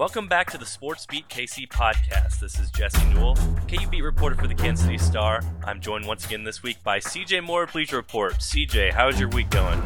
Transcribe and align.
Welcome 0.00 0.28
back 0.28 0.50
to 0.52 0.56
the 0.56 0.64
Sports 0.64 1.04
Beat 1.04 1.28
KC 1.28 1.68
podcast. 1.68 2.40
This 2.40 2.58
is 2.58 2.70
Jesse 2.70 3.04
Newell, 3.12 3.36
KU 3.68 3.86
beat 3.86 4.00
reporter 4.00 4.34
for 4.34 4.46
the 4.46 4.54
Kansas 4.54 4.86
City 4.86 4.96
Star. 4.96 5.42
I'm 5.62 5.78
joined 5.78 6.06
once 6.06 6.24
again 6.24 6.42
this 6.42 6.62
week 6.62 6.82
by 6.82 7.00
CJ 7.00 7.44
Moore, 7.44 7.66
Bleacher 7.66 7.96
Report. 7.96 8.32
CJ, 8.36 8.94
how's 8.94 9.20
your 9.20 9.28
week 9.28 9.50
going? 9.50 9.78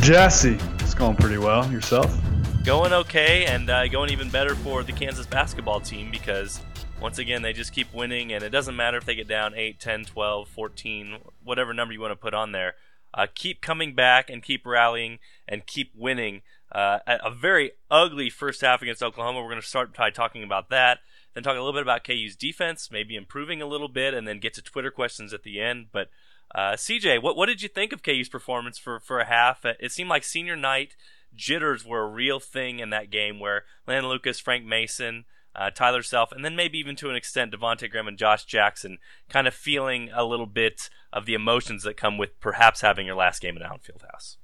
Jesse, 0.00 0.58
it's 0.80 0.92
going 0.92 1.14
pretty 1.14 1.38
well. 1.38 1.70
Yourself? 1.70 2.12
Going 2.64 2.92
okay, 2.92 3.44
and 3.44 3.70
uh, 3.70 3.86
going 3.86 4.10
even 4.10 4.28
better 4.28 4.56
for 4.56 4.82
the 4.82 4.90
Kansas 4.90 5.26
basketball 5.26 5.78
team 5.78 6.10
because 6.10 6.60
once 7.00 7.18
again 7.18 7.42
they 7.42 7.52
just 7.52 7.72
keep 7.72 7.94
winning, 7.94 8.32
and 8.32 8.42
it 8.42 8.50
doesn't 8.50 8.74
matter 8.74 8.96
if 8.96 9.04
they 9.04 9.14
get 9.14 9.28
down 9.28 9.54
8, 9.54 9.78
10, 9.78 10.04
12, 10.06 10.48
14, 10.48 11.18
whatever 11.44 11.72
number 11.72 11.94
you 11.94 12.00
want 12.00 12.10
to 12.10 12.16
put 12.16 12.34
on 12.34 12.50
there. 12.50 12.74
Uh, 13.14 13.28
keep 13.32 13.60
coming 13.60 13.94
back 13.94 14.28
and 14.28 14.42
keep 14.42 14.66
rallying 14.66 15.20
and 15.46 15.64
keep 15.64 15.92
winning. 15.94 16.42
Uh, 16.74 17.00
a 17.06 17.30
very 17.30 17.72
ugly 17.90 18.30
first 18.30 18.62
half 18.62 18.80
against 18.80 19.02
Oklahoma. 19.02 19.40
We're 19.40 19.50
going 19.50 19.60
to 19.60 19.66
start 19.66 19.94
by 19.94 20.08
talking 20.08 20.42
about 20.42 20.70
that, 20.70 21.00
then 21.34 21.42
talk 21.42 21.52
a 21.52 21.60
little 21.60 21.74
bit 21.74 21.82
about 21.82 22.02
KU's 22.02 22.34
defense, 22.34 22.90
maybe 22.90 23.14
improving 23.14 23.60
a 23.60 23.66
little 23.66 23.88
bit, 23.88 24.14
and 24.14 24.26
then 24.26 24.38
get 24.38 24.54
to 24.54 24.62
Twitter 24.62 24.90
questions 24.90 25.34
at 25.34 25.42
the 25.42 25.60
end. 25.60 25.88
But 25.92 26.08
uh, 26.54 26.72
CJ, 26.72 27.22
what 27.22 27.36
what 27.36 27.46
did 27.46 27.60
you 27.60 27.68
think 27.68 27.92
of 27.92 28.02
KU's 28.02 28.30
performance 28.30 28.78
for 28.78 28.98
for 29.00 29.20
a 29.20 29.26
half? 29.26 29.64
It 29.64 29.92
seemed 29.92 30.08
like 30.08 30.24
senior 30.24 30.56
night 30.56 30.96
jitters 31.34 31.84
were 31.84 32.02
a 32.02 32.08
real 32.08 32.40
thing 32.40 32.78
in 32.78 32.88
that 32.90 33.10
game, 33.10 33.38
where 33.38 33.64
Landen 33.86 34.10
Lucas, 34.10 34.40
Frank 34.40 34.64
Mason. 34.64 35.24
Uh, 35.54 35.68
Tyler 35.68 36.02
Self, 36.02 36.32
and 36.32 36.42
then 36.42 36.56
maybe 36.56 36.78
even 36.78 36.96
to 36.96 37.10
an 37.10 37.14
extent 37.14 37.52
Devonte 37.52 37.90
Graham 37.90 38.08
and 38.08 38.16
Josh 38.16 38.46
Jackson, 38.46 38.96
kind 39.28 39.46
of 39.46 39.52
feeling 39.52 40.08
a 40.14 40.24
little 40.24 40.46
bit 40.46 40.88
of 41.12 41.26
the 41.26 41.34
emotions 41.34 41.82
that 41.82 41.98
come 41.98 42.16
with 42.16 42.40
perhaps 42.40 42.80
having 42.80 43.04
your 43.04 43.16
last 43.16 43.42
game 43.42 43.58
at 43.58 43.62
Allen 43.62 43.80
Fieldhouse. 43.86 44.36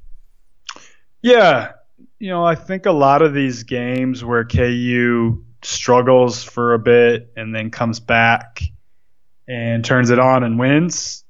Yeah, 1.22 1.72
you 2.18 2.30
know, 2.30 2.44
I 2.44 2.54
think 2.54 2.86
a 2.86 2.92
lot 2.92 3.22
of 3.22 3.34
these 3.34 3.62
games 3.62 4.24
where 4.24 4.44
KU 4.44 5.44
struggles 5.62 6.42
for 6.42 6.74
a 6.74 6.78
bit 6.78 7.32
and 7.36 7.54
then 7.54 7.70
comes 7.70 8.00
back 8.00 8.62
and 9.46 9.84
turns 9.84 10.10
it 10.10 10.18
on 10.18 10.44
and 10.44 10.58
wins. 10.58 11.24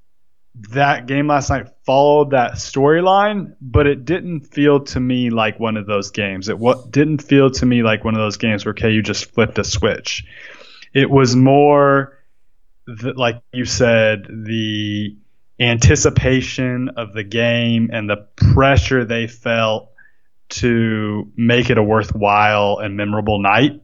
That 0.73 1.07
game 1.07 1.29
last 1.29 1.51
night 1.51 1.69
followed 1.87 2.31
that 2.31 2.53
storyline, 2.55 3.55
but 3.61 3.87
it 3.87 4.05
didn't 4.05 4.41
feel 4.41 4.81
to 4.87 4.99
me 4.99 5.31
like 5.31 5.61
one 5.61 5.77
of 5.77 5.87
those 5.87 6.11
games. 6.11 6.49
It 6.49 6.59
what 6.59 6.91
didn't 6.91 7.23
feel 7.23 7.51
to 7.51 7.67
me 7.67 7.83
like 7.83 8.05
one 8.05 8.15
of 8.15 8.21
those 8.21 8.39
games 8.39 8.65
where 8.65 8.75
KU 8.75 9.03
just 9.03 9.33
flipped 9.33 9.59
a 9.59 9.65
switch. 9.65 10.25
It 10.93 11.09
was 11.09 11.37
more, 11.37 12.19
like 12.87 13.41
you 13.53 13.67
said, 13.67 14.27
the 14.29 15.17
anticipation 15.61 16.91
of 16.97 17.13
the 17.13 17.25
game 17.25 17.91
and 17.93 18.09
the 18.09 18.27
pressure 18.37 19.05
they 19.05 19.27
felt 19.27 19.93
to 20.49 21.31
make 21.37 21.71
it 21.71 21.79
a 21.79 21.83
worthwhile 21.83 22.79
and 22.79 22.97
memorable 22.97 23.41
night, 23.41 23.81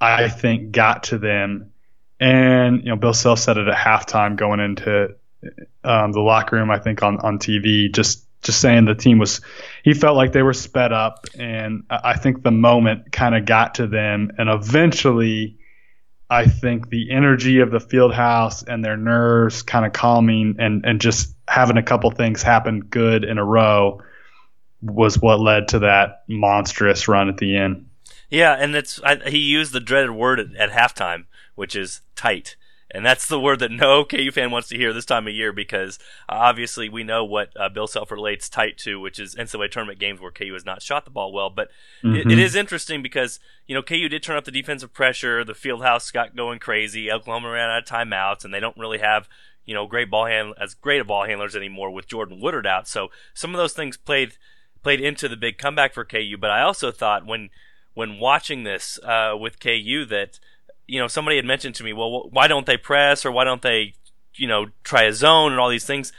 I 0.00 0.28
think 0.28 0.72
got 0.72 1.04
to 1.04 1.18
them. 1.18 1.72
And, 2.18 2.82
you 2.82 2.90
know, 2.90 2.96
Bill 2.96 3.14
Self 3.14 3.38
said 3.38 3.56
it 3.56 3.68
at 3.68 3.76
halftime 3.76 4.36
going 4.36 4.60
into 4.60 5.16
um, 5.84 6.12
the 6.12 6.20
locker 6.20 6.56
room, 6.56 6.70
I 6.70 6.78
think 6.78 7.02
on, 7.02 7.18
on 7.18 7.38
TV, 7.38 7.92
just, 7.92 8.26
just 8.42 8.60
saying 8.60 8.84
the 8.84 8.94
team 8.94 9.18
was, 9.18 9.40
he 9.84 9.94
felt 9.94 10.16
like 10.16 10.32
they 10.32 10.42
were 10.42 10.54
sped 10.54 10.92
up. 10.92 11.26
And 11.38 11.84
I 11.90 12.16
think 12.16 12.42
the 12.42 12.50
moment 12.50 13.12
kind 13.12 13.34
of 13.34 13.44
got 13.44 13.76
to 13.76 13.86
them. 13.86 14.32
And 14.38 14.48
eventually, 14.48 15.58
I 16.30 16.46
think 16.46 16.88
the 16.88 17.10
energy 17.10 17.60
of 17.60 17.70
the 17.70 17.80
field 17.80 18.14
house 18.14 18.62
and 18.62 18.84
their 18.84 18.96
nerves 18.96 19.62
kind 19.62 19.84
of 19.84 19.92
calming 19.92 20.56
and, 20.58 20.84
and 20.86 21.00
just 21.00 21.34
having 21.46 21.76
a 21.76 21.82
couple 21.82 22.10
things 22.10 22.42
happen 22.42 22.80
good 22.80 23.24
in 23.24 23.38
a 23.38 23.44
row 23.44 24.00
was 24.82 25.18
what 25.18 25.40
led 25.40 25.68
to 25.68 25.78
that 25.80 26.24
monstrous 26.28 27.08
run 27.08 27.28
at 27.28 27.36
the 27.36 27.56
end. 27.56 27.86
Yeah, 28.30 28.54
and 28.54 28.74
it's 28.74 29.00
I, 29.02 29.16
he 29.28 29.38
used 29.38 29.72
the 29.72 29.80
dreaded 29.80 30.12
word 30.12 30.40
at, 30.40 30.54
at, 30.56 30.70
halftime, 30.70 31.26
which 31.54 31.76
is 31.76 32.00
tight, 32.16 32.56
and 32.90 33.04
that's 33.04 33.28
the 33.28 33.38
word 33.38 33.58
that 33.58 33.70
no 33.70 34.04
KU 34.06 34.30
fan 34.30 34.50
wants 34.50 34.68
to 34.68 34.76
hear 34.76 34.92
this 34.92 35.04
time 35.04 35.28
of 35.28 35.34
year 35.34 35.52
because 35.52 35.98
uh, 36.28 36.36
obviously 36.36 36.88
we 36.88 37.04
know 37.04 37.24
what 37.24 37.50
uh, 37.60 37.68
Bill 37.68 37.86
Self 37.86 38.10
relates 38.10 38.48
tight 38.48 38.78
to, 38.78 38.98
which 38.98 39.18
is 39.18 39.34
NCAA 39.34 39.70
tournament 39.70 39.98
games 39.98 40.18
where 40.18 40.30
KU 40.30 40.54
has 40.54 40.64
not 40.64 40.80
shot 40.80 41.04
the 41.04 41.10
ball 41.10 41.30
well. 41.30 41.50
But 41.50 41.68
mm-hmm. 42.02 42.16
it, 42.16 42.20
it 42.32 42.38
mm-hmm. 42.38 42.58
interesting 42.58 43.02
because 43.02 43.38
you 43.66 43.74
know 43.74 43.82
KU 43.82 44.08
did 44.08 44.22
turn 44.22 44.38
up 44.38 44.44
the 44.44 44.50
defensive 44.50 44.94
pressure, 44.94 45.44
the 45.44 45.54
field 45.54 45.82
house 45.82 46.10
got 46.10 46.34
going 46.34 46.58
crazy, 46.58 47.12
Oklahoma 47.12 47.50
ran 47.50 47.68
out 47.68 47.82
of 47.82 47.88
timeouts, 47.88 48.46
and 48.46 48.52
they 48.52 48.60
don't 48.60 48.78
really 48.78 48.98
have 48.98 49.28
you 49.66 49.74
know 49.74 49.86
great 49.86 50.10
ball 50.10 50.24
hand 50.24 50.54
as 50.58 50.72
great 50.72 51.02
of 51.02 51.06
ball 51.06 51.26
handlers 51.26 51.54
anymore 51.54 51.90
with 51.90 52.08
Jordan 52.08 52.40
Woodard 52.40 52.66
out. 52.66 52.88
So 52.88 53.10
some 53.34 53.54
of 53.54 53.58
those 53.58 53.74
things 53.74 53.98
played 53.98 54.38
played 54.82 55.00
into 55.00 55.28
the 55.28 55.36
big 55.36 55.58
comeback 55.58 55.94
for 55.94 56.04
KU. 56.04 56.36
But 56.38 56.50
I 56.50 56.62
also 56.62 56.90
thought 56.90 57.26
when 57.26 57.50
when 57.94 58.18
watching 58.18 58.64
this 58.64 58.98
uh, 59.02 59.36
with 59.38 59.60
KU 59.60 60.04
that 60.06 60.38
you 60.86 60.98
know 60.98 61.08
somebody 61.08 61.36
had 61.36 61.44
mentioned 61.44 61.74
to 61.76 61.84
me, 61.84 61.92
well, 61.92 62.28
why 62.30 62.48
don't 62.48 62.66
they 62.66 62.76
press 62.76 63.24
or 63.24 63.32
why 63.32 63.44
don't 63.44 63.62
they 63.62 63.94
you 64.34 64.48
know 64.48 64.66
try 64.84 65.02
a 65.04 65.12
zone 65.12 65.52
and 65.52 65.60
all 65.60 65.70
these 65.70 65.86
things. 65.86 66.12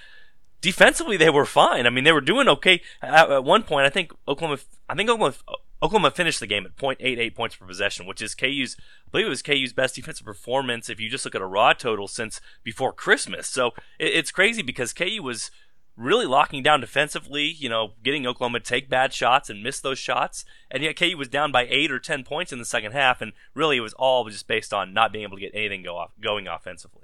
Defensively, 0.61 1.17
they 1.17 1.29
were 1.29 1.45
fine. 1.45 1.85
I 1.85 1.89
mean, 1.89 2.05
they 2.05 2.13
were 2.13 2.21
doing 2.21 2.47
okay. 2.47 2.81
At, 3.01 3.29
at 3.29 3.43
one 3.43 3.63
point, 3.63 3.85
I 3.85 3.89
think 3.89 4.13
Oklahoma, 4.27 4.61
I 4.87 4.95
think 4.95 5.09
Oklahoma, 5.09 5.35
Oklahoma 5.83 6.11
finished 6.11 6.39
the 6.39 6.47
game 6.47 6.65
at 6.65 6.77
.88 6.77 7.35
points 7.35 7.57
per 7.57 7.65
possession, 7.65 8.05
which 8.05 8.21
is 8.21 8.33
KU's, 8.33 8.77
I 8.79 9.09
believe 9.11 9.25
it 9.25 9.29
was 9.29 9.41
KU's 9.41 9.73
best 9.73 9.95
defensive 9.95 10.25
performance 10.25 10.89
if 10.89 11.01
you 11.01 11.09
just 11.09 11.25
look 11.25 11.35
at 11.35 11.41
a 11.41 11.45
raw 11.45 11.73
total 11.73 12.07
since 12.07 12.39
before 12.63 12.93
Christmas. 12.93 13.47
So 13.47 13.71
it, 13.99 14.13
it's 14.13 14.31
crazy 14.31 14.61
because 14.61 14.93
KU 14.93 15.21
was 15.21 15.51
really 15.95 16.25
locking 16.25 16.63
down 16.63 16.81
defensively, 16.81 17.43
you 17.43 17.69
know, 17.69 17.93
getting 18.03 18.25
Oklahoma 18.25 18.59
to 18.59 18.65
take 18.65 18.89
bad 18.89 19.13
shots 19.13 19.49
and 19.49 19.61
miss 19.63 19.79
those 19.79 19.99
shots. 19.99 20.45
And 20.71 20.83
yet 20.83 20.97
KU 20.97 21.17
was 21.17 21.27
down 21.27 21.51
by 21.51 21.67
eight 21.69 21.91
or 21.91 21.99
ten 21.99 22.23
points 22.23 22.51
in 22.51 22.59
the 22.59 22.65
second 22.65 22.93
half, 22.93 23.21
and 23.21 23.33
really 23.53 23.77
it 23.77 23.81
was 23.81 23.93
all 23.93 24.27
just 24.29 24.47
based 24.47 24.73
on 24.73 24.93
not 24.93 25.11
being 25.13 25.23
able 25.23 25.37
to 25.37 25.41
get 25.41 25.51
anything 25.53 25.83
go 25.83 25.97
off, 25.97 26.11
going 26.21 26.47
offensively. 26.47 27.03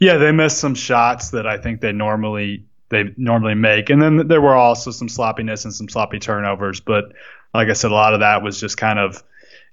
Yeah, 0.00 0.16
they 0.16 0.32
missed 0.32 0.58
some 0.58 0.74
shots 0.74 1.30
that 1.30 1.46
I 1.46 1.58
think 1.58 1.80
they 1.80 1.92
normally 1.92 2.64
they 2.88 3.14
normally 3.16 3.54
make, 3.54 3.88
and 3.88 4.02
then 4.02 4.28
there 4.28 4.40
were 4.40 4.54
also 4.54 4.90
some 4.90 5.08
sloppiness 5.08 5.64
and 5.64 5.72
some 5.72 5.88
sloppy 5.88 6.18
turnovers. 6.18 6.80
But 6.80 7.12
like 7.54 7.68
I 7.68 7.72
said, 7.72 7.90
a 7.90 7.94
lot 7.94 8.14
of 8.14 8.20
that 8.20 8.42
was 8.42 8.60
just 8.60 8.76
kind 8.76 8.98
of 8.98 9.22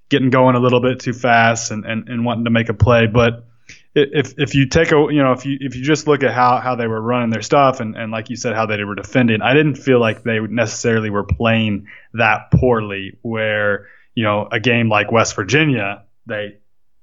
getting 0.08 0.30
going 0.30 0.56
a 0.56 0.60
little 0.60 0.80
bit 0.80 1.00
too 1.00 1.12
fast 1.12 1.70
and, 1.70 1.84
and, 1.84 2.08
and 2.08 2.24
wanting 2.24 2.44
to 2.44 2.50
make 2.50 2.68
a 2.68 2.74
play. 2.74 3.06
But 3.06 3.44
if 3.94 4.38
if 4.38 4.54
you 4.54 4.66
take 4.66 4.92
a 4.92 5.06
you 5.10 5.22
know 5.22 5.32
if 5.32 5.44
you 5.44 5.58
if 5.60 5.74
you 5.74 5.82
just 5.82 6.06
look 6.06 6.22
at 6.22 6.32
how 6.32 6.58
how 6.58 6.76
they 6.76 6.86
were 6.86 7.00
running 7.00 7.30
their 7.30 7.42
stuff 7.42 7.80
and 7.80 7.96
and 7.96 8.12
like 8.12 8.30
you 8.30 8.36
said 8.36 8.54
how 8.54 8.66
they 8.66 8.82
were 8.84 8.94
defending, 8.94 9.42
I 9.42 9.54
didn't 9.54 9.76
feel 9.76 9.98
like 9.98 10.22
they 10.22 10.38
necessarily 10.40 11.10
were 11.10 11.24
playing 11.24 11.88
that 12.14 12.50
poorly. 12.52 13.18
Where 13.22 13.88
you 14.14 14.24
know 14.24 14.48
a 14.50 14.60
game 14.60 14.88
like 14.88 15.10
West 15.10 15.34
Virginia, 15.34 16.04
they 16.26 16.58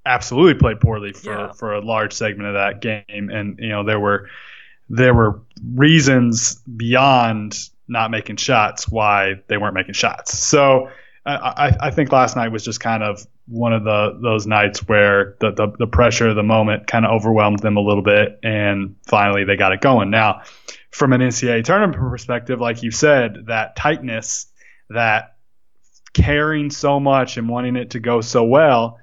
absolutely 0.05 0.53
played 0.55 0.79
poorly 0.79 1.11
for 1.11 1.31
yeah. 1.31 1.51
for 1.51 1.73
a 1.73 1.81
large 1.81 2.13
segment 2.13 2.47
of 2.47 2.53
that 2.53 2.81
game, 2.81 3.29
and 3.29 3.59
you 3.59 3.69
know 3.69 3.83
there 3.83 3.99
were 3.99 4.29
there 4.89 5.13
were 5.13 5.41
reasons 5.73 6.55
beyond 6.55 7.69
not 7.89 8.11
making 8.11 8.37
shots 8.37 8.87
why 8.87 9.41
they 9.47 9.57
weren't 9.57 9.73
making 9.73 9.93
shots. 9.93 10.37
So 10.37 10.89
I, 11.27 11.77
I 11.79 11.91
think 11.91 12.11
last 12.11 12.35
night 12.35 12.49
was 12.49 12.63
just 12.63 12.79
kind 12.79 13.03
of 13.03 13.25
one 13.47 13.73
of 13.73 13.83
the 13.83 14.17
those 14.21 14.47
nights 14.47 14.87
where 14.87 15.35
the, 15.39 15.51
the, 15.51 15.67
the 15.79 15.87
pressure 15.87 16.29
of 16.29 16.35
the 16.35 16.43
moment 16.43 16.87
kind 16.87 17.05
of 17.05 17.11
overwhelmed 17.11 17.59
them 17.59 17.77
a 17.77 17.81
little 17.81 18.03
bit, 18.03 18.39
and 18.43 18.95
finally 19.05 19.43
they 19.43 19.57
got 19.57 19.73
it 19.73 19.81
going. 19.81 20.09
Now, 20.09 20.43
from 20.91 21.13
an 21.13 21.21
NCAA 21.21 21.63
tournament 21.63 21.97
perspective, 21.97 22.61
like 22.61 22.81
you 22.81 22.91
said, 22.91 23.45
that 23.47 23.75
tightness, 23.75 24.47
that 24.89 25.35
caring 26.13 26.69
so 26.69 26.99
much 26.99 27.37
and 27.37 27.49
wanting 27.49 27.75
it 27.75 27.91
to 27.91 27.99
go 27.99 28.21
so 28.21 28.43
well, 28.43 28.99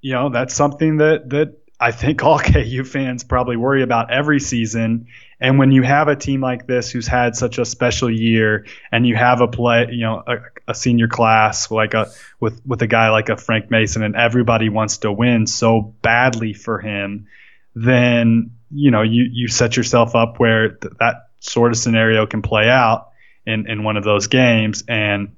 you 0.00 0.12
know, 0.12 0.30
that's 0.30 0.54
something 0.54 0.96
that 0.98 1.28
that 1.30 1.58
I 1.82 1.90
think 1.90 2.22
all 2.22 2.38
KU 2.38 2.84
fans 2.84 3.24
probably 3.24 3.56
worry 3.56 3.82
about 3.82 4.10
every 4.10 4.40
season. 4.40 5.08
And 5.40 5.58
when 5.58 5.72
you 5.72 5.82
have 5.82 6.06
a 6.08 6.14
team 6.14 6.40
like 6.40 6.66
this 6.66 6.90
who's 6.90 7.08
had 7.08 7.34
such 7.34 7.58
a 7.58 7.64
special 7.64 8.08
year, 8.08 8.66
and 8.92 9.04
you 9.06 9.16
have 9.16 9.40
a 9.40 9.48
play, 9.48 9.88
you 9.90 10.02
know, 10.02 10.22
a, 10.26 10.36
a, 10.66 10.74
senior 10.74 11.08
class 11.08 11.70
like 11.70 11.94
a 11.94 12.10
with 12.40 12.60
with 12.66 12.82
a 12.82 12.86
guy 12.86 13.10
like 13.10 13.28
a 13.28 13.36
Frank 13.36 13.70
Mason, 13.70 14.02
and 14.02 14.16
everybody 14.16 14.68
wants 14.68 14.98
to 14.98 15.12
win 15.12 15.46
so 15.46 15.80
badly 15.80 16.52
for 16.52 16.78
him, 16.78 17.26
then 17.74 18.52
you 18.70 18.90
know 18.90 19.02
you 19.02 19.26
you 19.30 19.48
set 19.48 19.76
yourself 19.76 20.14
up 20.14 20.38
where 20.38 20.70
th- 20.70 20.94
that 21.00 21.28
sort 21.40 21.72
of 21.72 21.78
scenario 21.78 22.26
can 22.26 22.42
play 22.42 22.68
out 22.68 23.10
in 23.46 23.68
in 23.68 23.84
one 23.84 23.96
of 23.96 24.04
those 24.04 24.26
games, 24.28 24.84
and 24.88 25.36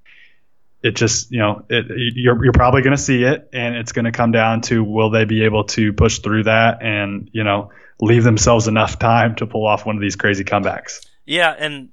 it 0.82 0.96
just 0.96 1.30
you 1.30 1.38
know 1.38 1.64
it, 1.68 1.86
you're 2.14 2.44
you're 2.44 2.52
probably 2.52 2.82
going 2.82 2.96
to 2.96 3.02
see 3.02 3.22
it, 3.22 3.48
and 3.52 3.74
it's 3.74 3.92
going 3.92 4.04
to 4.04 4.12
come 4.12 4.32
down 4.32 4.60
to 4.62 4.84
will 4.84 5.10
they 5.10 5.24
be 5.24 5.44
able 5.44 5.64
to 5.64 5.92
push 5.92 6.18
through 6.18 6.44
that, 6.44 6.82
and 6.82 7.30
you 7.32 7.44
know 7.44 7.70
leave 8.00 8.24
themselves 8.24 8.68
enough 8.68 8.98
time 8.98 9.34
to 9.36 9.46
pull 9.46 9.66
off 9.66 9.86
one 9.86 9.96
of 9.96 10.02
these 10.02 10.16
crazy 10.16 10.44
comebacks. 10.44 11.06
Yeah, 11.24 11.54
and 11.56 11.88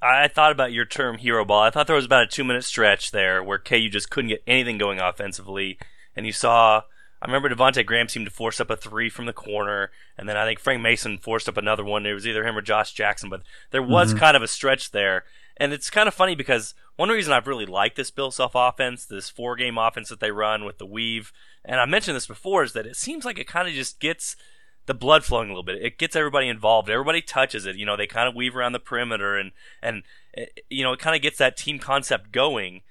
I 0.00 0.28
thought 0.28 0.52
about 0.52 0.72
your 0.72 0.84
term 0.84 1.18
hero 1.18 1.44
ball. 1.44 1.62
I 1.62 1.70
thought 1.70 1.86
there 1.86 1.96
was 1.96 2.04
about 2.04 2.24
a 2.24 2.26
two 2.26 2.44
minute 2.44 2.64
stretch 2.64 3.10
there 3.10 3.42
where 3.42 3.58
KU 3.58 3.88
just 3.88 4.10
couldn't 4.10 4.30
get 4.30 4.42
anything 4.46 4.78
going 4.78 5.00
offensively, 5.00 5.78
and 6.16 6.26
you 6.26 6.32
saw. 6.32 6.82
I 7.22 7.26
remember 7.26 7.48
Devonte 7.48 7.86
Graham 7.86 8.08
seemed 8.08 8.26
to 8.26 8.32
force 8.32 8.60
up 8.60 8.68
a 8.68 8.76
three 8.76 9.08
from 9.08 9.24
the 9.24 9.32
corner, 9.32 9.90
and 10.18 10.28
then 10.28 10.36
I 10.36 10.44
think 10.44 10.60
Frank 10.60 10.82
Mason 10.82 11.16
forced 11.16 11.48
up 11.48 11.56
another 11.56 11.82
one. 11.82 12.04
It 12.04 12.12
was 12.12 12.26
either 12.26 12.46
him 12.46 12.58
or 12.58 12.60
Josh 12.60 12.92
Jackson, 12.92 13.30
but 13.30 13.40
there 13.70 13.82
was 13.82 14.10
mm-hmm. 14.10 14.18
kind 14.18 14.36
of 14.36 14.42
a 14.42 14.48
stretch 14.48 14.90
there. 14.90 15.24
And 15.56 15.72
it's 15.72 15.88
kind 15.88 16.06
of 16.06 16.12
funny 16.12 16.34
because 16.34 16.74
one 16.96 17.08
reason 17.08 17.32
I've 17.32 17.46
really 17.46 17.64
liked 17.64 17.96
this 17.96 18.10
Bill 18.10 18.30
Self 18.30 18.52
offense, 18.54 19.06
this 19.06 19.30
four 19.30 19.56
game 19.56 19.78
offense 19.78 20.10
that 20.10 20.20
they 20.20 20.32
run 20.32 20.66
with 20.66 20.76
the 20.76 20.84
weave, 20.84 21.32
and 21.64 21.80
I 21.80 21.86
mentioned 21.86 22.14
this 22.14 22.26
before, 22.26 22.62
is 22.62 22.74
that 22.74 22.86
it 22.86 22.96
seems 22.96 23.24
like 23.24 23.38
it 23.38 23.46
kind 23.46 23.68
of 23.68 23.72
just 23.74 24.00
gets 24.00 24.36
the 24.86 24.94
blood 24.94 25.24
flowing 25.24 25.48
a 25.48 25.52
little 25.52 25.64
bit. 25.64 25.82
It 25.82 25.98
gets 25.98 26.14
everybody 26.14 26.48
involved. 26.48 26.90
Everybody 26.90 27.22
touches 27.22 27.66
it. 27.66 27.76
You 27.76 27.86
know, 27.86 27.96
they 27.96 28.06
kind 28.06 28.28
of 28.28 28.34
weave 28.34 28.56
around 28.56 28.72
the 28.72 28.78
perimeter 28.78 29.36
and, 29.36 29.52
and, 29.82 30.02
eh, 30.36 30.46
you 30.68 30.82
know, 30.82 30.92
it 30.92 30.98
kind 30.98 31.16
of 31.16 31.22
gets 31.22 31.38
that 31.38 31.56
team 31.56 31.78
concept 31.78 32.32
going. 32.32 32.82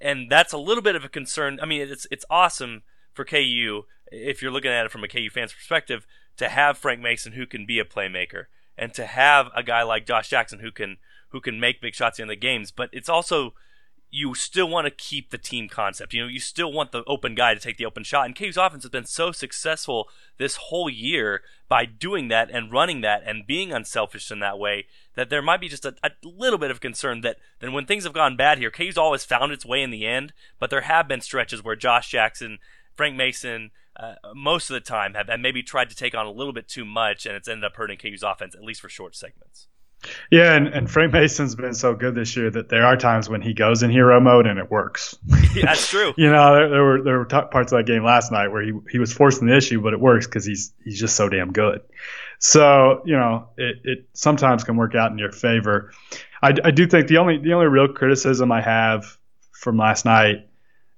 And 0.00 0.30
that's 0.30 0.52
a 0.52 0.58
little 0.58 0.82
bit 0.82 0.96
of 0.96 1.04
a 1.04 1.08
concern. 1.08 1.58
I 1.62 1.66
mean, 1.66 1.82
it's, 1.82 2.06
it's 2.10 2.24
awesome 2.28 2.82
for 3.12 3.24
KU 3.24 3.84
if 4.10 4.42
you're 4.42 4.50
looking 4.50 4.70
at 4.70 4.86
it 4.86 4.92
from 4.92 5.04
a 5.04 5.08
KU 5.08 5.30
fan's 5.30 5.52
perspective 5.52 6.06
to 6.36 6.48
have 6.48 6.78
Frank 6.78 7.00
Mason 7.00 7.32
who 7.32 7.46
can 7.46 7.64
be 7.64 7.78
a 7.78 7.84
playmaker 7.84 8.44
and 8.76 8.92
to 8.94 9.06
have 9.06 9.48
a 9.54 9.62
guy 9.62 9.82
like 9.82 10.06
Josh 10.06 10.28
Jackson 10.28 10.58
who 10.58 10.72
can, 10.72 10.96
who 11.30 11.40
can 11.40 11.60
make 11.60 11.80
big 11.80 11.94
shots 11.94 12.18
in 12.18 12.28
the 12.28 12.36
games. 12.36 12.72
But 12.72 12.90
it's 12.92 13.08
also, 13.08 13.54
you 14.16 14.34
still 14.34 14.66
want 14.66 14.86
to 14.86 14.90
keep 14.90 15.28
the 15.28 15.36
team 15.36 15.68
concept. 15.68 16.14
You 16.14 16.22
know, 16.22 16.28
you 16.28 16.40
still 16.40 16.72
want 16.72 16.90
the 16.90 17.04
open 17.06 17.34
guy 17.34 17.52
to 17.52 17.60
take 17.60 17.76
the 17.76 17.84
open 17.84 18.02
shot. 18.02 18.24
And 18.24 18.34
KU's 18.34 18.56
offense 18.56 18.82
has 18.82 18.90
been 18.90 19.04
so 19.04 19.30
successful 19.30 20.08
this 20.38 20.56
whole 20.56 20.88
year 20.88 21.42
by 21.68 21.84
doing 21.84 22.28
that 22.28 22.50
and 22.50 22.72
running 22.72 23.02
that 23.02 23.22
and 23.26 23.46
being 23.46 23.72
unselfish 23.72 24.30
in 24.30 24.40
that 24.40 24.58
way 24.58 24.86
that 25.16 25.28
there 25.28 25.42
might 25.42 25.60
be 25.60 25.68
just 25.68 25.84
a, 25.84 25.94
a 26.02 26.10
little 26.22 26.58
bit 26.58 26.70
of 26.70 26.80
concern 26.80 27.20
that 27.20 27.36
then 27.60 27.74
when 27.74 27.84
things 27.84 28.04
have 28.04 28.14
gone 28.14 28.36
bad 28.38 28.56
here, 28.56 28.70
KU's 28.70 28.96
always 28.96 29.26
found 29.26 29.52
its 29.52 29.66
way 29.66 29.82
in 29.82 29.90
the 29.90 30.06
end, 30.06 30.32
but 30.58 30.70
there 30.70 30.82
have 30.82 31.06
been 31.06 31.20
stretches 31.20 31.62
where 31.62 31.76
Josh 31.76 32.10
Jackson, 32.10 32.58
Frank 32.94 33.16
Mason, 33.16 33.70
uh, 33.96 34.14
most 34.34 34.70
of 34.70 34.74
the 34.74 34.80
time 34.80 35.12
have, 35.12 35.28
have 35.28 35.40
maybe 35.40 35.62
tried 35.62 35.90
to 35.90 35.96
take 35.96 36.14
on 36.14 36.24
a 36.24 36.30
little 36.30 36.54
bit 36.54 36.68
too 36.68 36.86
much, 36.86 37.26
and 37.26 37.36
it's 37.36 37.48
ended 37.48 37.64
up 37.64 37.76
hurting 37.76 37.98
KU's 37.98 38.22
offense, 38.22 38.54
at 38.54 38.62
least 38.62 38.80
for 38.80 38.88
short 38.88 39.14
segments. 39.14 39.68
Yeah, 40.30 40.54
and, 40.54 40.68
and 40.68 40.90
Frank 40.90 41.12
Mason's 41.12 41.54
been 41.54 41.74
so 41.74 41.94
good 41.94 42.14
this 42.14 42.36
year 42.36 42.50
that 42.50 42.68
there 42.68 42.84
are 42.84 42.96
times 42.96 43.28
when 43.28 43.40
he 43.40 43.54
goes 43.54 43.82
in 43.82 43.90
hero 43.90 44.20
mode 44.20 44.46
and 44.46 44.58
it 44.58 44.70
works. 44.70 45.16
Yeah, 45.54 45.66
that's 45.66 45.88
true. 45.88 46.14
you 46.18 46.30
know, 46.30 46.54
there, 46.54 46.68
there, 46.68 46.84
were 46.84 47.02
there 47.02 47.18
were 47.18 47.24
parts 47.24 47.72
of 47.72 47.78
that 47.78 47.86
game 47.86 48.04
last 48.04 48.30
night 48.30 48.48
where 48.48 48.62
he 48.62 48.72
he 48.90 48.98
was 48.98 49.12
forcing 49.12 49.46
the 49.46 49.56
issue, 49.56 49.80
but 49.80 49.92
it 49.92 50.00
works 50.00 50.26
because 50.26 50.44
he's 50.44 50.72
he's 50.84 51.00
just 51.00 51.16
so 51.16 51.28
damn 51.28 51.52
good. 51.52 51.80
So 52.38 53.02
you 53.04 53.16
know, 53.16 53.48
it, 53.56 53.76
it 53.84 54.08
sometimes 54.12 54.64
can 54.64 54.76
work 54.76 54.94
out 54.94 55.10
in 55.10 55.18
your 55.18 55.32
favor. 55.32 55.92
I, 56.42 56.54
I 56.64 56.70
do 56.70 56.86
think 56.86 57.08
the 57.08 57.18
only 57.18 57.38
the 57.38 57.54
only 57.54 57.66
real 57.66 57.88
criticism 57.88 58.52
I 58.52 58.60
have 58.60 59.18
from 59.52 59.78
last 59.78 60.04
night 60.04 60.48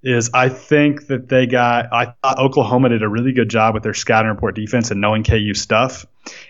is 0.03 0.31
I 0.33 0.49
think 0.49 1.09
that 1.09 1.29
they 1.29 1.47
got 1.47 1.93
I 1.93 2.15
thought 2.23 2.39
Oklahoma 2.39 2.91
did 2.91 3.03
a 3.03 3.09
really 3.09 3.33
good 3.33 3.49
job 3.49 3.75
with 3.75 3.83
their 3.83 3.95
scouting 3.95 4.31
report 4.31 4.55
defense 4.55 4.91
and 4.91 5.01
knowing 5.01 5.25
KU 5.25 5.55
stuff, 5.55 6.07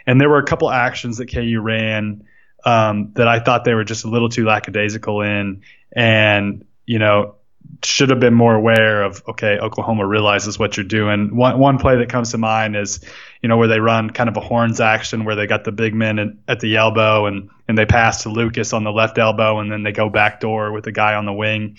and 0.07 0.21
there 0.21 0.29
were 0.29 0.39
a 0.39 0.47
couple 0.47 0.71
actions 0.71 1.19
that 1.19 1.33
KU 1.33 1.61
ran 1.61 2.25
um, 2.69 3.13
that 3.15 3.27
I 3.27 3.41
thought 3.41 3.65
they 3.65 3.73
were 3.73 3.85
just 3.85 4.05
a 4.05 4.09
little 4.09 4.29
too 4.29 4.45
lackadaisical 4.45 5.23
in, 5.23 5.63
and 5.91 6.67
you 6.85 6.99
know 6.99 7.37
should 7.83 8.11
have 8.11 8.21
been 8.21 8.35
more 8.35 8.55
aware 8.55 9.03
of. 9.05 9.23
Okay, 9.27 9.59
Oklahoma 9.59 10.07
realizes 10.07 10.59
what 10.59 10.77
you're 10.77 10.85
doing. 10.85 11.35
One 11.35 11.59
one 11.59 11.79
play 11.79 11.97
that 11.97 12.11
comes 12.11 12.33
to 12.33 12.39
mind 12.39 12.77
is 12.77 13.01
you 13.41 13.49
know 13.49 13.57
where 13.57 13.69
they 13.69 13.81
run 13.81 14.11
kind 14.11 14.29
of 14.29 14.37
a 14.37 14.41
horns 14.41 14.81
action 14.81 15.25
where 15.25 15.35
they 15.35 15.47
got 15.47 15.65
the 15.65 15.73
big 15.73 15.95
men 15.95 16.41
at 16.47 16.61
the 16.61 16.77
elbow 16.77 17.25
and 17.25 17.49
and 17.69 17.79
they 17.79 17.87
pass 17.87 18.25
to 18.25 18.29
Lucas 18.29 18.75
on 18.75 18.85
the 18.85 18.93
left 18.93 19.17
elbow 19.17 19.61
and 19.61 19.73
then 19.73 19.83
they 19.83 19.93
go 19.93 20.11
back 20.11 20.41
door 20.41 20.71
with 20.71 20.85
the 20.85 20.93
guy 20.93 21.15
on 21.15 21.25
the 21.25 21.33
wing. 21.33 21.79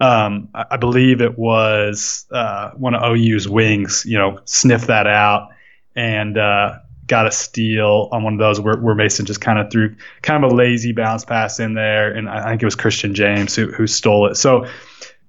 Um, 0.00 0.48
I, 0.54 0.64
I 0.72 0.76
believe 0.78 1.20
it 1.20 1.38
was 1.38 2.24
uh, 2.30 2.70
one 2.70 2.94
of 2.94 3.02
OU's 3.02 3.46
wings, 3.46 4.04
you 4.06 4.16
know, 4.16 4.40
sniff 4.46 4.86
that 4.86 5.06
out 5.06 5.50
and 5.94 6.38
uh, 6.38 6.78
got 7.12 7.26
a 7.26 7.30
steal 7.30 8.08
on 8.10 8.22
one 8.22 8.32
of 8.32 8.38
those 8.38 8.58
where, 8.58 8.78
where 8.78 8.94
Mason 8.94 9.26
just 9.26 9.42
kind 9.42 9.58
of 9.58 9.70
threw 9.70 9.96
kind 10.22 10.42
of 10.42 10.50
a 10.50 10.54
lazy 10.54 10.92
bounce 10.92 11.26
pass 11.26 11.60
in 11.60 11.74
there, 11.74 12.10
and 12.10 12.26
I 12.26 12.48
think 12.48 12.62
it 12.62 12.64
was 12.64 12.74
Christian 12.74 13.14
James 13.14 13.54
who, 13.54 13.66
who 13.70 13.86
stole 13.86 14.30
it. 14.30 14.36
So, 14.36 14.64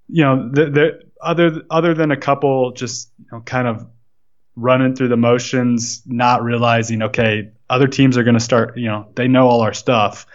you 0.08 0.24
know, 0.24 0.50
the, 0.50 0.70
the 0.70 1.00
other 1.22 1.62
other 1.70 1.94
than 1.94 2.12
a 2.12 2.16
couple 2.16 2.72
just 2.72 3.12
you 3.20 3.26
know, 3.34 3.42
kind 3.42 3.68
of 3.68 3.86
running 4.56 4.96
through 4.96 5.10
the 5.10 5.18
motions, 5.18 6.04
not 6.06 6.42
realizing 6.42 7.02
okay, 7.02 7.52
other 7.70 7.90
teams 7.90 8.18
are 8.18 8.24
going 8.24 8.36
to 8.36 8.40
start. 8.40 8.78
You 8.78 8.88
know, 8.88 9.08
they 9.16 9.28
know 9.28 9.50
all 9.50 9.60
our 9.60 9.74
stuff. 9.74 10.26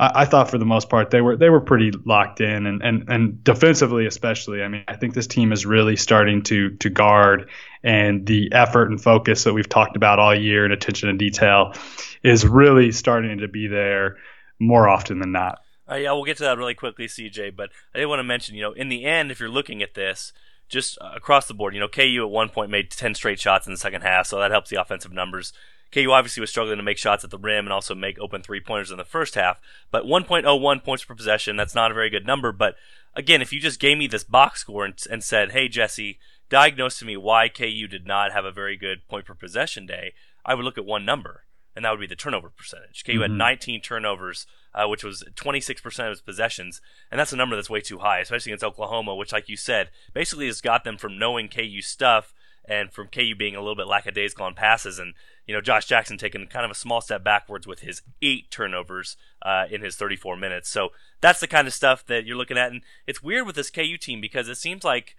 I, 0.00 0.22
I, 0.22 0.24
thought 0.24 0.50
for 0.50 0.58
the 0.58 0.64
most 0.64 0.88
part 0.88 1.10
they 1.10 1.20
were 1.20 1.36
they 1.36 1.50
were 1.50 1.60
pretty 1.60 1.92
locked 2.04 2.40
in, 2.40 2.66
and, 2.66 2.82
and 2.82 3.08
and 3.08 3.44
defensively 3.44 4.06
especially. 4.06 4.62
I 4.62 4.68
mean, 4.68 4.82
I 4.88 4.96
think 4.96 5.14
this 5.14 5.26
team 5.26 5.52
is 5.52 5.66
really 5.66 5.96
starting 5.96 6.42
to 6.44 6.70
to 6.76 6.88
guard 6.88 7.50
and 7.84 8.26
the 8.26 8.52
effort 8.52 8.90
and 8.90 9.00
focus 9.00 9.44
that 9.44 9.52
we've 9.52 9.68
talked 9.68 9.96
about 9.96 10.18
all 10.18 10.34
year 10.34 10.64
and 10.64 10.72
attention 10.72 11.10
to 11.10 11.16
detail 11.16 11.74
is 12.22 12.46
really 12.46 12.90
starting 12.92 13.38
to 13.38 13.48
be 13.48 13.68
there 13.68 14.16
more 14.58 14.88
often 14.88 15.20
than 15.20 15.32
not. 15.32 15.60
Uh, 15.90 15.96
yeah, 15.96 16.12
we'll 16.12 16.24
get 16.24 16.36
to 16.38 16.44
that 16.44 16.58
really 16.58 16.74
quickly, 16.74 17.06
CJ. 17.06 17.54
But 17.56 17.70
I 17.94 17.98
did 17.98 18.06
want 18.06 18.20
to 18.20 18.24
mention, 18.24 18.54
you 18.54 18.62
know, 18.62 18.72
in 18.72 18.88
the 18.88 19.04
end, 19.04 19.30
if 19.30 19.40
you're 19.40 19.48
looking 19.48 19.82
at 19.82 19.94
this, 19.94 20.32
just 20.68 20.98
across 21.00 21.48
the 21.48 21.54
board, 21.54 21.74
you 21.74 21.80
know, 21.80 21.88
KU 21.88 22.22
at 22.22 22.30
one 22.30 22.48
point 22.48 22.70
made 22.70 22.90
10 22.90 23.14
straight 23.14 23.40
shots 23.40 23.66
in 23.66 23.72
the 23.72 23.78
second 23.78 24.02
half, 24.02 24.26
so 24.26 24.38
that 24.38 24.52
helps 24.52 24.70
the 24.70 24.80
offensive 24.80 25.12
numbers. 25.12 25.52
KU 25.92 26.12
obviously 26.12 26.40
was 26.40 26.50
struggling 26.50 26.76
to 26.76 26.82
make 26.82 26.98
shots 26.98 27.24
at 27.24 27.30
the 27.30 27.38
rim 27.38 27.66
and 27.66 27.72
also 27.72 27.94
make 27.94 28.18
open 28.18 28.42
three 28.42 28.60
pointers 28.60 28.90
in 28.90 28.98
the 28.98 29.04
first 29.04 29.34
half, 29.34 29.60
but 29.90 30.04
1.01 30.04 30.84
points 30.84 31.04
per 31.04 31.14
possession, 31.14 31.56
that's 31.56 31.74
not 31.74 31.90
a 31.90 31.94
very 31.94 32.10
good 32.10 32.26
number. 32.26 32.52
But 32.52 32.76
again, 33.14 33.42
if 33.42 33.52
you 33.52 33.60
just 33.60 33.80
gave 33.80 33.98
me 33.98 34.06
this 34.06 34.24
box 34.24 34.60
score 34.60 34.84
and, 34.84 34.94
and 35.10 35.24
said, 35.24 35.52
hey, 35.52 35.68
Jesse, 35.68 36.18
diagnose 36.48 36.98
to 36.98 37.04
me 37.04 37.16
why 37.16 37.48
KU 37.48 37.86
did 37.88 38.06
not 38.06 38.32
have 38.32 38.44
a 38.44 38.52
very 38.52 38.76
good 38.76 39.06
point 39.08 39.24
per 39.24 39.34
possession 39.34 39.86
day, 39.86 40.12
I 40.44 40.54
would 40.54 40.64
look 40.64 40.78
at 40.78 40.84
one 40.84 41.04
number, 41.04 41.44
and 41.74 41.84
that 41.84 41.90
would 41.90 42.00
be 42.00 42.06
the 42.06 42.16
turnover 42.16 42.50
percentage. 42.50 43.04
KU 43.04 43.12
mm-hmm. 43.12 43.22
had 43.22 43.30
19 43.32 43.80
turnovers, 43.80 44.46
uh, 44.74 44.86
which 44.86 45.02
was 45.04 45.24
26% 45.34 46.06
of 46.06 46.12
its 46.12 46.20
possessions, 46.20 46.80
and 47.10 47.18
that's 47.18 47.32
a 47.32 47.36
number 47.36 47.56
that's 47.56 47.70
way 47.70 47.80
too 47.80 47.98
high, 47.98 48.20
especially 48.20 48.52
against 48.52 48.64
Oklahoma, 48.64 49.14
which, 49.14 49.32
like 49.32 49.48
you 49.48 49.56
said, 49.56 49.90
basically 50.14 50.46
has 50.46 50.60
got 50.60 50.84
them 50.84 50.96
from 50.96 51.18
knowing 51.18 51.48
KU 51.48 51.80
stuff 51.82 52.32
and 52.64 52.92
from 52.92 53.08
KU 53.08 53.34
being 53.36 53.56
a 53.56 53.60
little 53.60 53.74
bit 53.74 53.86
lackadaisical 53.86 54.46
on 54.46 54.54
passes. 54.54 54.98
And, 54.98 55.14
you 55.50 55.56
know, 55.56 55.60
Josh 55.60 55.86
Jackson 55.86 56.16
taking 56.16 56.46
kind 56.46 56.64
of 56.64 56.70
a 56.70 56.76
small 56.76 57.00
step 57.00 57.24
backwards 57.24 57.66
with 57.66 57.80
his 57.80 58.02
eight 58.22 58.52
turnovers 58.52 59.16
uh, 59.42 59.64
in 59.68 59.80
his 59.80 59.96
34 59.96 60.36
minutes. 60.36 60.70
So 60.70 60.90
that's 61.20 61.40
the 61.40 61.48
kind 61.48 61.66
of 61.66 61.74
stuff 61.74 62.06
that 62.06 62.24
you're 62.24 62.36
looking 62.36 62.56
at. 62.56 62.70
And 62.70 62.82
it's 63.04 63.20
weird 63.20 63.46
with 63.46 63.56
this 63.56 63.68
KU 63.68 63.96
team 63.96 64.20
because 64.20 64.48
it 64.48 64.58
seems 64.58 64.84
like 64.84 65.16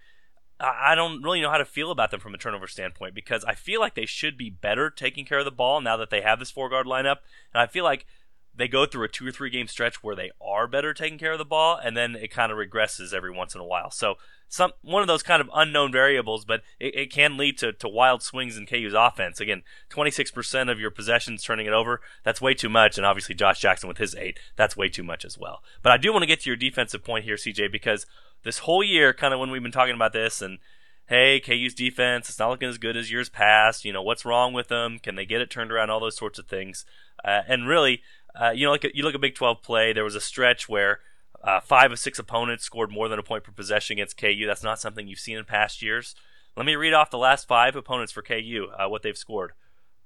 I 0.58 0.94
don't 0.94 1.22
really 1.22 1.42
know 1.42 1.50
how 1.50 1.58
to 1.58 1.66
feel 1.66 1.90
about 1.90 2.10
them 2.10 2.20
from 2.20 2.32
a 2.32 2.38
turnover 2.38 2.66
standpoint 2.66 3.14
because 3.14 3.44
I 3.44 3.54
feel 3.54 3.78
like 3.78 3.94
they 3.94 4.06
should 4.06 4.38
be 4.38 4.48
better 4.48 4.88
taking 4.88 5.26
care 5.26 5.40
of 5.40 5.44
the 5.44 5.50
ball 5.50 5.82
now 5.82 5.98
that 5.98 6.08
they 6.08 6.22
have 6.22 6.38
this 6.38 6.50
four 6.50 6.70
guard 6.70 6.86
lineup. 6.86 7.18
And 7.52 7.60
I 7.60 7.66
feel 7.66 7.84
like 7.84 8.06
they 8.54 8.68
go 8.68 8.86
through 8.86 9.04
a 9.04 9.08
two 9.08 9.26
or 9.26 9.32
three 9.32 9.50
game 9.50 9.66
stretch 9.66 10.02
where 10.02 10.14
they 10.14 10.30
are 10.40 10.66
better 10.66 10.92
taking 10.92 11.18
care 11.18 11.32
of 11.32 11.38
the 11.38 11.44
ball, 11.44 11.78
and 11.82 11.96
then 11.96 12.14
it 12.14 12.30
kind 12.30 12.52
of 12.52 12.58
regresses 12.58 13.14
every 13.14 13.30
once 13.30 13.54
in 13.54 13.60
a 13.60 13.64
while. 13.64 13.90
So 13.90 14.16
some 14.48 14.72
one 14.82 15.02
of 15.02 15.08
those 15.08 15.22
kind 15.22 15.40
of 15.40 15.48
unknown 15.54 15.92
variables, 15.92 16.44
but 16.44 16.62
it, 16.78 16.94
it 16.94 17.12
can 17.12 17.38
lead 17.38 17.56
to, 17.58 17.72
to 17.72 17.88
wild 17.88 18.22
swings 18.22 18.58
in 18.58 18.66
KU's 18.66 18.92
offense. 18.94 19.40
Again, 19.40 19.62
26% 19.90 20.70
of 20.70 20.78
your 20.78 20.90
possessions 20.90 21.42
turning 21.42 21.66
it 21.66 21.72
over, 21.72 22.00
that's 22.22 22.42
way 22.42 22.52
too 22.52 22.68
much, 22.68 22.98
and 22.98 23.06
obviously 23.06 23.34
Josh 23.34 23.60
Jackson 23.60 23.88
with 23.88 23.98
his 23.98 24.14
eight, 24.14 24.38
that's 24.56 24.76
way 24.76 24.90
too 24.90 25.02
much 25.02 25.24
as 25.24 25.38
well. 25.38 25.62
But 25.82 25.92
I 25.92 25.96
do 25.96 26.12
want 26.12 26.22
to 26.22 26.26
get 26.26 26.40
to 26.42 26.50
your 26.50 26.56
defensive 26.56 27.02
point 27.02 27.24
here, 27.24 27.36
CJ, 27.36 27.72
because 27.72 28.06
this 28.42 28.58
whole 28.58 28.84
year, 28.84 29.14
kind 29.14 29.32
of 29.32 29.40
when 29.40 29.50
we've 29.50 29.62
been 29.62 29.72
talking 29.72 29.94
about 29.94 30.12
this, 30.12 30.42
and 30.42 30.58
hey, 31.06 31.40
KU's 31.40 31.74
defense, 31.74 32.28
it's 32.28 32.38
not 32.38 32.50
looking 32.50 32.68
as 32.68 32.78
good 32.78 32.96
as 32.96 33.10
years 33.10 33.28
past. 33.28 33.84
You 33.84 33.92
know, 33.92 34.02
what's 34.02 34.24
wrong 34.24 34.52
with 34.52 34.68
them? 34.68 34.98
Can 34.98 35.14
they 35.14 35.26
get 35.26 35.40
it 35.40 35.50
turned 35.50 35.72
around? 35.72 35.90
All 35.90 36.00
those 36.00 36.16
sorts 36.16 36.38
of 36.38 36.46
things. 36.46 36.84
Uh, 37.24 37.42
and 37.46 37.68
really, 37.68 38.02
uh, 38.34 38.50
you 38.50 38.66
know, 38.66 38.72
like 38.72 38.90
you 38.94 39.02
look 39.04 39.14
at 39.14 39.20
Big 39.20 39.34
12 39.34 39.62
play, 39.62 39.92
there 39.92 40.04
was 40.04 40.14
a 40.14 40.20
stretch 40.20 40.68
where 40.68 41.00
uh, 41.42 41.60
five 41.60 41.92
of 41.92 41.98
six 41.98 42.18
opponents 42.18 42.64
scored 42.64 42.90
more 42.90 43.08
than 43.08 43.18
a 43.18 43.22
point 43.22 43.44
per 43.44 43.52
possession 43.52 43.94
against 43.94 44.16
KU. 44.16 44.46
That's 44.46 44.62
not 44.62 44.80
something 44.80 45.06
you've 45.06 45.18
seen 45.18 45.38
in 45.38 45.44
past 45.44 45.82
years. 45.82 46.14
Let 46.56 46.66
me 46.66 46.76
read 46.76 46.92
off 46.92 47.10
the 47.10 47.18
last 47.18 47.48
five 47.48 47.76
opponents 47.76 48.12
for 48.12 48.22
KU, 48.22 48.68
uh, 48.78 48.88
what 48.88 49.02
they've 49.02 49.16
scored. 49.16 49.52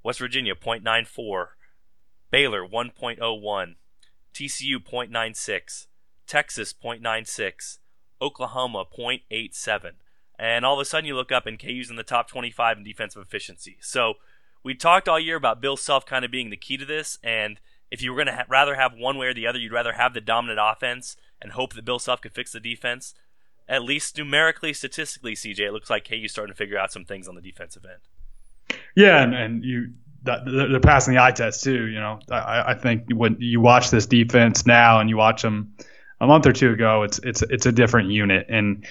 West 0.02 0.18
Virginia, 0.18 0.54
0.94. 0.54 1.46
Baylor, 2.30 2.66
1.01. 2.66 3.74
TCU, 4.32 4.76
0.96. 4.76 5.86
Texas, 6.26 6.72
0.96. 6.72 7.78
Oklahoma 8.20 8.84
0.87. 8.96 9.92
And 10.38 10.64
all 10.64 10.74
of 10.74 10.80
a 10.80 10.84
sudden 10.84 11.06
you 11.06 11.16
look 11.16 11.32
up 11.32 11.46
and 11.46 11.58
KU's 11.58 11.90
in 11.90 11.96
the 11.96 12.02
top 12.02 12.28
25 12.28 12.78
in 12.78 12.84
defensive 12.84 13.22
efficiency. 13.22 13.78
So 13.80 14.14
we 14.62 14.74
talked 14.74 15.08
all 15.08 15.18
year 15.18 15.36
about 15.36 15.60
Bill 15.60 15.76
Self 15.76 16.06
kind 16.06 16.24
of 16.24 16.30
being 16.30 16.50
the 16.50 16.56
key 16.56 16.76
to 16.76 16.84
this. 16.84 17.18
And 17.22 17.58
if 17.90 18.02
you 18.02 18.10
were 18.10 18.16
going 18.16 18.26
to 18.26 18.34
ha- 18.34 18.44
rather 18.48 18.74
have 18.74 18.92
one 18.94 19.18
way 19.18 19.26
or 19.26 19.34
the 19.34 19.46
other, 19.46 19.58
you'd 19.58 19.72
rather 19.72 19.92
have 19.92 20.14
the 20.14 20.20
dominant 20.20 20.60
offense 20.62 21.16
and 21.40 21.52
hope 21.52 21.74
that 21.74 21.84
Bill 21.84 21.98
Self 21.98 22.20
could 22.20 22.32
fix 22.32 22.52
the 22.52 22.60
defense. 22.60 23.14
At 23.68 23.82
least 23.82 24.16
numerically, 24.16 24.72
statistically, 24.72 25.34
CJ, 25.34 25.60
it 25.60 25.72
looks 25.72 25.90
like 25.90 26.08
KU's 26.08 26.30
starting 26.30 26.52
to 26.52 26.56
figure 26.56 26.78
out 26.78 26.92
some 26.92 27.04
things 27.04 27.26
on 27.26 27.34
the 27.34 27.40
defensive 27.40 27.84
end. 27.84 28.78
Yeah, 28.94 29.22
and, 29.22 29.34
and 29.34 29.64
you 29.64 29.92
they're 30.22 30.80
passing 30.80 31.14
the 31.14 31.22
eye 31.22 31.30
test 31.30 31.62
too. 31.62 31.86
You 31.86 32.00
know, 32.00 32.18
I, 32.30 32.72
I 32.72 32.74
think 32.74 33.04
when 33.12 33.36
you 33.38 33.60
watch 33.60 33.90
this 33.90 34.06
defense 34.06 34.66
now 34.66 35.00
and 35.00 35.08
you 35.08 35.16
watch 35.16 35.42
them– 35.42 35.74
a 36.20 36.26
month 36.26 36.46
or 36.46 36.52
two 36.52 36.72
ago, 36.72 37.02
it's 37.02 37.18
it's 37.18 37.42
it's 37.42 37.66
a 37.66 37.72
different 37.72 38.10
unit. 38.10 38.46
And 38.48 38.86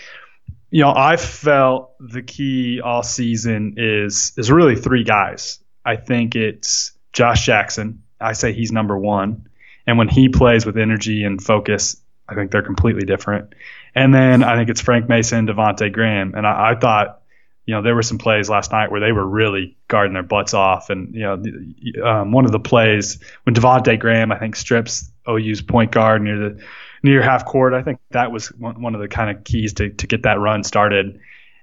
you 0.70 0.82
know, 0.82 0.94
I 0.96 1.18
felt 1.18 1.94
the 2.00 2.22
key 2.22 2.82
all 2.82 3.04
season 3.04 3.76
is 3.78 4.34
is 4.38 4.52
really 4.52 4.76
three 4.76 5.04
guys. 5.04 5.60
I 5.84 5.96
think 5.96 6.36
it's 6.36 6.92
Josh 7.14 7.46
Jackson. 7.46 8.04
I 8.20 8.34
say 8.34 8.54
he's 8.54 8.72
number 8.72 8.98
one, 8.98 9.48
And 9.88 9.98
when 9.98 10.08
he 10.08 10.30
plays 10.30 10.66
with 10.66 10.78
energy 10.78 11.24
and 11.24 11.44
focus, 11.44 11.98
I 12.28 12.36
think 12.36 12.52
they're 12.52 12.64
completely 12.64 13.06
different. 13.06 13.54
And 13.94 14.14
then 14.14 14.44
I 14.44 14.56
think 14.56 14.70
it's 14.70 14.82
Frank 14.82 15.08
Mason, 15.08 15.48
Devonte 15.48 15.92
Graham, 15.92 16.34
and 16.36 16.46
I, 16.48 16.72
I 16.72 16.76
thought 16.76 17.22
you 17.66 17.74
know, 17.74 17.82
there 17.82 17.96
were 17.96 18.04
some 18.04 18.18
plays 18.20 18.50
last 18.50 18.72
night 18.72 18.92
where 18.92 19.02
they 19.02 19.12
were 19.12 19.26
really 19.26 19.76
guarding 19.88 20.14
their 20.14 20.24
butts 20.24 20.54
off. 20.54 20.90
And, 20.90 21.16
you 21.16 21.22
know, 21.22 22.08
um, 22.08 22.32
one 22.32 22.46
of 22.46 22.52
the 22.52 22.60
plays 22.60 23.20
when 23.44 23.56
Devonte 23.56 24.00
Graham, 24.00 24.32
I 24.32 24.38
think, 24.38 24.56
strips 24.56 25.12
OU's 25.28 25.62
point 25.62 25.92
guard 25.92 26.22
near 26.22 26.38
the 26.38 26.64
near 27.02 27.22
half 27.22 27.46
court, 27.46 27.74
I 27.74 27.82
think 27.82 28.00
that 28.12 28.32
was 28.32 28.48
one, 28.50 28.82
one 28.82 28.96
of 28.96 29.02
the 29.02 29.08
kind 29.08 29.36
of 29.36 29.44
keys 29.44 29.74
to, 29.74 29.90
to 29.90 30.08
get 30.08 30.24
that 30.24 30.40
run 30.40 30.64
started. 30.64 31.20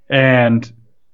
And, 0.09 0.71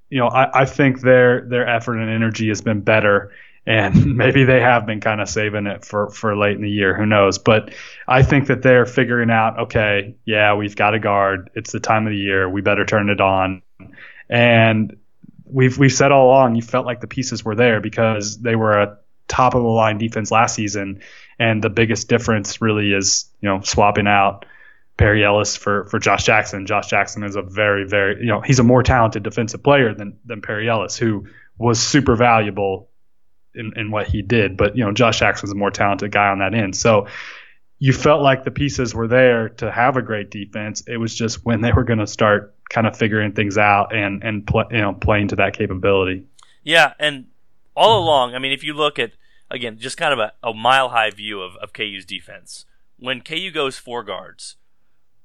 you 0.09 0.19
know, 0.19 0.29
I, 0.29 0.63
I 0.63 0.65
think 0.65 1.03
their 1.03 1.43
their 1.43 1.69
effort 1.69 1.99
and 1.99 2.11
energy 2.11 2.49
has 2.49 2.63
been 2.63 2.81
better. 2.81 3.33
And 3.69 4.17
maybe 4.17 4.45
they 4.45 4.61
have 4.61 4.87
been 4.87 5.01
kind 5.01 5.21
of 5.21 5.29
saving 5.29 5.67
it 5.67 5.85
for, 5.85 6.11
for 6.11 6.37
late 6.37 6.57
in 6.57 6.63
the 6.63 6.71
year. 6.71 6.97
Who 6.97 7.07
knows? 7.07 7.39
But 7.39 7.73
I 8.09 8.23
think 8.23 8.49
that 8.49 8.63
they're 8.63 8.87
figuring 8.87 9.31
out, 9.31 9.61
okay, 9.61 10.17
yeah, 10.25 10.55
we've 10.55 10.75
got 10.75 10.95
a 10.95 10.99
guard. 10.99 11.51
It's 11.55 11.71
the 11.71 11.81
time 11.81 12.07
of 12.07 12.11
the 12.11 12.19
year. 12.19 12.49
We 12.49 12.63
better 12.63 12.85
turn 12.85 13.11
it 13.11 13.21
on 13.21 13.63
and 14.29 14.97
we've 15.45 15.79
we've 15.79 15.93
said 15.93 16.13
all 16.13 16.27
along, 16.27 16.57
you 16.57 16.63
felt 16.63 16.87
like 16.87 17.01
the 17.01 17.07
pieces 17.07 17.45
were 17.45 17.55
there 17.55 17.81
because 17.81 18.39
they 18.39 18.57
were 18.57 18.81
a 18.81 18.99
top 19.27 19.55
of 19.55 19.63
the 19.63 19.69
line 19.69 19.99
defense 19.99 20.31
last 20.31 20.55
season, 20.55 21.01
and 21.39 21.63
the 21.63 21.71
biggest 21.71 22.09
difference 22.09 22.61
really 22.61 22.93
is 22.93 23.31
you 23.41 23.49
know 23.49 23.61
swapping 23.61 24.07
out 24.07 24.45
Perry 24.97 25.25
Ellis 25.25 25.57
for 25.57 25.85
for 25.87 25.99
Josh 25.99 26.25
Jackson. 26.25 26.67
Josh 26.67 26.89
Jackson 26.89 27.23
is 27.23 27.37
a 27.37 27.43
very 27.43 27.85
very 27.85 28.21
you 28.21 28.27
know 28.27 28.41
he's 28.41 28.59
a 28.59 28.65
more 28.65 28.83
talented 28.83 29.23
defensive 29.23 29.63
player 29.63 29.95
than 29.95 30.19
than 30.25 30.43
Perry 30.43 30.69
Ellis, 30.69 30.97
who 30.97 31.27
was 31.57 31.81
super 31.81 32.15
valuable 32.15 32.88
in, 33.59 33.73
in 33.77 33.91
what 33.91 34.07
he 34.07 34.23
did. 34.23 34.57
But 34.57 34.77
you 34.77 34.85
know 34.85 34.93
Josh 34.93 35.19
Jackson's 35.19 35.53
a 35.53 35.55
more 35.55 35.71
talented 35.71 36.13
guy 36.13 36.29
on 36.29 36.39
that 36.39 36.55
end, 36.55 36.77
so 36.77 37.07
you 37.79 37.93
felt 37.93 38.23
like 38.23 38.45
the 38.45 38.51
pieces 38.51 38.95
were 38.95 39.07
there 39.07 39.51
to 39.51 39.71
have 39.71 39.97
a 39.97 40.03
great 40.03 40.31
defense. 40.31 40.83
It 40.87 40.97
was 40.97 41.15
just 41.15 41.45
when 41.45 41.61
they 41.61 41.73
were 41.73 41.85
going 41.85 42.01
to 42.01 42.07
start 42.07 42.55
kind 42.69 42.87
of 42.87 42.97
figuring 42.97 43.33
things 43.33 43.57
out 43.57 43.95
and 43.95 44.23
and 44.25 44.49
you 44.71 44.79
know 44.79 44.95
playing 44.95 45.29
to 45.29 45.37
that 45.37 45.55
capability. 45.55 46.27
Yeah, 46.65 46.95
and 46.99 47.27
all 47.75 48.03
along, 48.03 48.35
I 48.35 48.39
mean, 48.39 48.53
if 48.53 48.65
you 48.65 48.75
look 48.75 48.99
at 48.99 49.13
again 49.51 49.79
just 49.79 49.97
kind 49.97 50.13
of 50.13 50.19
a, 50.19 50.33
a 50.43 50.53
mile 50.53 50.91
high 50.91 51.11
view 51.11 51.41
of, 51.41 51.57
of 51.57 51.73
KU's 51.73 52.05
defense, 52.05 52.65
when 52.99 53.21
KU 53.21 53.51
goes 53.51 53.79
four 53.79 54.03
guards, 54.03 54.57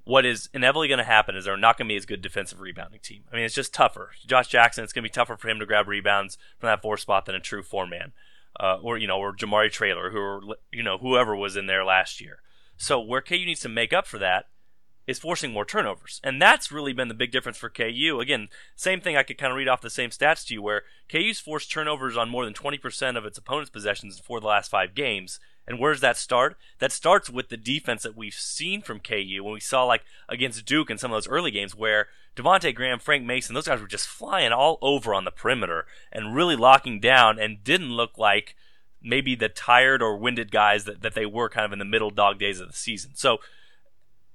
what 0.05 0.25
is 0.25 0.49
inevitably 0.53 0.87
going 0.87 0.97
to 0.97 1.03
happen 1.03 1.35
is 1.35 1.45
they're 1.45 1.57
not 1.57 1.77
going 1.77 1.87
to 1.87 1.93
be 1.93 1.97
as 1.97 2.05
good 2.05 2.21
defensive 2.21 2.59
rebounding 2.59 2.99
team. 3.01 3.23
I 3.31 3.35
mean, 3.35 3.45
it's 3.45 3.55
just 3.55 3.73
tougher. 3.73 4.11
Josh 4.25 4.47
Jackson, 4.47 4.83
it's 4.83 4.93
going 4.93 5.03
to 5.03 5.09
be 5.09 5.13
tougher 5.13 5.37
for 5.37 5.47
him 5.47 5.59
to 5.59 5.65
grab 5.65 5.87
rebounds 5.87 6.37
from 6.59 6.67
that 6.67 6.81
four 6.81 6.97
spot 6.97 7.25
than 7.25 7.35
a 7.35 7.39
true 7.39 7.63
four 7.63 7.87
man 7.87 8.11
uh, 8.59 8.77
or 8.81 8.97
you 8.97 9.07
know, 9.07 9.17
or 9.17 9.35
Jamari 9.35 9.71
Traylor, 9.71 10.11
who 10.11 10.19
are, 10.19 10.41
you 10.71 10.83
know, 10.83 10.97
whoever 10.97 11.35
was 11.35 11.55
in 11.55 11.67
there 11.67 11.83
last 11.83 12.21
year. 12.21 12.39
So 12.77 12.99
where 12.99 13.21
KU 13.21 13.45
needs 13.45 13.61
to 13.61 13.69
make 13.69 13.93
up 13.93 14.07
for 14.07 14.17
that 14.19 14.45
is 15.05 15.19
forcing 15.19 15.51
more 15.51 15.65
turnovers, 15.65 16.21
and 16.23 16.41
that's 16.41 16.71
really 16.71 16.93
been 16.93 17.09
the 17.09 17.13
big 17.13 17.31
difference 17.31 17.57
for 17.57 17.69
KU. 17.69 18.19
Again, 18.21 18.47
same 18.75 19.01
thing. 19.01 19.17
I 19.17 19.23
could 19.23 19.37
kind 19.37 19.51
of 19.51 19.57
read 19.57 19.67
off 19.67 19.81
the 19.81 19.89
same 19.89 20.11
stats 20.11 20.45
to 20.47 20.53
you, 20.53 20.61
where 20.61 20.83
KU's 21.11 21.39
forced 21.39 21.71
turnovers 21.71 22.15
on 22.15 22.29
more 22.29 22.45
than 22.45 22.53
20% 22.53 23.17
of 23.17 23.25
its 23.25 23.37
opponent's 23.37 23.69
possessions 23.69 24.19
for 24.19 24.39
the 24.39 24.47
last 24.47 24.71
five 24.71 24.95
games. 24.95 25.39
And 25.67 25.79
where 25.79 25.93
does 25.93 26.01
that 26.01 26.17
start? 26.17 26.57
That 26.79 26.91
starts 26.91 27.29
with 27.29 27.49
the 27.49 27.57
defense 27.57 28.03
that 28.03 28.17
we've 28.17 28.33
seen 28.33 28.81
from 28.81 28.99
KU 28.99 29.43
when 29.43 29.53
we 29.53 29.59
saw 29.59 29.85
like 29.85 30.03
against 30.27 30.65
Duke 30.65 30.89
in 30.89 30.97
some 30.97 31.11
of 31.11 31.15
those 31.15 31.27
early 31.27 31.51
games 31.51 31.75
where 31.75 32.07
Devonte 32.35 32.73
Graham, 32.75 32.99
Frank 32.99 33.25
Mason, 33.25 33.53
those 33.55 33.67
guys 33.67 33.79
were 33.79 33.87
just 33.87 34.07
flying 34.07 34.51
all 34.51 34.77
over 34.81 35.13
on 35.13 35.23
the 35.23 35.31
perimeter 35.31 35.85
and 36.11 36.35
really 36.35 36.55
locking 36.55 36.99
down 36.99 37.39
and 37.39 37.63
didn't 37.63 37.91
look 37.91 38.17
like 38.17 38.55
maybe 39.01 39.35
the 39.35 39.49
tired 39.49 40.01
or 40.01 40.17
winded 40.17 40.51
guys 40.51 40.85
that, 40.85 41.01
that 41.01 41.13
they 41.13 41.25
were 41.25 41.49
kind 41.49 41.65
of 41.65 41.73
in 41.73 41.79
the 41.79 41.85
middle 41.85 42.09
dog 42.09 42.39
days 42.39 42.59
of 42.59 42.67
the 42.67 42.77
season. 42.77 43.11
So 43.15 43.37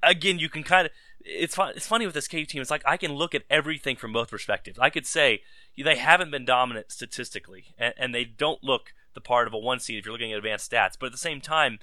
again, 0.03 0.39
you 0.39 0.49
can 0.49 0.63
kind 0.63 0.87
of 0.87 0.93
it's 1.21 1.55
fun, 1.55 1.73
it's 1.77 1.87
funny 1.87 2.07
with 2.07 2.15
this 2.15 2.29
KU 2.29 2.45
team. 2.45 2.63
It's 2.63 2.71
like 2.71 2.83
I 2.87 2.97
can 2.97 3.15
look 3.15 3.35
at 3.35 3.43
everything 3.51 3.97
from 3.97 4.13
both 4.13 4.31
perspectives. 4.31 4.79
I 4.79 4.91
could 4.91 5.07
say 5.07 5.43
they 5.77 5.97
haven't 5.97 6.31
been 6.31 6.45
dominant 6.45 6.91
statistically, 6.91 7.75
and, 7.79 7.95
and 7.97 8.15
they 8.15 8.25
don't 8.25 8.63
look 8.65 8.95
the 9.19 9.29
part 9.29 9.49
of 9.49 9.53
a 9.53 9.59
one 9.59 9.81
seed 9.81 9.99
if 9.99 10.07
you're 10.07 10.13
looking 10.13 10.33
at 10.33 10.39
advanced 10.39 10.71
stats. 10.71 10.97
But 10.99 11.07
at 11.07 11.13
the 11.13 11.19
same 11.19 11.41
time, 11.41 11.81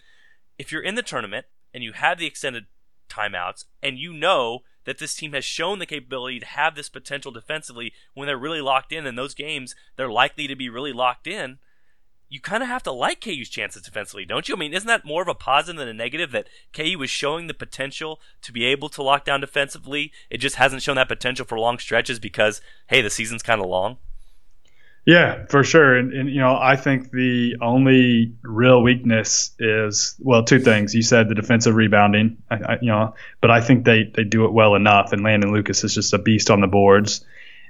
if 0.58 0.72
you're 0.72 0.82
in 0.82 0.96
the 0.96 1.04
tournament 1.04 1.46
and 1.74 1.84
you 1.84 1.92
have 1.92 2.18
the 2.18 2.26
extended 2.26 2.66
timeouts 3.10 3.66
and 3.84 4.00
you 4.00 4.14
know 4.14 4.60
that 4.86 5.00
this 5.00 5.16
team 5.16 5.34
has 5.34 5.44
shown 5.44 5.80
the 5.80 5.86
capability 5.86 6.40
to 6.40 6.46
have 6.46 6.76
this 6.76 6.90
potential 6.90 7.32
defensively 7.32 7.94
when 8.14 8.28
they're 8.28 8.38
really 8.38 8.62
locked 8.62 8.92
in 8.92 9.06
in 9.06 9.16
those 9.16 9.36
games 9.36 9.76
they're 9.96 10.10
likely 10.12 10.48
to 10.48 10.56
be 10.56 10.70
really 10.70 10.92
locked 10.92 11.28
in 11.28 11.60
you 12.28 12.40
kind 12.40 12.64
of 12.64 12.70
have 12.70 12.84
to 12.84 12.92
like 12.92 13.22
KU's 13.22 13.50
chances 13.50 13.84
defensively, 13.84 14.26
don't 14.26 14.50
you? 14.50 14.56
I 14.56 14.58
mean, 14.58 14.74
isn't 14.74 14.88
that 14.88 15.06
more 15.06 15.22
of 15.22 15.28
a 15.28 15.36
positive 15.36 15.78
than 15.78 15.88
a 15.88 15.94
negative 15.94 16.32
that 16.32 16.48
KU 16.74 17.02
is 17.04 17.10
showing 17.10 17.48
the 17.48 17.54
potential 17.54 18.20
to 18.42 18.52
be 18.52 18.66
able 18.66 18.90
to 18.90 19.04
lock 19.04 19.26
down 19.26 19.42
defensively? 19.42 20.12
It 20.30 20.40
just 20.40 20.56
hasn't 20.56 20.82
shown 20.82 20.96
that 20.96 21.08
potential 21.08 21.46
for 21.46 21.60
long 21.60 21.78
stretches 21.78 22.20
because, 22.20 22.62
hey, 22.88 23.02
the 23.02 23.10
season's 23.10 23.44
kind 23.44 23.62
of 23.62 23.68
long. 23.68 23.98
Yeah, 25.06 25.46
for 25.50 25.64
sure. 25.64 25.96
And, 25.96 26.12
and, 26.14 26.30
you 26.30 26.40
know, 26.40 26.58
I 26.60 26.78
think 26.78 27.12
the 27.12 27.58
only 27.62 28.34
real 28.42 28.82
weakness 28.82 29.52
is 29.60 30.16
well, 30.20 30.44
two 30.44 30.60
things. 30.60 30.96
You 30.96 31.04
said 31.04 31.30
the 31.30 31.36
defensive 31.36 31.76
rebounding, 31.76 32.38
I, 32.50 32.56
I, 32.56 32.78
you 32.82 32.88
know, 32.88 33.14
but 33.40 33.52
I 33.52 33.62
think 33.62 33.86
they 33.86 34.12
they 34.12 34.24
do 34.24 34.46
it 34.46 34.52
well 34.52 34.74
enough. 34.74 35.14
And 35.14 35.24
Landen 35.24 35.54
Lucas 35.54 35.84
is 35.84 35.94
just 35.94 36.14
a 36.14 36.18
beast 36.18 36.50
on 36.50 36.60
the 36.60 36.68
boards. 36.68 37.24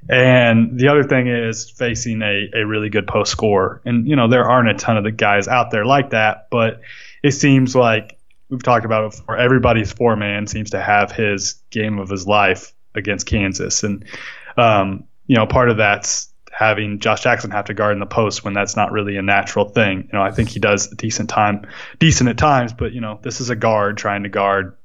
And 0.07 0.79
the 0.79 0.87
other 0.89 1.03
thing 1.03 1.27
is 1.27 1.69
facing 1.69 2.21
a, 2.21 2.49
a 2.53 2.65
really 2.65 2.89
good 2.89 3.07
post 3.07 3.31
score. 3.31 3.81
And, 3.85 4.07
you 4.07 4.15
know, 4.15 4.29
there 4.29 4.45
aren't 4.45 4.69
a 4.69 4.75
ton 4.75 4.97
of 4.97 5.03
the 5.03 5.11
guys 5.11 5.47
out 5.47 5.71
there 5.71 5.85
like 5.85 6.11
that, 6.11 6.47
but 6.51 6.81
it 7.23 7.31
seems 7.31 7.75
like 7.75 8.17
we've 8.49 8.63
talked 8.63 8.85
about 8.85 9.03
it 9.03 9.11
before. 9.11 9.35
Everybody's 9.35 9.91
four 9.91 10.15
man 10.15 10.47
seems 10.47 10.69
to 10.69 10.81
have 10.81 11.11
his 11.11 11.55
game 11.71 11.99
of 11.99 12.09
his 12.09 12.27
life 12.27 12.71
against 12.93 13.25
Kansas. 13.25 13.83
And, 13.83 14.05
um, 14.55 15.05
you 15.27 15.35
know, 15.35 15.47
part 15.47 15.69
of 15.69 15.77
that's 15.77 16.29
having 16.55 16.99
Josh 16.99 17.21
Jackson 17.21 17.51
have 17.51 17.65
to 17.65 17.73
guard 17.73 17.93
in 17.93 17.99
the 17.99 18.05
post 18.05 18.45
when 18.45 18.53
that's 18.53 18.77
not 18.77 18.93
really 18.93 19.17
a 19.17 19.21
natural 19.21 19.67
thing. 19.67 20.03
You 20.03 20.17
know, 20.17 20.21
I 20.21 20.31
think 20.31 20.47
he 20.47 20.59
does 20.59 20.89
a 20.89 20.95
decent 20.95 21.29
time, 21.29 21.67
decent 21.99 22.29
at 22.29 22.37
times, 22.37 22.71
but 22.71 22.93
you 22.93 23.01
know, 23.01 23.19
this 23.21 23.41
is 23.41 23.49
a 23.49 23.57
guard 23.57 23.97
trying 23.97 24.23
to 24.23 24.29
guard 24.29 24.77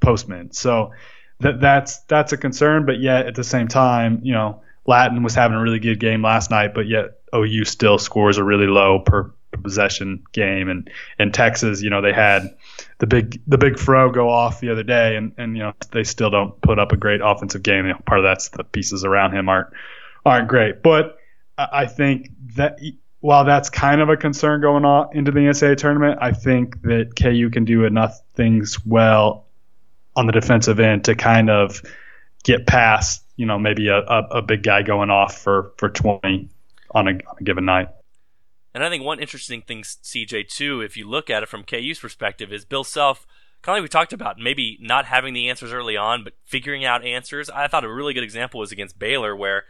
postmen. 0.00 0.52
So 0.52 0.92
that 1.40 1.60
that's 1.60 1.98
that's 2.04 2.32
a 2.32 2.38
concern. 2.38 2.86
But 2.86 3.00
yet 3.00 3.26
at 3.26 3.34
the 3.34 3.44
same 3.44 3.68
time, 3.68 4.20
you 4.22 4.32
know, 4.32 4.62
Lattin 4.86 5.22
was 5.22 5.34
having 5.34 5.58
a 5.58 5.60
really 5.60 5.78
good 5.78 6.00
game 6.00 6.22
last 6.22 6.50
night, 6.50 6.72
but 6.72 6.88
yet 6.88 7.20
OU 7.34 7.64
still 7.66 7.98
scores 7.98 8.38
a 8.38 8.44
really 8.44 8.66
low 8.66 9.00
per, 9.00 9.30
possession 9.62 10.22
game. 10.32 10.70
And 10.70 10.90
in 11.18 11.32
Texas, 11.32 11.82
you 11.82 11.90
know, 11.90 12.00
they 12.00 12.14
had 12.14 12.56
the 12.96 13.06
big 13.06 13.42
the 13.46 13.58
big 13.58 13.78
fro 13.78 14.10
go 14.10 14.30
off 14.30 14.60
the 14.60 14.70
other 14.70 14.84
day, 14.84 15.16
and 15.16 15.32
and 15.36 15.54
you 15.54 15.64
know 15.64 15.74
they 15.92 16.04
still 16.04 16.30
don't 16.30 16.58
put 16.62 16.78
up 16.78 16.92
a 16.92 16.96
great 16.96 17.20
offensive 17.22 17.62
game. 17.62 17.86
You 17.86 17.92
know, 17.92 18.00
part 18.06 18.20
of 18.20 18.24
that's 18.24 18.48
the 18.48 18.64
pieces 18.64 19.04
around 19.04 19.34
him 19.34 19.50
aren't 19.50 19.68
aren't 20.24 20.48
great. 20.48 20.82
But 20.82 21.16
I 21.56 21.86
think 21.86 22.30
that 22.56 22.78
while 23.20 23.44
that's 23.44 23.68
kind 23.68 24.00
of 24.00 24.08
a 24.08 24.16
concern 24.16 24.60
going 24.60 24.84
on 24.84 25.14
into 25.16 25.30
the 25.30 25.40
NCAA 25.40 25.76
tournament, 25.76 26.18
I 26.22 26.32
think 26.32 26.82
that 26.82 27.14
KU 27.16 27.50
can 27.50 27.64
do 27.64 27.84
enough 27.84 28.18
things 28.34 28.84
well 28.84 29.46
on 30.16 30.26
the 30.26 30.32
defensive 30.32 30.80
end 30.80 31.04
to 31.04 31.14
kind 31.14 31.50
of 31.50 31.82
get 32.42 32.66
past, 32.66 33.22
you 33.36 33.46
know, 33.46 33.58
maybe 33.58 33.88
a, 33.88 33.98
a, 33.98 34.26
a 34.30 34.42
big 34.42 34.62
guy 34.62 34.82
going 34.82 35.10
off 35.10 35.36
for, 35.36 35.72
for 35.76 35.90
20 35.90 36.48
on 36.92 37.08
a, 37.08 37.10
on 37.10 37.36
a 37.38 37.42
given 37.44 37.64
night. 37.66 37.88
And 38.74 38.84
I 38.84 38.88
think 38.88 39.04
one 39.04 39.20
interesting 39.20 39.62
thing, 39.62 39.82
CJ, 39.82 40.48
too, 40.48 40.80
if 40.80 40.96
you 40.96 41.08
look 41.08 41.28
at 41.28 41.42
it 41.42 41.48
from 41.48 41.64
KU's 41.64 41.98
perspective, 41.98 42.52
is 42.52 42.64
Bill 42.64 42.84
Self, 42.84 43.26
kind 43.62 43.76
of 43.76 43.82
like 43.82 43.84
we 43.84 43.88
talked 43.88 44.12
about, 44.12 44.38
maybe 44.38 44.78
not 44.80 45.06
having 45.06 45.34
the 45.34 45.48
answers 45.48 45.72
early 45.72 45.96
on, 45.96 46.24
but 46.24 46.34
figuring 46.44 46.84
out 46.84 47.04
answers. 47.04 47.50
I 47.50 47.66
thought 47.66 47.84
a 47.84 47.92
really 47.92 48.14
good 48.14 48.22
example 48.22 48.60
was 48.60 48.72
against 48.72 48.98
Baylor, 48.98 49.34
where 49.34 49.64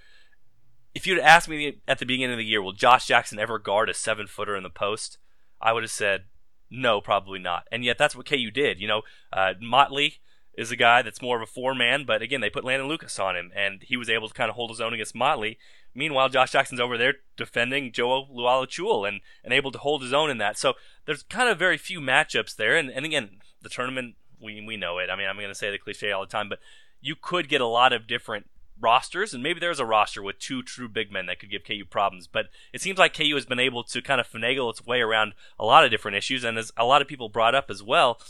if 0.94 1.06
you'd 1.06 1.18
asked 1.18 1.48
me 1.48 1.78
at 1.86 1.98
the 1.98 2.06
beginning 2.06 2.32
of 2.32 2.38
the 2.38 2.44
year, 2.44 2.62
will 2.62 2.72
Josh 2.72 3.06
Jackson 3.06 3.38
ever 3.38 3.58
guard 3.58 3.88
a 3.88 3.94
seven 3.94 4.26
footer 4.26 4.56
in 4.56 4.62
the 4.62 4.70
post? 4.70 5.18
I 5.60 5.72
would 5.72 5.82
have 5.82 5.90
said, 5.90 6.24
no, 6.70 7.00
probably 7.00 7.38
not. 7.38 7.66
And 7.70 7.84
yet 7.84 7.98
that's 7.98 8.16
what 8.16 8.26
KU 8.26 8.50
did. 8.50 8.80
You 8.80 8.88
know, 8.88 9.02
uh, 9.32 9.54
Motley 9.60 10.16
is 10.54 10.70
a 10.70 10.76
guy 10.76 11.02
that's 11.02 11.22
more 11.22 11.36
of 11.36 11.42
a 11.42 11.46
four 11.46 11.74
man, 11.74 12.04
but 12.04 12.22
again, 12.22 12.40
they 12.40 12.50
put 12.50 12.64
Landen 12.64 12.88
Lucas 12.88 13.18
on 13.18 13.36
him, 13.36 13.50
and 13.54 13.82
he 13.82 13.96
was 13.96 14.10
able 14.10 14.28
to 14.28 14.34
kind 14.34 14.50
of 14.50 14.56
hold 14.56 14.70
his 14.70 14.80
own 14.80 14.92
against 14.92 15.14
Motley. 15.14 15.58
Meanwhile, 15.94 16.28
Josh 16.28 16.52
Jackson's 16.52 16.80
over 16.80 16.96
there 16.96 17.14
defending 17.36 17.92
Joe 17.92 18.26
Luala 18.26 19.08
and, 19.08 19.20
and 19.42 19.52
able 19.52 19.72
to 19.72 19.78
hold 19.78 20.02
his 20.02 20.12
own 20.12 20.30
in 20.30 20.38
that. 20.38 20.58
So 20.58 20.74
there's 21.06 21.22
kind 21.24 21.48
of 21.48 21.58
very 21.58 21.76
few 21.76 22.00
matchups 22.00 22.54
there. 22.56 22.76
And, 22.76 22.90
and 22.90 23.04
again, 23.04 23.40
the 23.62 23.68
tournament, 23.68 24.14
we, 24.40 24.64
we 24.64 24.76
know 24.76 24.98
it. 24.98 25.10
I 25.10 25.16
mean, 25.16 25.26
I'm 25.28 25.36
going 25.36 25.48
to 25.48 25.54
say 25.54 25.70
the 25.70 25.78
cliche 25.78 26.12
all 26.12 26.20
the 26.20 26.30
time, 26.30 26.48
but 26.48 26.60
you 27.00 27.16
could 27.20 27.48
get 27.48 27.60
a 27.60 27.66
lot 27.66 27.92
of 27.92 28.06
different 28.06 28.48
rosters, 28.80 29.34
and 29.34 29.42
maybe 29.42 29.60
there's 29.60 29.80
a 29.80 29.84
roster 29.84 30.22
with 30.22 30.38
two 30.38 30.62
true 30.62 30.88
big 30.88 31.12
men 31.12 31.26
that 31.26 31.38
could 31.38 31.50
give 31.50 31.64
KU 31.64 31.84
problems. 31.88 32.26
But 32.26 32.46
it 32.72 32.80
seems 32.80 32.98
like 32.98 33.16
KU 33.16 33.34
has 33.34 33.46
been 33.46 33.60
able 33.60 33.84
to 33.84 34.02
kind 34.02 34.20
of 34.20 34.28
finagle 34.28 34.70
its 34.70 34.84
way 34.84 35.00
around 35.00 35.34
a 35.58 35.64
lot 35.64 35.84
of 35.84 35.90
different 35.90 36.16
issues, 36.16 36.44
and 36.44 36.58
as 36.58 36.72
a 36.76 36.84
lot 36.84 37.02
of 37.02 37.08
people 37.08 37.28
brought 37.28 37.54
up 37.54 37.70
as 37.70 37.82
well, 37.82 38.20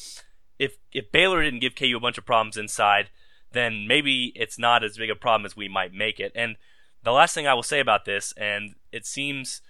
if 0.59 0.77
if 0.93 1.11
Baylor 1.13 1.43
didn't 1.43 1.61
give 1.61 1.75
KU 1.75 1.97
a 1.97 2.01
bunch 2.01 2.19
of 2.19 2.27
problems 2.27 2.57
inside, 2.57 3.11
then 3.53 3.87
maybe 3.87 4.33
it's 4.37 4.59
not 4.59 4.85
as 4.85 4.99
big 4.99 5.11
a 5.11 5.17
problem 5.17 5.47
as 5.47 5.57
we 5.57 5.69
might 5.69 5.93
make 5.93 6.21
it. 6.21 6.33
And 6.35 6.57
the 7.03 7.13
last 7.13 7.35
thing 7.35 7.47
I 7.47 7.55
will 7.55 7.63
say 7.63 7.81
about 7.81 8.05
this, 8.05 8.33
and 8.37 8.75
it 8.93 9.07
seems 9.07 9.63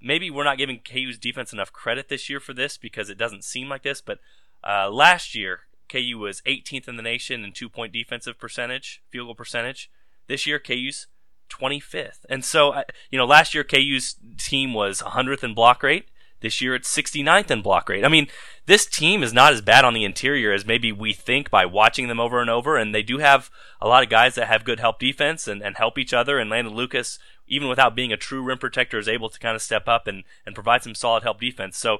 maybe 0.00 0.30
we're 0.30 0.44
not 0.44 0.58
giving 0.58 0.80
KU's 0.80 1.18
defense 1.18 1.52
enough 1.52 1.72
credit 1.72 2.08
this 2.08 2.30
year 2.30 2.40
for 2.40 2.54
this 2.54 2.76
because 2.76 3.10
it 3.10 3.18
doesn't 3.18 3.44
seem 3.44 3.68
like 3.68 3.82
this, 3.82 4.00
but 4.00 4.18
uh, 4.66 4.88
last 4.90 5.34
year 5.34 5.60
KU 5.88 6.18
was 6.18 6.42
18th 6.42 6.88
in 6.88 6.96
the 6.96 7.02
nation 7.02 7.44
in 7.44 7.52
two 7.52 7.68
point 7.68 7.92
defensive 7.92 8.38
percentage, 8.38 9.02
field 9.10 9.28
goal 9.28 9.34
percentage. 9.34 9.90
This 10.28 10.46
year 10.46 10.58
KU's 10.58 11.06
25th. 11.48 12.24
And 12.28 12.44
so, 12.44 12.82
you 13.10 13.18
know, 13.18 13.24
last 13.24 13.54
year 13.54 13.64
KU's 13.64 14.16
team 14.36 14.74
was 14.74 15.02
100th 15.02 15.42
in 15.42 15.54
block 15.54 15.82
rate. 15.82 16.08
This 16.40 16.60
year 16.60 16.74
it's 16.74 16.94
69th 16.94 17.50
in 17.50 17.62
block 17.62 17.88
rate. 17.88 18.04
I 18.04 18.08
mean, 18.08 18.28
this 18.66 18.86
team 18.86 19.22
is 19.22 19.32
not 19.32 19.52
as 19.52 19.60
bad 19.60 19.84
on 19.84 19.92
the 19.92 20.04
interior 20.04 20.52
as 20.52 20.64
maybe 20.64 20.92
we 20.92 21.12
think 21.12 21.50
by 21.50 21.66
watching 21.66 22.06
them 22.06 22.20
over 22.20 22.40
and 22.40 22.48
over. 22.48 22.76
And 22.76 22.94
they 22.94 23.02
do 23.02 23.18
have 23.18 23.50
a 23.80 23.88
lot 23.88 24.04
of 24.04 24.10
guys 24.10 24.36
that 24.36 24.46
have 24.46 24.64
good 24.64 24.78
help 24.78 25.00
defense 25.00 25.48
and, 25.48 25.62
and 25.62 25.76
help 25.76 25.98
each 25.98 26.12
other. 26.14 26.38
And 26.38 26.48
Landen 26.48 26.74
Lucas, 26.74 27.18
even 27.48 27.68
without 27.68 27.96
being 27.96 28.12
a 28.12 28.16
true 28.16 28.42
rim 28.42 28.58
protector, 28.58 28.98
is 28.98 29.08
able 29.08 29.28
to 29.30 29.38
kind 29.40 29.56
of 29.56 29.62
step 29.62 29.88
up 29.88 30.06
and, 30.06 30.22
and 30.46 30.54
provide 30.54 30.84
some 30.84 30.94
solid 30.94 31.24
help 31.24 31.40
defense. 31.40 31.76
So 31.76 31.98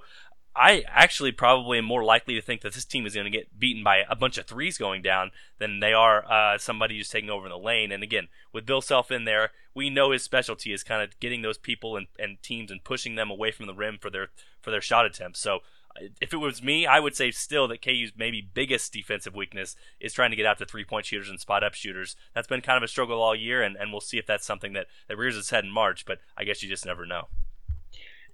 I 0.58 0.82
actually 0.88 1.30
probably 1.30 1.78
am 1.78 1.84
more 1.84 2.02
likely 2.02 2.34
to 2.34 2.42
think 2.42 2.62
that 2.62 2.74
this 2.74 2.84
team 2.84 3.06
is 3.06 3.14
going 3.14 3.30
to 3.30 3.30
get 3.30 3.58
beaten 3.58 3.84
by 3.84 4.02
a 4.08 4.16
bunch 4.16 4.38
of 4.38 4.46
threes 4.46 4.76
going 4.76 5.02
down 5.02 5.30
than 5.58 5.78
they 5.78 5.92
are 5.92 6.24
uh, 6.30 6.58
somebody 6.58 6.96
who's 6.96 7.08
taking 7.08 7.30
over 7.30 7.46
in 7.46 7.50
the 7.50 7.58
lane. 7.58 7.92
And 7.92 8.02
again, 8.02 8.26
with 8.52 8.66
Bill 8.66 8.80
Self 8.80 9.12
in 9.12 9.24
there, 9.24 9.50
we 9.74 9.88
know 9.88 10.10
his 10.10 10.24
specialty 10.24 10.72
is 10.72 10.82
kind 10.82 11.02
of 11.02 11.18
getting 11.20 11.42
those 11.42 11.58
people 11.58 11.96
and, 11.96 12.08
and 12.18 12.42
teams 12.42 12.72
and 12.72 12.82
pushing 12.82 13.14
them 13.14 13.30
away 13.30 13.52
from 13.52 13.66
the 13.66 13.74
rim 13.74 13.98
for 14.00 14.10
their 14.10 14.28
for 14.60 14.72
their 14.72 14.80
shot 14.80 15.06
attempts. 15.06 15.38
So 15.38 15.58
uh, 15.96 16.08
if 16.20 16.32
it 16.32 16.38
was 16.38 16.60
me, 16.60 16.86
I 16.86 16.98
would 16.98 17.14
say 17.14 17.30
still 17.30 17.68
that 17.68 17.80
KU's 17.80 18.12
maybe 18.16 18.42
biggest 18.42 18.92
defensive 18.92 19.36
weakness 19.36 19.76
is 20.00 20.12
trying 20.12 20.30
to 20.30 20.36
get 20.36 20.46
out 20.46 20.58
to 20.58 20.66
three 20.66 20.84
point 20.84 21.06
shooters 21.06 21.30
and 21.30 21.38
spot 21.38 21.62
up 21.62 21.74
shooters. 21.74 22.16
That's 22.34 22.48
been 22.48 22.62
kind 22.62 22.76
of 22.76 22.82
a 22.82 22.88
struggle 22.88 23.22
all 23.22 23.36
year, 23.36 23.62
and, 23.62 23.76
and 23.76 23.92
we'll 23.92 24.00
see 24.00 24.18
if 24.18 24.26
that's 24.26 24.46
something 24.46 24.72
that, 24.72 24.88
that 25.06 25.16
rears 25.16 25.36
its 25.36 25.50
head 25.50 25.64
in 25.64 25.70
March, 25.70 26.04
but 26.04 26.18
I 26.36 26.42
guess 26.42 26.62
you 26.62 26.68
just 26.68 26.86
never 26.86 27.06
know. 27.06 27.28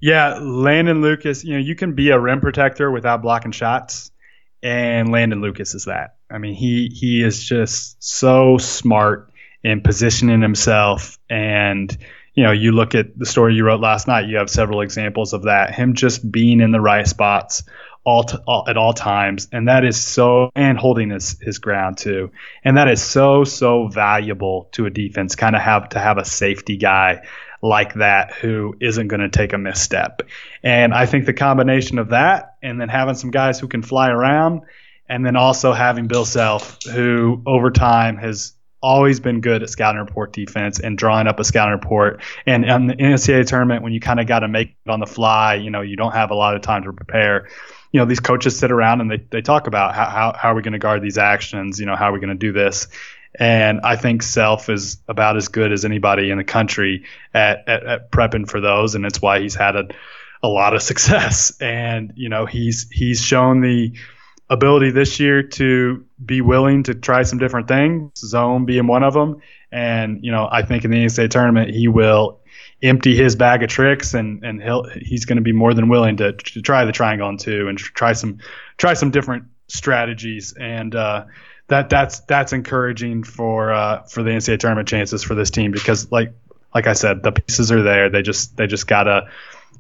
Yeah, 0.00 0.38
Landen 0.40 1.00
Lucas, 1.00 1.44
you 1.44 1.54
know, 1.54 1.60
you 1.60 1.74
can 1.74 1.94
be 1.94 2.10
a 2.10 2.18
rim 2.18 2.40
protector 2.40 2.90
without 2.90 3.22
blocking 3.22 3.52
shots, 3.52 4.10
and 4.62 5.10
Landen 5.10 5.40
Lucas 5.40 5.74
is 5.74 5.86
that. 5.86 6.16
I 6.30 6.38
mean, 6.38 6.54
he 6.54 6.88
he 6.88 7.22
is 7.22 7.42
just 7.42 8.02
so 8.02 8.58
smart 8.58 9.30
in 9.62 9.80
positioning 9.80 10.42
himself 10.42 11.18
and 11.30 11.96
you 12.34 12.42
know, 12.42 12.50
you 12.50 12.72
look 12.72 12.94
at 12.96 13.16
the 13.16 13.26
story 13.26 13.54
you 13.54 13.64
wrote 13.64 13.80
last 13.80 14.08
night, 14.08 14.26
you 14.26 14.38
have 14.38 14.50
several 14.50 14.80
examples 14.80 15.32
of 15.32 15.44
that. 15.44 15.72
Him 15.72 15.94
just 15.94 16.30
being 16.30 16.60
in 16.60 16.72
the 16.72 16.80
right 16.80 17.06
spots 17.06 17.62
all, 18.04 18.26
all, 18.46 18.68
at 18.68 18.76
all 18.76 18.92
times, 18.92 19.48
and 19.52 19.68
that 19.68 19.84
is 19.84 19.96
so 19.96 20.50
and 20.54 20.76
holding 20.76 21.10
his 21.10 21.38
his 21.40 21.58
ground 21.58 21.96
too, 21.96 22.32
and 22.62 22.76
that 22.76 22.88
is 22.88 23.00
so 23.00 23.44
so 23.44 23.86
valuable 23.86 24.68
to 24.72 24.84
a 24.86 24.90
defense. 24.90 25.36
Kind 25.36 25.56
of 25.56 25.62
have 25.62 25.88
to 25.90 25.98
have 25.98 26.18
a 26.18 26.24
safety 26.24 26.76
guy 26.76 27.22
like 27.64 27.94
that 27.94 28.35
who 28.35 28.76
isn't 28.78 29.09
going 29.09 29.21
to 29.21 29.30
take 29.30 29.54
a 29.54 29.59
misstep. 29.59 30.23
And 30.62 30.92
I 30.92 31.06
think 31.06 31.25
the 31.25 31.33
combination 31.33 31.99
of 31.99 32.11
that 32.11 32.56
and 32.62 32.78
then 32.78 32.90
having 32.90 33.14
some 33.14 33.30
guys 33.30 33.59
who 33.59 33.68
can 33.68 33.83
fly 33.83 34.11
around 34.11 34.62
and 35.09 35.25
then 35.25 35.35
also 35.35 35.73
having 35.73 36.06
Bill 36.06 36.26
Self 36.26 36.78
who 36.85 37.42
over 37.47 37.71
time 37.71 38.18
has 38.18 38.52
always 38.83 39.18
been 39.18 39.40
good 39.40 39.62
at 39.62 39.71
scouting 39.71 39.99
report 39.99 40.35
defense 40.35 40.78
and 40.78 40.99
drawing 40.99 41.26
up 41.26 41.40
a 41.40 41.44
scouting 41.44 41.73
report. 41.73 42.21
And 42.44 42.66
in 42.66 42.87
the 42.87 42.94
NCAA 42.94 43.47
tournament, 43.47 43.83
when 43.83 43.94
you 43.94 44.00
kind 44.00 44.21
of 44.21 44.26
got 44.26 44.40
to 44.40 44.49
make 44.49 44.76
it 44.85 44.90
on 44.90 45.00
the 45.00 45.06
fly, 45.06 45.54
you 45.54 45.71
know, 45.71 45.80
you 45.80 45.97
don't 45.97 46.12
have 46.12 46.30
a 46.30 46.35
lot 46.35 46.54
of 46.54 46.61
time 46.61 46.83
to 46.83 46.92
prepare. 46.92 47.49
You 47.94 48.00
know, 48.00 48.06
these 48.06 48.18
coaches 48.18 48.58
sit 48.58 48.72
around 48.72 49.02
and 49.02 49.08
they, 49.08 49.18
they 49.30 49.40
talk 49.40 49.68
about 49.68 49.94
how, 49.94 50.06
how, 50.06 50.32
how 50.36 50.50
are 50.50 50.54
we 50.56 50.62
going 50.62 50.72
to 50.72 50.80
guard 50.80 51.00
these 51.00 51.16
actions? 51.16 51.78
You 51.78 51.86
know, 51.86 51.94
how 51.94 52.10
are 52.10 52.12
we 52.12 52.18
going 52.18 52.28
to 52.28 52.34
do 52.34 52.50
this? 52.50 52.88
And 53.38 53.82
I 53.84 53.94
think 53.94 54.24
Self 54.24 54.68
is 54.68 54.98
about 55.06 55.36
as 55.36 55.46
good 55.46 55.70
as 55.70 55.84
anybody 55.84 56.30
in 56.30 56.38
the 56.38 56.44
country 56.44 57.04
at, 57.32 57.68
at, 57.68 57.86
at 57.86 58.10
prepping 58.10 58.50
for 58.50 58.60
those. 58.60 58.96
And 58.96 59.06
it's 59.06 59.22
why 59.22 59.38
he's 59.38 59.54
had 59.54 59.76
a, 59.76 59.88
a 60.42 60.48
lot 60.48 60.74
of 60.74 60.82
success. 60.90 61.56
And, 61.60 62.12
you 62.16 62.28
know, 62.28 62.46
he's, 62.46 62.90
he's 62.90 63.22
shown 63.22 63.60
the 63.60 63.92
ability 64.50 64.90
this 64.90 65.20
year 65.20 65.44
to 65.44 66.04
be 66.24 66.40
willing 66.40 66.82
to 66.84 66.94
try 66.94 67.22
some 67.22 67.38
different 67.38 67.68
things, 67.68 68.10
zone 68.18 68.64
being 68.64 68.88
one 68.88 69.04
of 69.04 69.14
them. 69.14 69.40
And, 69.70 70.24
you 70.24 70.32
know, 70.32 70.48
I 70.50 70.62
think 70.62 70.84
in 70.84 70.90
the 70.90 70.98
NCAA 70.98 71.30
tournament, 71.30 71.70
he 71.70 71.87
will 71.87 72.40
empty 72.82 73.16
his 73.16 73.37
bag 73.37 73.62
of 73.62 73.70
tricks 73.70 74.14
and, 74.14 74.44
and 74.44 74.62
he'll, 74.62 74.84
he's 74.90 75.24
going 75.24 75.37
to 75.37 75.42
be 75.42 75.52
more 75.52 75.74
than 75.74 75.88
willing 75.88 76.16
to, 76.18 76.32
to 76.32 76.62
try 76.62 76.84
the 76.84 76.92
triangle 76.92 77.26
on 77.26 77.37
two 77.37 77.68
and 77.68 77.78
try 77.78 78.12
some, 78.12 78.38
try 78.76 78.94
some 78.94 79.10
different 79.10 79.44
strategies. 79.68 80.52
And, 80.58 80.94
uh, 80.94 81.24
that 81.68 81.88
that's 81.88 82.20
that's 82.20 82.52
encouraging 82.52 83.24
for 83.24 83.72
uh, 83.72 84.02
for 84.02 84.22
the 84.22 84.30
NCAA 84.30 84.58
tournament 84.58 84.88
chances 84.88 85.22
for 85.22 85.34
this 85.34 85.50
team 85.50 85.70
because 85.70 86.10
like 86.12 86.34
like 86.74 86.87
I 86.87 86.92
said, 86.92 87.22
the 87.22 87.32
pieces 87.32 87.70
are 87.72 87.82
there. 87.82 88.10
They 88.10 88.22
just 88.22 88.56
they 88.56 88.66
just 88.66 88.87
gotta 88.87 89.28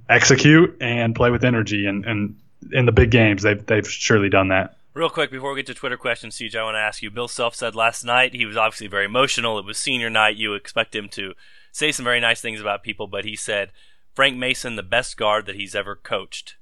execute 0.08 0.76
and 0.80 1.14
play 1.14 1.30
with 1.30 1.44
energy 1.44 1.86
and, 1.86 2.04
and 2.04 2.36
in 2.72 2.86
the 2.86 2.92
big 2.92 3.10
games 3.10 3.42
they've 3.42 3.64
they've 3.66 3.88
surely 3.88 4.30
done 4.30 4.48
that. 4.48 4.76
Real 4.94 5.10
quick 5.10 5.30
before 5.30 5.52
we 5.52 5.58
get 5.58 5.66
to 5.66 5.74
Twitter 5.74 5.96
questions, 5.96 6.36
CJ, 6.36 6.54
I 6.54 6.62
want 6.62 6.76
to 6.76 6.80
ask 6.80 7.02
you. 7.02 7.10
Bill 7.10 7.28
Self 7.28 7.54
said 7.54 7.74
last 7.74 8.04
night 8.04 8.34
he 8.34 8.46
was 8.46 8.56
obviously 8.56 8.86
very 8.86 9.04
emotional. 9.04 9.58
It 9.58 9.64
was 9.64 9.76
senior 9.76 10.08
night. 10.08 10.36
You 10.36 10.54
expect 10.54 10.94
him 10.94 11.08
to 11.10 11.34
say 11.74 11.90
some 11.90 12.04
very 12.04 12.20
nice 12.20 12.40
things 12.40 12.60
about 12.60 12.82
people, 12.82 13.06
but 13.06 13.24
he 13.24 13.36
said 13.36 13.72
Frank 14.14 14.36
Mason, 14.36 14.76
the 14.76 14.82
best 14.82 15.16
guard 15.16 15.44
that 15.46 15.56
he's 15.56 15.74
ever 15.74 15.96
coached. 15.96 16.56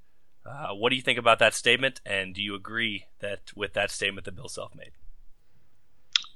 Uh, 0.45 0.69
what 0.69 0.89
do 0.89 0.97
you 0.97 1.03
think 1.03 1.19
about 1.19 1.39
that 1.39 1.55
statement? 1.55 2.01
And 2.05 2.35
do 2.35 2.43
you 2.43 2.55
agree 2.55 3.05
that 3.21 3.53
with 3.55 3.75
that 3.75 3.91
statement 3.91 4.25
that 4.25 4.35
Bill 4.35 4.49
Self 4.49 4.75
made? 4.75 4.93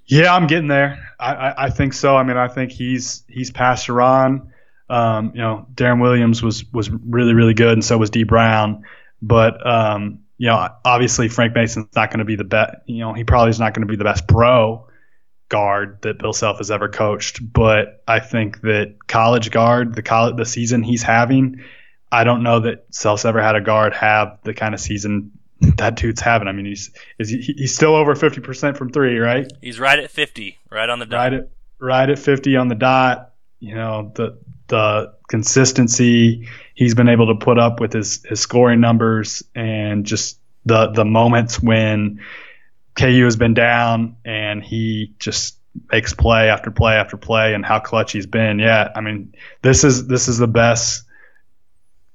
Yeah, 0.04 0.32
I'm 0.32 0.46
getting 0.46 0.68
there. 0.68 1.10
I, 1.18 1.34
I, 1.34 1.64
I, 1.64 1.70
think 1.70 1.94
so. 1.94 2.16
I 2.16 2.22
mean, 2.22 2.36
I 2.36 2.46
think 2.46 2.70
he's 2.70 3.24
he's 3.28 3.50
passed 3.50 3.88
Sherron. 3.88 4.50
Um, 4.88 5.32
you 5.34 5.40
know, 5.40 5.66
Deron 5.74 6.00
Williams 6.00 6.42
was 6.42 6.64
was 6.72 6.88
really 6.90 7.34
really 7.34 7.54
good, 7.54 7.72
and 7.72 7.84
so 7.84 7.98
was 7.98 8.10
Dee 8.10 8.22
Brown. 8.22 8.84
But 9.20 9.66
um, 9.66 10.20
you 10.38 10.46
know, 10.46 10.68
obviously 10.84 11.28
Frank 11.28 11.54
Mason's 11.56 11.88
not 11.96 12.10
going 12.10 12.20
to 12.20 12.24
be 12.24 12.36
the 12.36 12.44
best. 12.44 12.76
You 12.84 13.00
know, 13.00 13.14
he 13.14 13.24
probably 13.24 13.50
is 13.50 13.58
not 13.58 13.74
going 13.74 13.84
to 13.84 13.90
be 13.90 13.96
the 13.96 14.04
best 14.04 14.28
pro 14.28 14.86
guard 15.48 16.02
that 16.02 16.18
Bill 16.18 16.32
Self 16.32 16.58
has 16.58 16.70
ever 16.70 16.88
coached. 16.88 17.40
But 17.52 18.02
I 18.06 18.20
think 18.20 18.60
that 18.62 18.96
college 19.06 19.50
guard, 19.50 19.94
the 19.94 20.02
college 20.02 20.36
the 20.36 20.46
season 20.46 20.82
he's 20.82 21.02
having, 21.02 21.62
I 22.10 22.24
don't 22.24 22.42
know 22.42 22.60
that 22.60 22.86
Self's 22.90 23.24
ever 23.24 23.42
had 23.42 23.56
a 23.56 23.60
guard 23.60 23.94
have 23.94 24.38
the 24.42 24.54
kind 24.54 24.74
of 24.74 24.80
season 24.80 25.32
that 25.60 25.96
dude's 25.96 26.20
having. 26.20 26.48
I 26.48 26.52
mean, 26.52 26.66
he's 26.66 26.90
is 27.18 27.30
he, 27.30 27.54
he's 27.56 27.74
still 27.74 27.94
over 27.94 28.14
fifty 28.14 28.40
percent 28.40 28.76
from 28.76 28.90
three, 28.90 29.18
right? 29.18 29.50
He's 29.60 29.80
right 29.80 29.98
at 29.98 30.10
fifty, 30.10 30.58
right 30.70 30.88
on 30.88 30.98
the 30.98 31.06
dot. 31.06 31.18
Right 31.18 31.32
at 31.34 31.48
right 31.78 32.10
at 32.10 32.18
fifty 32.18 32.56
on 32.56 32.68
the 32.68 32.74
dot. 32.74 33.32
You 33.60 33.74
know 33.74 34.12
the 34.14 34.38
the 34.68 35.14
consistency 35.28 36.48
he's 36.74 36.94
been 36.94 37.08
able 37.08 37.28
to 37.28 37.44
put 37.44 37.58
up 37.58 37.80
with 37.80 37.92
his 37.92 38.22
his 38.24 38.40
scoring 38.40 38.80
numbers 38.80 39.42
and 39.54 40.04
just 40.04 40.38
the 40.64 40.88
the 40.88 41.04
moments 41.04 41.60
when 41.60 42.20
KU 42.96 43.24
has 43.24 43.36
been 43.36 43.54
down 43.54 44.16
and 44.24 44.62
he 44.64 45.14
just 45.18 45.58
makes 45.92 46.14
play 46.14 46.48
after 46.48 46.70
play 46.70 46.94
after 46.94 47.16
play 47.16 47.54
and 47.54 47.64
how 47.64 47.78
clutch 47.78 48.12
he's 48.12 48.26
been. 48.26 48.58
Yeah, 48.58 48.90
I 48.94 49.00
mean 49.00 49.34
this 49.62 49.84
is 49.84 50.06
this 50.06 50.28
is 50.28 50.38
the 50.38 50.48
best 50.48 51.04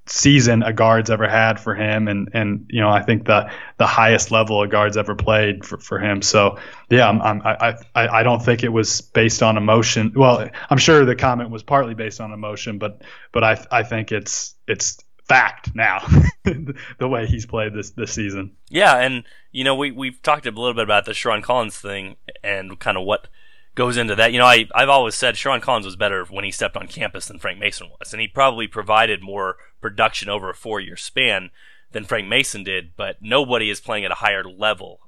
season 0.07 0.63
a 0.63 0.73
guard's 0.73 1.09
ever 1.09 1.27
had 1.27 1.59
for 1.59 1.75
him. 1.75 2.07
And 2.07 2.29
and 2.33 2.65
you 2.69 2.81
know 2.81 2.89
I 2.89 3.03
think 3.03 3.25
the 3.25 3.51
the 3.77 3.85
highest 3.85 4.31
level 4.31 4.61
a 4.63 4.67
guard's 4.67 4.97
ever 4.97 5.15
played 5.15 5.63
for, 5.63 5.77
for 5.77 5.99
him. 5.99 6.23
So 6.23 6.57
yeah 6.89 7.07
I'm, 7.07 7.21
I'm, 7.21 7.41
I, 7.45 7.75
I 7.93 8.07
I 8.07 8.23
don't 8.23 8.43
think 8.43 8.63
it 8.63 8.69
was 8.69 9.01
based 9.01 9.43
on 9.43 9.57
emotion. 9.57 10.13
Well 10.15 10.49
I'm 10.69 10.77
sure 10.79 11.05
the 11.05 11.15
comment 11.15 11.51
was 11.51 11.61
partly 11.63 11.93
based 11.93 12.19
on 12.19 12.31
emotion 12.31 12.79
but 12.79 13.03
but 13.31 13.43
I 13.43 13.63
I 13.71 13.83
think 13.83 14.11
it's 14.11 14.55
it's 14.67 14.97
fact 15.31 15.75
now 15.75 15.99
the 16.43 17.07
way 17.07 17.25
he's 17.25 17.45
played 17.45 17.73
this 17.73 17.91
this 17.91 18.11
season 18.11 18.51
yeah 18.69 18.97
and 18.97 19.23
you 19.51 19.63
know 19.63 19.75
we 19.75 19.91
we've 19.91 20.21
talked 20.21 20.45
a 20.45 20.51
little 20.51 20.73
bit 20.73 20.83
about 20.83 21.05
the 21.05 21.11
Sherron 21.11 21.43
Collins 21.43 21.77
thing 21.77 22.15
and 22.43 22.79
kind 22.79 22.97
of 22.97 23.03
what 23.03 23.27
goes 23.75 23.97
into 23.97 24.15
that. 24.15 24.33
You 24.33 24.39
know, 24.39 24.45
I, 24.45 24.67
I've 24.75 24.89
always 24.89 25.15
said 25.15 25.35
Sherron 25.35 25.61
Collins 25.61 25.85
was 25.85 25.95
better 25.95 26.25
when 26.25 26.43
he 26.43 26.51
stepped 26.51 26.77
on 26.77 26.87
campus 26.87 27.27
than 27.27 27.39
Frank 27.39 27.59
Mason 27.59 27.89
was, 27.89 28.13
and 28.13 28.21
he 28.21 28.27
probably 28.27 28.67
provided 28.67 29.21
more 29.21 29.57
production 29.79 30.29
over 30.29 30.49
a 30.49 30.55
four 30.55 30.79
year 30.79 30.97
span 30.97 31.51
than 31.91 32.05
Frank 32.05 32.27
Mason 32.27 32.63
did, 32.63 32.95
but 32.95 33.17
nobody 33.21 33.69
is 33.69 33.81
playing 33.81 34.05
at 34.05 34.11
a 34.11 34.15
higher 34.15 34.43
level 34.43 34.99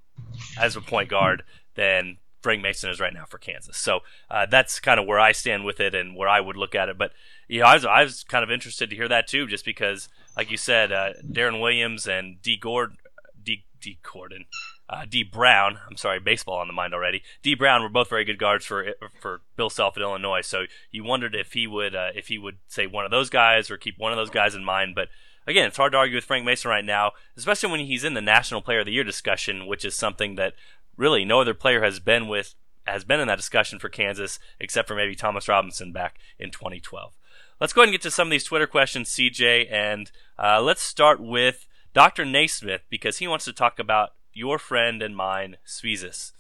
as 0.58 0.76
a 0.76 0.82
point 0.82 1.10
guard 1.10 1.44
than 1.76 2.18
Frank 2.42 2.62
Mason 2.62 2.90
is 2.90 3.00
right 3.00 3.14
now 3.14 3.26
for 3.26 3.38
Kansas. 3.38 3.78
So 3.78 4.02
uh, 4.30 4.46
that's 4.46 4.80
kind 4.80 5.00
of 5.00 5.06
where 5.06 5.20
I 5.20 5.32
stand 5.32 5.64
with 5.64 5.80
it 5.80 5.96
and 5.96 6.16
where 6.16 6.28
I 6.28 6.42
would 6.42 6.58
look 6.58 6.76
at 6.76 6.90
it. 6.90 6.98
But 6.98 7.14
you 7.48 7.62
know, 7.62 7.68
I 7.68 7.74
was 7.76 7.86
I 7.86 8.04
was 8.04 8.24
kind 8.24 8.44
of 8.44 8.52
interested 8.52 8.90
to 8.90 8.96
hear 8.96 9.08
that 9.08 9.28
too, 9.28 9.48
just 9.48 9.66
because, 9.66 10.10
like 10.36 10.52
you 10.52 10.58
said, 10.58 10.92
uh, 10.92 11.14
Deron 11.24 11.62
Williams 11.62 12.08
and 12.08 12.42
Dee 12.42 12.58
Gordon, 12.58 12.98
D 13.42 13.66
Dee 13.82 14.00
Gordon, 14.02 14.46
uh, 14.90 15.06
Dee 15.10 15.24
Brown. 15.24 15.80
I'm 15.90 15.98
sorry, 15.98 16.20
baseball 16.20 16.60
on 16.60 16.68
the 16.68 16.74
mind 16.74 16.94
already. 16.94 17.24
Dee 17.42 17.56
Brown 17.56 17.82
were 17.82 17.90
both 17.90 18.10
very 18.10 18.26
good 18.26 18.40
guards 18.40 18.66
for 18.66 18.94
for 19.20 19.42
Bill 19.56 19.70
Self 19.70 19.98
at 19.98 20.04
Illinois. 20.04 20.42
So 20.42 20.66
you 20.92 21.04
wondered 21.04 21.36
if 21.36 21.54
he 21.54 21.68
would 21.68 21.96
uh, 21.96 22.10
if 22.16 22.28
he 22.28 22.38
would 22.38 22.58
say 22.68 22.88
one 22.88 23.06
of 23.06 23.12
those 23.12 23.30
guys 23.30 23.70
or 23.70 23.78
keep 23.78 23.98
one 23.98 24.12
of 24.12 24.18
those 24.18 24.30
guys 24.30 24.56
in 24.56 24.64
mind. 24.64 24.96
But 24.96 25.10
again, 25.48 25.68
it's 25.68 25.78
hard 25.78 25.92
to 25.94 25.98
argue 25.98 26.16
with 26.16 26.26
Frank 26.26 26.46
Mason 26.46 26.70
right 26.70 26.86
now, 26.86 27.12
especially 27.36 27.72
when 27.72 27.80
he's 27.82 28.04
in 28.04 28.14
the 28.14 28.22
National 28.22 28.62
Player 28.62 28.80
of 28.80 28.86
the 28.86 28.94
Year 28.94 29.04
discussion, 29.04 29.66
which 29.66 29.86
is 29.86 29.96
something 29.96 30.36
that 30.36 30.54
really 30.98 31.26
no 31.26 31.42
other 31.42 31.54
player 31.54 31.84
has 31.84 32.00
been 32.00 32.28
with 32.28 32.56
has 32.86 33.04
been 33.04 33.20
in 33.20 33.28
that 33.28 33.38
discussion 33.38 33.80
for 33.80 33.90
Kansas 33.90 34.40
except 34.60 34.88
for 34.88 34.96
maybe 34.96 35.16
Thomas 35.16 35.48
Robinson 35.48 35.92
back 35.92 36.18
in 36.38 36.52
2012. 36.52 37.14
Let's 37.60 37.74
go 37.74 37.82
ahead 37.82 37.90
and 37.90 37.94
get 37.94 38.02
to 38.04 38.12
some 38.12 38.28
of 38.28 38.32
these 38.32 38.44
Twitter 38.44 38.68
questions, 38.68 39.10
CJ, 39.10 39.72
and 39.72 40.12
uh, 40.38 40.62
let's 40.62 40.82
start 40.82 41.20
with 41.20 41.68
Dr. 41.94 42.26
Naismith 42.26 42.82
because 42.90 43.18
he 43.18 43.28
wants 43.28 43.46
to 43.46 43.54
talk 43.54 43.80
about 43.80 44.12
your 44.34 44.58
friend 44.58 45.02
and 45.02 45.16
mine, 45.16 45.58
Svizus. 45.66 46.32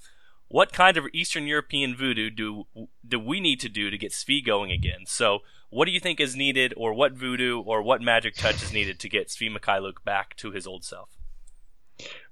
What 0.47 0.73
kind 0.73 0.97
of 0.97 1.06
Eastern 1.13 1.47
European 1.47 1.95
voodoo 1.95 2.30
do 2.30 2.65
do 3.08 3.19
we 3.19 3.39
need 3.39 3.60
to 3.62 3.69
do 3.69 3.89
to 3.89 3.97
get 3.97 4.12
Svi 4.12 4.45
going 4.45 4.71
again? 4.71 5.06
So, 5.08 5.39
what 5.69 5.86
do 5.86 5.91
you 5.91 5.99
think 5.99 6.19
is 6.19 6.36
needed, 6.36 6.73
or 6.78 6.93
what 6.93 7.13
voodoo 7.13 7.62
or 7.62 7.82
what 7.82 8.02
magic 8.02 8.36
touch 8.36 8.62
is 8.62 8.71
needed 8.71 8.99
to 8.99 9.10
get 9.10 9.30
Svi 9.30 9.56
Mykhailiuk 9.56 10.04
back 10.06 10.36
to 10.38 10.52
his 10.52 10.67
old 10.67 10.84
self? 10.84 11.10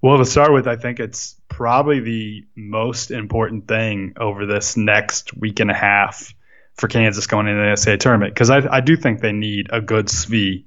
Well, 0.02 0.18
to 0.18 0.26
start 0.26 0.54
with, 0.54 0.68
I 0.68 0.76
think 0.76 1.00
it's 1.00 1.36
probably 1.48 2.00
the 2.00 2.46
most 2.56 3.12
important 3.12 3.68
thing 3.68 4.14
over 4.18 4.46
this 4.46 4.78
next 4.78 5.36
week 5.36 5.60
and 5.60 5.72
a 5.72 5.76
half 5.76 6.34
for 6.76 6.88
Kansas 6.88 7.28
going 7.28 7.48
into 7.48 7.60
the 7.60 7.68
NCAA 7.68 8.00
tournament 8.00 8.34
because 8.34 8.50
I, 8.50 8.62
I 8.78 8.82
do 8.82 8.96
think 8.96 9.22
they 9.22 9.32
need 9.32 9.68
a 9.72 9.82
good 9.82 10.08
Svi 10.08 10.66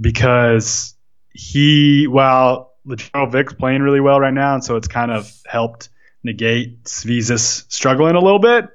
because 0.00 0.94
he, 1.32 2.06
while 2.06 2.72
Lagerald 2.84 3.32
Vick's 3.32 3.54
playing 3.54 3.82
really 3.82 4.00
well 4.00 4.20
right 4.20 4.34
now, 4.34 4.54
and 4.54 4.64
so 4.64 4.76
it's 4.76 4.88
kind 4.88 5.10
of 5.10 5.30
helped 5.46 5.88
negate 6.22 6.84
Svi's 6.84 7.64
struggling 7.68 8.16
a 8.16 8.20
little 8.20 8.38
bit. 8.38 8.68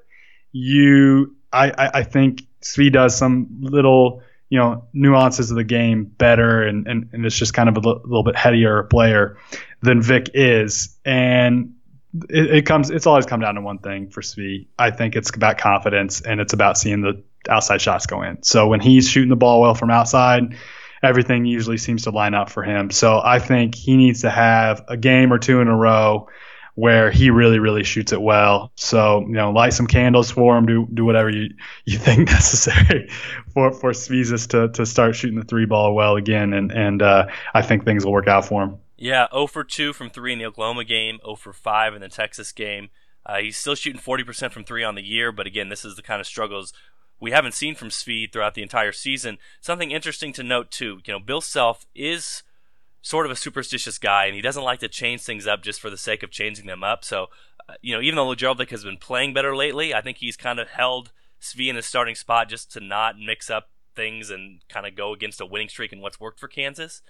You, 0.52 1.36
I, 1.52 1.72
I, 1.72 1.91
I 2.00 2.04
think 2.04 2.43
Svi 2.62 2.91
does 2.91 3.15
some 3.15 3.48
little 3.62 4.22
you 4.50 4.58
know 4.58 4.86
nuances 4.93 5.52
of 5.52 5.58
the 5.58 5.63
game 5.63 6.06
better 6.06 6.63
and, 6.63 6.88
and, 6.88 7.10
and 7.13 7.26
it's 7.26 7.38
just 7.38 7.54
kind 7.54 7.69
of 7.69 7.78
a 7.78 7.88
l- 7.88 8.02
little 8.04 8.24
bit 8.24 8.36
headier 8.36 8.84
player 8.84 9.38
than 9.82 10.02
Vick 10.02 10.32
is 10.34 10.98
and 11.06 11.76
it, 12.30 12.52
it, 12.52 12.65
comes 12.65 12.89
it's 12.89 13.06
always 13.06 13.26
come 13.26 13.39
down 13.39 13.56
to 13.56 13.62
one 13.62 13.80
thing 13.80 14.10
for 14.10 14.22
Svi. 14.22 14.67
I 14.78 14.91
think 14.91 15.15
it's 15.15 15.30
about 15.36 15.58
confidence 15.58 16.22
and 16.22 16.39
it's 16.39 16.54
about 16.54 16.78
seeing 16.78 17.02
the 17.02 17.24
outside 17.48 17.82
shots 17.82 18.06
go 18.06 18.22
in. 18.24 18.43
So 18.43 18.67
when 18.67 18.80
he's 18.80 19.08
shooting 19.08 19.30
the 19.30 19.36
ball 19.36 19.62
well 19.62 19.76
from 19.76 19.91
outside, 19.91 20.56
everything 21.04 21.45
usually 21.45 21.78
seems 21.78 22.04
to 22.04 22.10
line 22.10 22.34
up 22.34 22.50
for 22.50 22.63
him. 22.63 22.91
So 22.91 23.22
I 23.24 23.39
think 23.39 23.76
he 23.76 23.95
needs 23.95 24.22
to 24.22 24.30
have 24.30 24.84
a 24.88 24.98
game 24.98 25.32
or 25.32 25.39
two 25.39 25.62
in 25.62 25.67
a 25.67 25.76
row 25.76 26.30
where 26.76 27.12
he 27.12 27.30
really, 27.30 27.60
really 27.60 27.84
shoots 27.84 28.13
it 28.13 28.22
well. 28.22 28.72
So, 28.76 29.19
you 29.22 29.34
know, 29.34 29.52
light 29.52 29.74
some 29.74 29.86
candles 29.86 30.32
for 30.32 30.58
him, 30.58 30.65
do 30.65 30.88
do 30.93 31.04
whatever 31.04 31.30
you, 31.30 31.50
you 31.86 31.98
think 31.98 32.30
necessary 32.32 33.10
for 33.54 33.74
for 33.74 33.91
Svizus 33.91 34.48
to, 34.50 34.69
to 34.69 34.86
start 34.86 35.15
shooting 35.15 35.38
the 35.38 35.45
three 35.45 35.65
ball 35.65 35.93
well 35.93 36.15
again, 36.15 36.54
and 36.54 36.72
and 36.72 37.02
uh, 37.02 37.28
I 37.54 37.63
think 37.63 37.84
things 37.84 38.06
will 38.06 38.13
work 38.13 38.28
out 38.28 38.45
for 38.45 38.63
him. 38.63 38.78
Yeah, 39.02 39.28
0 39.32 39.48
for 39.48 39.64
2 39.64 39.94
from 39.94 40.10
three 40.10 40.34
in 40.34 40.40
the 40.40 40.46
Oklahoma 40.46 40.84
game, 40.84 41.20
0 41.24 41.36
for 41.36 41.54
5 41.54 41.96
in 41.96 42.02
the 42.02 42.10
Texas 42.10 42.52
game. 42.52 42.90
Uh, 43.26 43.38
he's 43.38 43.56
still 43.56 43.76
shooting 43.76 44.02
40% 44.02 44.52
from 44.52 44.66
three 44.66 44.84
on 44.84 44.96
the 44.96 45.02
year, 45.02 45.32
but 45.32 45.48
again, 45.48 45.70
this 45.70 45.86
is 45.86 45.96
the 45.96 46.02
kind 46.02 46.20
of 46.20 46.28
struggles 46.28 46.74
we 47.20 47.32
haven't 47.32 47.54
seen 47.54 47.76
from 47.76 47.90
Svi 47.90 48.32
throughout 48.32 48.56
the 48.56 48.62
entire 48.62 48.92
season. 48.92 49.38
Something 49.62 49.92
interesting 49.92 50.34
to 50.34 50.44
note 50.44 50.70
too, 50.70 51.00
you 51.06 51.14
know, 51.14 51.20
Bill 51.20 51.40
Self 51.40 51.86
is 51.96 52.44
sort 53.02 53.26
of 53.26 53.32
a 53.32 53.38
superstitious 53.38 53.98
guy, 53.98 54.26
and 54.26 54.36
he 54.36 54.42
doesn't 54.42 54.64
like 54.64 54.80
to 54.80 54.90
change 54.90 55.22
things 55.22 55.48
up 55.48 55.64
just 55.64 55.80
for 55.80 55.90
the 55.90 55.98
sake 55.98 56.22
of 56.22 56.32
changing 56.32 56.66
them 56.66 56.84
up. 56.84 57.06
So, 57.06 57.28
uh, 57.70 57.76
you 57.82 57.96
know, 57.96 58.02
even 58.02 58.18
though 58.18 58.28
Lagerald 58.28 58.60
has 58.70 58.84
been 58.84 58.98
playing 58.98 59.34
better 59.34 59.56
lately, 59.56 59.94
I 59.94 60.02
think 60.02 60.18
he's 60.18 60.36
kind 60.36 60.60
of 60.60 60.70
held 60.70 61.14
Svi 61.42 61.70
in 61.70 61.78
his 61.78 61.86
starting 61.86 62.16
spot 62.16 62.50
just 62.50 62.70
to 62.74 62.82
not 62.82 63.16
mix 63.18 63.50
up 63.50 63.70
things 63.96 64.30
and 64.30 64.60
kind 64.68 64.86
of 64.86 64.96
go 64.96 65.14
against 65.14 65.40
a 65.40 65.46
winning 65.46 65.70
streak 65.70 65.94
and 65.94 66.02
what's 66.02 66.20
worked 66.20 66.40
for 66.40 66.50
Kansas. 66.50 67.02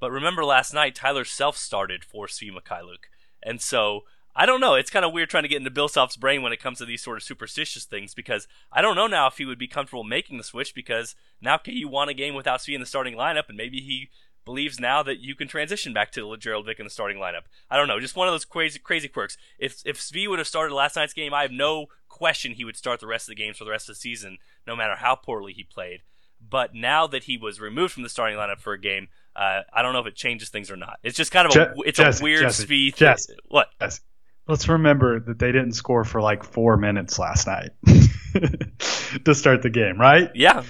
But 0.00 0.10
remember 0.10 0.44
last 0.44 0.74
night, 0.74 0.94
Tyler 0.94 1.24
Self 1.24 1.56
started 1.56 2.04
for 2.04 2.26
Svi 2.26 2.50
Mykhailiuk. 2.50 3.08
And 3.42 3.60
so 3.60 4.04
I 4.36 4.46
don't 4.46 4.60
know. 4.60 4.74
It's 4.74 4.90
kind 4.90 5.04
of 5.04 5.12
weird 5.12 5.30
trying 5.30 5.44
to 5.44 5.48
get 5.48 5.58
into 5.58 5.70
Bill 5.70 5.88
brain 6.18 6.42
when 6.42 6.52
it 6.52 6.60
comes 6.60 6.78
to 6.78 6.84
these 6.84 7.02
sort 7.02 7.16
of 7.16 7.22
superstitious 7.22 7.84
things 7.84 8.14
because 8.14 8.48
I 8.72 8.82
don't 8.82 8.96
know 8.96 9.06
now 9.06 9.28
if 9.28 9.38
he 9.38 9.44
would 9.44 9.58
be 9.58 9.68
comfortable 9.68 10.02
making 10.02 10.38
the 10.38 10.44
switch 10.44 10.74
because 10.74 11.14
now 11.40 11.56
KU 11.56 11.88
won 11.88 12.08
a 12.08 12.14
game 12.14 12.34
without 12.34 12.60
Svi 12.60 12.74
in 12.74 12.80
the 12.80 12.86
starting 12.86 13.14
lineup 13.14 13.48
and 13.48 13.56
maybe 13.56 13.80
he 13.80 14.08
believes 14.44 14.80
now 14.80 15.02
that 15.02 15.20
you 15.20 15.34
can 15.34 15.48
transition 15.48 15.94
back 15.94 16.10
to 16.12 16.36
Gerald 16.36 16.66
Vick 16.66 16.78
in 16.80 16.84
the 16.84 16.90
starting 16.90 17.18
lineup. 17.18 17.44
I 17.70 17.76
don't 17.76 17.88
know, 17.88 18.00
just 18.00 18.16
one 18.16 18.26
of 18.26 18.34
those 18.34 18.44
crazy 18.44 18.80
crazy 18.80 19.08
quirks. 19.08 19.36
If 19.58 19.82
if 19.84 20.00
Svi 20.00 20.28
would 20.28 20.40
have 20.40 20.48
started 20.48 20.74
last 20.74 20.96
night's 20.96 21.12
game, 21.12 21.32
I 21.32 21.42
have 21.42 21.52
no 21.52 21.86
question 22.08 22.52
he 22.52 22.64
would 22.64 22.76
start 22.76 23.00
the 23.00 23.06
rest 23.06 23.28
of 23.28 23.36
the 23.36 23.42
games 23.42 23.58
for 23.58 23.64
the 23.64 23.70
rest 23.70 23.88
of 23.88 23.94
the 23.94 24.00
season, 24.00 24.38
no 24.66 24.74
matter 24.74 24.96
how 24.96 25.14
poorly 25.14 25.52
he 25.52 25.62
played. 25.62 26.02
But 26.40 26.74
now 26.74 27.06
that 27.06 27.24
he 27.24 27.38
was 27.38 27.60
removed 27.60 27.92
from 27.92 28.02
the 28.02 28.08
starting 28.08 28.36
lineup 28.36 28.60
for 28.60 28.72
a 28.72 28.80
game, 28.80 29.08
uh, 29.36 29.60
I 29.72 29.82
don't 29.82 29.92
know 29.92 30.00
if 30.00 30.06
it 30.06 30.14
changes 30.14 30.48
things 30.50 30.70
or 30.70 30.76
not. 30.76 30.98
It's 31.02 31.16
just 31.16 31.32
kind 31.32 31.46
of 31.48 31.56
a 31.56 31.74
it's 31.84 31.98
Jesse, 31.98 32.22
a 32.22 32.24
weird 32.24 32.42
Jesse, 32.42 32.66
Svi. 32.66 32.94
Jesse. 32.94 33.34
What? 33.48 33.68
Jesse. 33.80 34.00
Let's 34.46 34.68
remember 34.68 35.20
that 35.20 35.38
they 35.38 35.52
didn't 35.52 35.72
score 35.72 36.04
for 36.04 36.20
like 36.20 36.44
four 36.44 36.76
minutes 36.76 37.18
last 37.18 37.46
night 37.46 37.70
to 39.24 39.34
start 39.34 39.62
the 39.62 39.70
game, 39.70 39.98
right? 39.98 40.30
Yeah. 40.34 40.64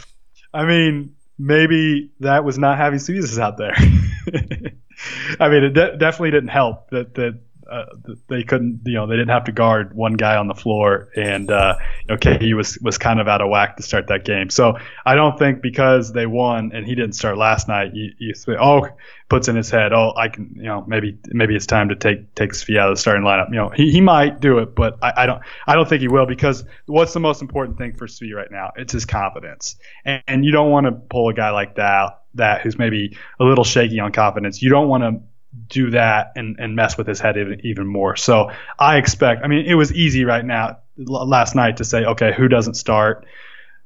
I 0.53 0.65
mean, 0.65 1.17
maybe 1.39 2.13
that 2.21 2.45
was 2.45 2.57
not 2.57 2.79
having 2.79 3.01
Svizus 3.01 3.39
out 3.39 3.57
there. 3.59 3.75
I 5.41 5.49
mean, 5.49 5.65
it 5.65 5.71
de- 5.71 5.97
definitely 5.97 6.31
didn't 6.31 6.51
help 6.51 6.91
that 6.91 7.15
that 7.15 7.41
uh, 7.71 7.85
they 8.29 8.43
couldn't, 8.43 8.81
you 8.85 8.95
know, 8.95 9.07
they 9.07 9.17
didn't 9.17 9.31
have 9.31 9.45
to 9.45 9.53
guard 9.53 9.95
one 9.95 10.15
guy 10.15 10.37
on 10.37 10.49
the 10.49 10.55
floor, 10.55 11.09
and 11.17 11.51
uh, 11.51 11.77
you 12.09 12.15
know, 12.15 12.17
KU 12.19 12.57
was 12.57 12.79
was 12.81 12.99
kind 12.99 13.21
of 13.21 13.29
out 13.29 13.41
of 13.41 13.49
whack 13.49 13.77
to 13.77 13.83
start 13.83 14.09
that 14.09 14.25
game. 14.25 14.51
So 14.51 14.79
I 15.05 15.15
don't 15.15 15.39
think 15.39 15.63
because 15.63 16.13
they 16.13 16.27
won 16.27 16.73
and 16.75 16.87
he 16.87 16.95
didn't 16.95 17.15
start 17.15 17.39
last 17.39 17.69
night, 17.69 17.95
you, 17.95 18.13
you 18.19 18.35
oh 18.59 18.89
puts 19.29 19.49
in 19.49 19.57
his 19.57 19.71
head, 19.71 19.93
oh 19.93 20.13
I 20.17 20.29
can, 20.29 20.55
you 20.57 20.65
know, 20.65 20.85
maybe 20.87 21.19
maybe 21.29 21.57
it's 21.57 21.67
time 21.67 21.89
to 21.89 21.97
take 21.97 22.35
take 22.35 22.53
Svi 22.53 22.79
out 22.79 22.91
of 22.91 22.97
the 22.97 23.01
starting 23.01 23.25
lineup. 23.25 23.49
You 23.49 23.57
know, 23.57 23.69
he, 23.71 23.91
he 23.91 24.01
might 24.01 24.41
do 24.41 24.59
it, 24.59 24.75
but 24.75 24.99
I, 25.03 25.13
I 25.19 25.27
don't 25.27 25.43
I 25.67 25.75
don't 25.75 25.89
think 25.89 26.01
he 26.03 26.09
will 26.09 26.27
because 26.27 26.65
what's 26.87 27.13
the 27.13 27.21
most 27.21 27.43
important 27.43 27.79
thing 27.79 27.95
for 27.95 28.07
Svi 28.07 28.35
right 28.35 28.51
now? 28.51 28.73
It's 28.77 28.93
his 28.93 29.05
confidence, 29.05 29.77
and, 30.05 30.23
and 30.27 30.45
you 30.45 30.53
don't 30.53 30.71
want 30.71 30.87
to 30.87 30.93
pull 30.93 31.29
a 31.29 31.35
guy 31.35 31.51
like 31.51 31.77
that 31.77 32.21
that 32.35 32.63
who's 32.63 32.79
maybe 32.79 33.17
a 33.39 33.45
little 33.45 33.65
shaky 33.65 34.01
on 34.01 34.13
confidence. 34.13 34.61
You 34.61 34.71
don't 34.71 34.89
want 34.89 35.05
to 35.05 35.23
do 35.69 35.91
that 35.91 36.33
and, 36.37 36.57
and 36.59 36.77
mess 36.77 36.97
with 36.97 37.07
his 37.07 37.21
head 37.21 37.37
even, 37.37 37.61
even 37.65 37.87
more. 37.87 38.17
So 38.17 38.51
I 38.79 38.99
expect, 38.99 39.45
I 39.45 39.49
mean, 39.49 39.67
it 39.67 39.75
was 39.75 39.93
easy 39.93 40.25
right 40.25 40.45
now 40.45 40.79
last 40.97 41.55
night 41.55 41.79
to 41.79 41.85
say, 41.85 42.05
okay, 42.05 42.33
who 42.33 42.49
doesn't 42.49 42.75
start? 42.75 43.27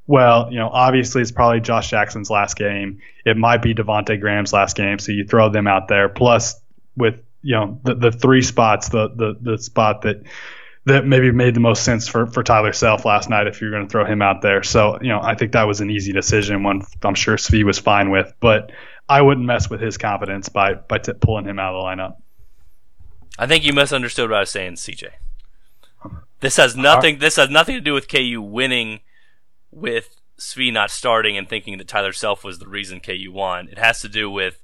Well, 0.06 0.48
you 0.50 0.58
know, 0.58 0.68
obviously 0.68 1.22
it's 1.22 1.32
probably 1.32 1.60
Josh 1.60 1.90
Jackson's 1.90 2.30
last 2.30 2.56
game. 2.56 3.00
It 3.24 3.36
might 3.36 3.62
be 3.62 3.74
Devonte 3.74 4.18
Graham's 4.20 4.52
last 4.52 4.76
game, 4.76 4.98
so 4.98 5.12
you 5.12 5.26
throw 5.26 5.50
them 5.50 5.66
out 5.66 5.88
there. 5.88 6.08
Plus, 6.08 6.60
with 6.96 7.16
you 7.42 7.54
know 7.54 7.80
the, 7.84 7.94
the 7.94 8.10
three 8.10 8.42
spots, 8.42 8.88
the, 8.88 9.08
the 9.08 9.36
the 9.40 9.58
spot 9.58 10.02
that 10.02 10.22
that 10.86 11.06
maybe 11.06 11.30
made 11.30 11.54
the 11.54 11.60
most 11.60 11.84
sense 11.84 12.08
for, 12.08 12.26
for 12.26 12.42
Tyler 12.42 12.72
Self 12.72 13.04
last 13.04 13.28
night 13.28 13.46
if 13.46 13.60
you're 13.60 13.70
going 13.70 13.84
to 13.84 13.90
throw 13.90 14.06
him 14.06 14.22
out 14.22 14.40
there. 14.40 14.62
So, 14.62 14.98
you 15.02 15.08
know, 15.08 15.20
I 15.22 15.34
think 15.34 15.52
that 15.52 15.64
was 15.64 15.82
an 15.82 15.90
easy 15.90 16.12
decision, 16.12 16.62
one 16.62 16.82
I'm 17.02 17.14
sure 17.14 17.36
Svi 17.36 17.62
was 17.62 17.78
fine 17.78 18.10
with. 18.10 18.32
But 18.40 18.72
I 19.08 19.22
wouldn't 19.22 19.46
mess 19.46 19.70
with 19.70 19.80
his 19.80 19.96
confidence 19.96 20.48
by 20.48 20.74
by 20.74 20.98
t- 20.98 21.12
pulling 21.14 21.46
him 21.46 21.58
out 21.58 21.74
of 21.74 21.82
the 21.82 21.86
lineup. 21.86 22.16
I 23.38 23.46
think 23.46 23.64
you 23.64 23.72
misunderstood 23.72 24.30
what 24.30 24.36
I 24.36 24.40
was 24.40 24.50
saying, 24.50 24.74
CJ. 24.74 25.08
This 26.40 26.56
has 26.56 26.76
nothing. 26.76 27.16
Uh-huh. 27.16 27.20
This 27.20 27.36
has 27.36 27.50
nothing 27.50 27.74
to 27.74 27.80
do 27.80 27.94
with 27.94 28.08
KU 28.08 28.40
winning, 28.40 29.00
with 29.70 30.16
Svi 30.38 30.72
not 30.72 30.90
starting 30.90 31.36
and 31.36 31.48
thinking 31.48 31.78
that 31.78 31.88
Tyler 31.88 32.12
Self 32.12 32.44
was 32.44 32.58
the 32.58 32.68
reason 32.68 33.00
KU 33.00 33.32
won. 33.32 33.68
It 33.68 33.78
has 33.78 34.00
to 34.00 34.08
do 34.08 34.30
with 34.30 34.62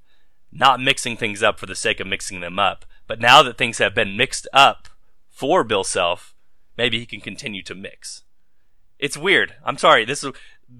not 0.52 0.80
mixing 0.80 1.16
things 1.16 1.42
up 1.42 1.58
for 1.58 1.66
the 1.66 1.74
sake 1.74 1.98
of 1.98 2.06
mixing 2.06 2.40
them 2.40 2.58
up. 2.58 2.84
But 3.06 3.20
now 3.20 3.42
that 3.42 3.58
things 3.58 3.78
have 3.78 3.94
been 3.94 4.16
mixed 4.16 4.46
up 4.52 4.88
for 5.28 5.64
Bill 5.64 5.84
Self, 5.84 6.34
maybe 6.76 6.98
he 6.98 7.06
can 7.06 7.20
continue 7.20 7.62
to 7.64 7.74
mix. 7.74 8.22
It's 8.98 9.16
weird. 9.16 9.56
I'm 9.64 9.76
sorry. 9.76 10.04
This 10.04 10.22
is 10.22 10.32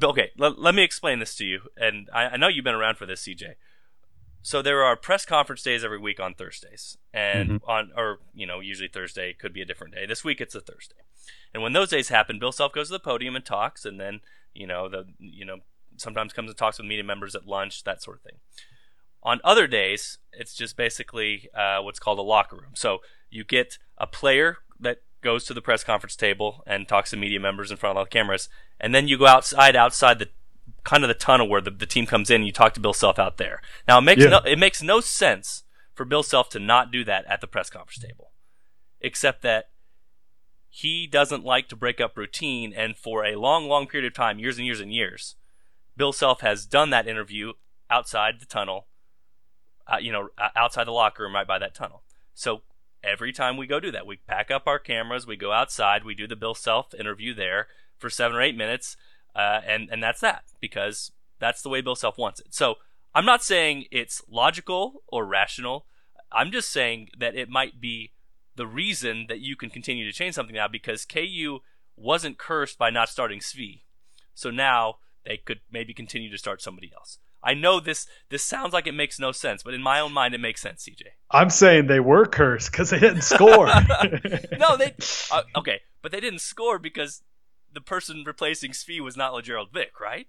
okay, 0.02 0.30
l- 0.40 0.54
let 0.56 0.74
me 0.74 0.82
explain 0.82 1.18
this 1.18 1.34
to 1.36 1.44
you. 1.44 1.60
And 1.76 2.08
I, 2.12 2.24
I, 2.30 2.36
know 2.36 2.48
you've 2.48 2.64
been 2.64 2.74
around 2.74 2.96
for 2.96 3.06
this, 3.06 3.22
CJ. 3.22 3.54
So 4.42 4.60
there 4.60 4.82
are 4.82 4.96
press 4.96 5.24
conference 5.24 5.62
days 5.62 5.84
every 5.84 5.98
week 5.98 6.20
on 6.20 6.34
Thursdays, 6.34 6.98
and 7.14 7.48
mm-hmm. 7.48 7.70
on 7.70 7.92
or 7.96 8.18
you 8.34 8.46
know 8.46 8.60
usually 8.60 8.88
Thursday 8.88 9.32
could 9.32 9.54
be 9.54 9.62
a 9.62 9.64
different 9.64 9.94
day. 9.94 10.04
This 10.04 10.22
week 10.22 10.40
it's 10.40 10.54
a 10.54 10.60
Thursday, 10.60 11.00
and 11.54 11.62
when 11.62 11.72
those 11.72 11.88
days 11.88 12.10
happen, 12.10 12.38
Bill 12.38 12.52
Self 12.52 12.72
goes 12.72 12.88
to 12.88 12.92
the 12.92 13.00
podium 13.00 13.36
and 13.36 13.44
talks, 13.44 13.86
and 13.86 13.98
then 13.98 14.20
you 14.52 14.66
know 14.66 14.86
the 14.86 15.06
you 15.18 15.46
know 15.46 15.60
sometimes 15.96 16.34
comes 16.34 16.50
and 16.50 16.58
talks 16.58 16.78
with 16.78 16.86
media 16.86 17.04
members 17.04 17.34
at 17.34 17.46
lunch, 17.46 17.84
that 17.84 18.02
sort 18.02 18.18
of 18.18 18.22
thing. 18.22 18.38
On 19.22 19.40
other 19.42 19.66
days, 19.66 20.18
it's 20.32 20.54
just 20.54 20.76
basically 20.76 21.48
uh, 21.54 21.80
what's 21.80 21.98
called 21.98 22.18
a 22.18 22.22
locker 22.22 22.56
room. 22.56 22.72
So 22.74 22.98
you 23.30 23.44
get 23.44 23.78
a 23.96 24.06
player 24.06 24.58
that 24.78 24.98
goes 25.24 25.44
to 25.44 25.54
the 25.54 25.62
press 25.62 25.82
conference 25.82 26.14
table 26.14 26.62
and 26.66 26.86
talks 26.86 27.10
to 27.10 27.16
media 27.16 27.40
members 27.40 27.70
in 27.70 27.76
front 27.76 27.92
of 27.92 27.96
all 27.96 28.04
the 28.04 28.10
cameras, 28.10 28.48
and 28.78 28.94
then 28.94 29.08
you 29.08 29.18
go 29.18 29.26
outside, 29.26 29.74
outside 29.74 30.20
the 30.20 30.28
kind 30.84 31.02
of 31.02 31.08
the 31.08 31.14
tunnel 31.14 31.48
where 31.48 31.60
the, 31.60 31.70
the 31.70 31.86
team 31.86 32.06
comes 32.06 32.30
in. 32.30 32.36
and 32.36 32.46
You 32.46 32.52
talk 32.52 32.74
to 32.74 32.80
Bill 32.80 32.92
Self 32.92 33.18
out 33.18 33.38
there. 33.38 33.60
Now 33.88 33.98
it 33.98 34.02
makes 34.02 34.22
yeah. 34.22 34.28
no 34.28 34.38
it 34.38 34.58
makes 34.58 34.82
no 34.82 35.00
sense 35.00 35.64
for 35.94 36.04
Bill 36.04 36.22
Self 36.22 36.48
to 36.50 36.60
not 36.60 36.92
do 36.92 37.02
that 37.04 37.24
at 37.26 37.40
the 37.40 37.46
press 37.46 37.70
conference 37.70 37.98
table, 37.98 38.30
except 39.00 39.42
that 39.42 39.70
he 40.68 41.06
doesn't 41.06 41.44
like 41.44 41.68
to 41.68 41.76
break 41.76 42.00
up 42.00 42.16
routine, 42.16 42.72
and 42.72 42.96
for 42.96 43.24
a 43.24 43.36
long, 43.36 43.68
long 43.68 43.86
period 43.86 44.08
of 44.08 44.14
time, 44.14 44.38
years 44.38 44.58
and 44.58 44.66
years 44.66 44.80
and 44.80 44.92
years, 44.92 45.36
Bill 45.96 46.12
Self 46.12 46.40
has 46.40 46.66
done 46.66 46.90
that 46.90 47.06
interview 47.06 47.52
outside 47.88 48.40
the 48.40 48.46
tunnel, 48.46 48.86
uh, 49.86 49.98
you 49.98 50.10
know, 50.10 50.30
outside 50.56 50.84
the 50.84 50.90
locker 50.92 51.22
room, 51.22 51.34
right 51.34 51.46
by 51.46 51.58
that 51.60 51.74
tunnel. 51.74 52.02
So 52.34 52.62
every 53.04 53.32
time 53.32 53.56
we 53.56 53.66
go 53.66 53.80
do 53.80 53.90
that. 53.92 54.06
We 54.06 54.16
pack 54.16 54.50
up 54.50 54.66
our 54.66 54.78
cameras, 54.78 55.26
we 55.26 55.36
go 55.36 55.52
outside, 55.52 56.04
we 56.04 56.14
do 56.14 56.26
the 56.26 56.36
Bill 56.36 56.54
Self 56.54 56.94
interview 56.94 57.34
there 57.34 57.68
for 57.98 58.10
seven 58.10 58.36
or 58.36 58.42
eight 58.42 58.56
minutes. 58.56 58.96
uh, 59.34 59.60
and 59.66 59.88
and 59.90 60.02
that's 60.02 60.20
that 60.20 60.44
because 60.60 61.10
that's 61.40 61.62
the 61.62 61.68
way 61.68 61.80
Bill 61.80 61.96
Self 61.96 62.16
wants 62.18 62.40
it. 62.40 62.54
So 62.54 62.76
I'm 63.14 63.24
not 63.24 63.42
saying 63.42 63.86
it's 63.90 64.22
logical 64.28 65.02
or 65.08 65.24
rational. 65.26 65.86
I'm 66.32 66.50
just 66.50 66.70
saying 66.70 67.10
that 67.18 67.36
it 67.36 67.48
might 67.48 67.80
be 67.80 68.12
the 68.56 68.66
reason 68.66 69.26
that 69.28 69.40
you 69.40 69.56
can 69.56 69.70
continue 69.70 70.04
to 70.04 70.12
change 70.12 70.34
something 70.34 70.54
now 70.54 70.68
because 70.68 71.04
KU 71.04 71.60
wasn't 71.96 72.38
cursed 72.38 72.78
by 72.78 72.90
not 72.90 73.08
starting 73.08 73.40
Svi. 73.40 73.82
So 74.34 74.50
now 74.50 74.96
they 75.24 75.36
could 75.36 75.60
maybe 75.70 75.94
continue 75.94 76.30
to 76.30 76.38
start 76.38 76.60
somebody 76.62 76.92
else. 76.94 77.18
I 77.44 77.54
know 77.54 77.78
this 77.78 78.06
this 78.30 78.42
sounds 78.42 78.72
like 78.72 78.86
it 78.86 78.94
makes 78.94 79.20
no 79.20 79.30
sense, 79.30 79.62
but 79.62 79.74
in 79.74 79.82
my 79.82 80.00
own 80.00 80.12
mind 80.12 80.34
it 80.34 80.40
makes 80.40 80.62
sense, 80.62 80.88
CJ. 80.88 81.02
I'm 81.30 81.50
saying 81.50 81.86
they 81.86 82.00
were 82.00 82.24
cursed 82.24 82.72
because 82.72 82.90
they 82.90 82.98
didn't 82.98 83.22
score. 83.22 83.66
no, 84.58 84.76
they 84.76 84.94
uh, 85.30 85.42
okay, 85.56 85.80
but 86.02 86.10
they 86.10 86.20
didn't 86.20 86.40
score 86.40 86.78
because 86.78 87.22
the 87.72 87.80
person 87.80 88.24
replacing 88.26 88.70
Svi 88.70 89.00
was 89.00 89.16
not 89.16 89.34
Lagerald 89.34 89.68
Vick, 89.72 90.00
right? 90.00 90.26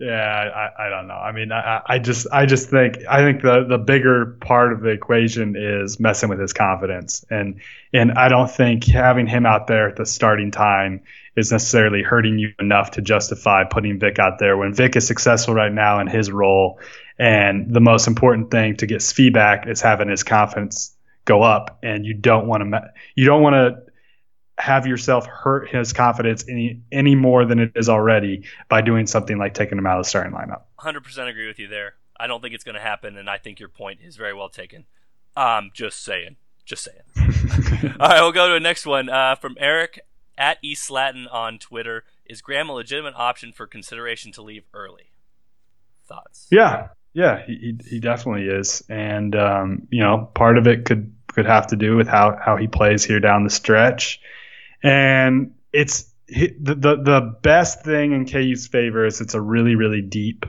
Yeah, 0.00 0.70
I, 0.78 0.86
I 0.86 0.88
don't 0.90 1.08
know. 1.08 1.14
I 1.14 1.32
mean, 1.32 1.50
I, 1.50 1.82
I 1.84 1.98
just 1.98 2.28
I 2.30 2.46
just 2.46 2.70
think 2.70 2.98
I 3.08 3.18
think 3.18 3.42
the 3.42 3.64
the 3.68 3.78
bigger 3.78 4.36
part 4.40 4.72
of 4.72 4.80
the 4.80 4.90
equation 4.90 5.56
is 5.56 5.98
messing 5.98 6.28
with 6.28 6.38
his 6.38 6.52
confidence, 6.52 7.24
and 7.30 7.60
and 7.92 8.12
I 8.12 8.28
don't 8.28 8.48
think 8.48 8.84
having 8.84 9.26
him 9.26 9.44
out 9.44 9.66
there 9.66 9.88
at 9.88 9.96
the 9.96 10.06
starting 10.06 10.52
time 10.52 11.00
is 11.34 11.50
necessarily 11.50 12.02
hurting 12.02 12.38
you 12.38 12.52
enough 12.60 12.92
to 12.92 13.02
justify 13.02 13.64
putting 13.64 13.98
Vick 13.98 14.20
out 14.20 14.38
there 14.38 14.56
when 14.56 14.72
Vick 14.72 14.94
is 14.94 15.04
successful 15.04 15.52
right 15.52 15.72
now 15.72 15.98
in 15.98 16.06
his 16.06 16.30
role, 16.30 16.78
and 17.18 17.74
the 17.74 17.80
most 17.80 18.06
important 18.06 18.52
thing 18.52 18.76
to 18.76 18.86
get 18.86 19.02
feedback 19.02 19.66
is 19.66 19.80
having 19.80 20.08
his 20.08 20.22
confidence 20.22 20.94
go 21.24 21.42
up, 21.42 21.76
and 21.82 22.06
you 22.06 22.14
don't 22.14 22.46
want 22.46 22.62
to 22.62 22.92
you 23.16 23.24
don't 23.24 23.42
want 23.42 23.54
to 23.54 23.87
have 24.58 24.86
yourself 24.86 25.26
hurt 25.26 25.70
his 25.70 25.92
confidence 25.92 26.44
any 26.48 26.82
any 26.90 27.14
more 27.14 27.44
than 27.44 27.60
it 27.60 27.72
is 27.76 27.88
already 27.88 28.44
by 28.68 28.82
doing 28.82 29.06
something 29.06 29.38
like 29.38 29.54
taking 29.54 29.78
him 29.78 29.86
out 29.86 29.98
of 29.98 30.04
the 30.04 30.08
starting 30.08 30.32
lineup. 30.32 30.62
100% 30.80 31.28
agree 31.28 31.46
with 31.46 31.58
you 31.58 31.68
there. 31.68 31.94
I 32.18 32.26
don't 32.26 32.42
think 32.42 32.54
it's 32.54 32.64
going 32.64 32.74
to 32.74 32.80
happen, 32.80 33.16
and 33.16 33.30
I 33.30 33.38
think 33.38 33.60
your 33.60 33.68
point 33.68 34.00
is 34.02 34.16
very 34.16 34.34
well 34.34 34.48
taken. 34.48 34.86
I'm 35.36 35.70
just 35.72 36.02
saying. 36.02 36.36
Just 36.64 36.84
saying. 36.84 37.94
All 38.00 38.08
right, 38.08 38.20
we'll 38.20 38.32
go 38.32 38.48
to 38.48 38.54
the 38.54 38.60
next 38.60 38.84
one 38.84 39.08
uh, 39.08 39.36
from 39.36 39.56
Eric 39.60 40.00
at 40.36 40.58
East 40.62 40.90
Latin 40.90 41.28
on 41.28 41.58
Twitter. 41.58 42.04
Is 42.26 42.42
Graham 42.42 42.68
a 42.68 42.72
legitimate 42.72 43.14
option 43.16 43.52
for 43.52 43.66
consideration 43.66 44.32
to 44.32 44.42
leave 44.42 44.64
early? 44.74 45.12
Thoughts? 46.06 46.48
Yeah, 46.50 46.88
yeah, 47.12 47.44
he 47.46 47.78
he 47.88 48.00
definitely 48.00 48.48
is, 48.48 48.82
and 48.88 49.34
um, 49.36 49.86
you 49.90 50.02
know, 50.02 50.28
part 50.34 50.58
of 50.58 50.66
it 50.66 50.84
could 50.84 51.14
could 51.28 51.46
have 51.46 51.68
to 51.68 51.76
do 51.76 51.96
with 51.96 52.08
how 52.08 52.36
how 52.42 52.56
he 52.56 52.66
plays 52.66 53.04
here 53.04 53.20
down 53.20 53.44
the 53.44 53.50
stretch 53.50 54.20
and 54.82 55.54
it's 55.72 56.10
the, 56.28 57.00
the 57.02 57.36
best 57.42 57.84
thing 57.84 58.12
in 58.12 58.26
KU's 58.26 58.66
favor 58.66 59.06
is 59.06 59.20
it's 59.20 59.34
a 59.34 59.40
really 59.40 59.74
really 59.74 60.02
deep 60.02 60.46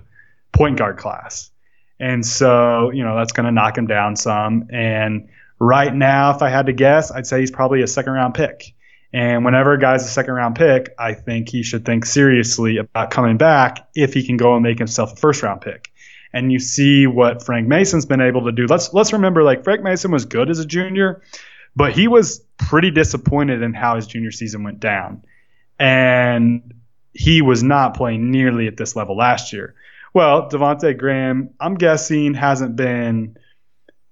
point 0.52 0.78
guard 0.78 0.98
class, 0.98 1.52
and 2.00 2.26
so 2.26 2.92
you 2.92 3.04
know 3.04 3.16
that's 3.16 3.32
going 3.32 3.46
to 3.46 3.52
knock 3.52 3.78
him 3.78 3.88
down 3.88 4.16
some. 4.16 4.68
And 4.72 5.30
right 5.60 5.94
now, 5.94 6.36
if 6.36 6.42
I 6.42 6.50
had 6.50 6.66
to 6.68 6.74
guess, 6.74 7.12
I'd 7.12 7.28
say 7.28 7.40
he's 7.40 7.52
probably 7.52 7.82
a 7.82 7.88
second 7.88 8.14
round 8.14 8.34
pick. 8.34 8.74
And 9.12 9.44
whenever 9.44 9.74
a 9.74 9.80
guy's 9.80 10.06
a 10.06 10.08
second 10.08 10.34
round 10.34 10.56
pick, 10.56 10.94
I 11.00 11.14
think 11.14 11.50
he 11.50 11.64
should 11.64 11.84
think 11.84 12.06
seriously 12.06 12.78
about 12.78 13.10
coming 13.10 13.38
back 13.38 13.88
if 13.96 14.14
he 14.14 14.24
can 14.24 14.38
go 14.38 14.54
and 14.54 14.64
make 14.64 14.78
himself 14.78 15.14
a 15.14 15.16
first 15.16 15.42
round 15.42 15.62
pick. 15.62 15.92
And 16.32 16.52
you 16.52 16.60
see 16.60 17.08
what 17.08 17.44
Frank 17.44 17.68
Mason's 17.68 18.06
been 18.06 18.22
able 18.22 18.46
to 18.46 18.52
do. 18.52 18.68
Let's 18.68 18.94
let's 18.94 19.14
remember 19.14 19.42
like 19.42 19.64
Frank 19.64 19.82
Mason 19.82 20.12
was 20.12 20.26
good 20.26 20.52
as 20.52 20.60
a 20.60 20.66
junior, 20.66 21.24
but 21.76 21.94
he 21.94 22.08
was 22.08 22.40
pretty 22.58 22.92
disappointed 22.92 23.62
in 23.62 23.74
how 23.74 23.96
his 23.96 24.08
junior 24.08 24.32
season 24.32 24.64
went 24.64 24.80
down. 24.80 25.24
And 25.80 26.74
he 27.14 27.42
was 27.42 27.64
not 27.64 27.96
playing 27.96 28.32
nearly 28.32 28.68
at 28.68 28.78
this 28.78 28.96
level 28.96 29.16
last 29.16 29.54
year. 29.54 29.76
Well, 30.14 30.50
Devonte 30.50 30.98
Graham, 30.98 31.52
I'm 31.60 31.76
guessing, 31.76 32.34
hasn't 32.34 32.76
been, 32.76 33.38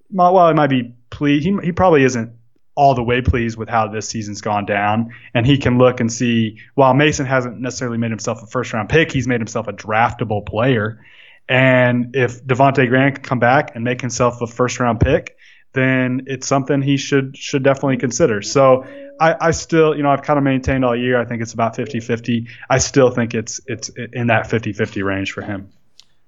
well, 0.10 0.48
he 0.48 0.54
might 0.54 0.70
be 0.70 0.96
pleased. 1.10 1.46
He, 1.46 1.58
he 1.63 1.72
probably 1.72 2.04
isn't 2.04 2.34
all 2.76 2.93
the 2.93 3.04
way 3.04 3.22
pleased 3.22 3.58
with 3.58 3.67
how 3.67 3.88
this 3.88 4.08
season's 4.08 4.41
gone 4.41 4.65
down. 4.65 5.13
And 5.34 5.46
he 5.46 5.58
can 5.58 5.78
look 5.80 6.00
and 6.00 6.13
see, 6.13 6.60
while 6.76 6.93
Mason 6.93 7.26
hasn't 7.26 7.60
necessarily 7.60 7.98
made 7.98 8.12
himself 8.12 8.43
a 8.43 8.48
first 8.48 8.72
round 8.72 8.89
pick, 8.89 9.12
he's 9.12 9.28
made 9.28 9.41
himself 9.41 9.67
a 9.67 9.74
draftable 9.74 10.46
player. 10.46 11.04
And 11.50 12.15
if 12.15 12.43
Devonte 12.43 12.88
Graham 12.88 13.13
can 13.13 13.24
come 13.24 13.39
back 13.39 13.72
and 13.74 13.84
make 13.84 14.02
himself 14.02 14.41
a 14.41 14.48
first 14.48 14.80
round 14.80 15.00
pick, 15.00 15.37
then 15.73 16.23
it's 16.27 16.47
something 16.47 16.82
he 16.82 16.97
should 16.97 17.38
should 17.38 17.63
definitely 17.63 17.97
consider. 17.97 18.41
So 18.41 18.86
I, 19.19 19.36
I 19.39 19.51
still, 19.51 19.95
you 19.95 20.03
know, 20.03 20.10
I've 20.10 20.21
kind 20.21 20.38
of 20.38 20.43
maintained 20.43 20.86
all 20.86 20.95
year. 20.95 21.19
I 21.19 21.25
think 21.25 21.41
it's 21.41 21.53
about 21.53 21.75
50-50. 21.75 22.47
I 22.69 22.77
still 22.77 23.10
think 23.10 23.34
it's 23.34 23.60
it's 23.65 23.89
in 23.89 24.27
that 24.27 24.49
50-50 24.49 25.03
range 25.03 25.32
for 25.32 25.41
him. 25.41 25.71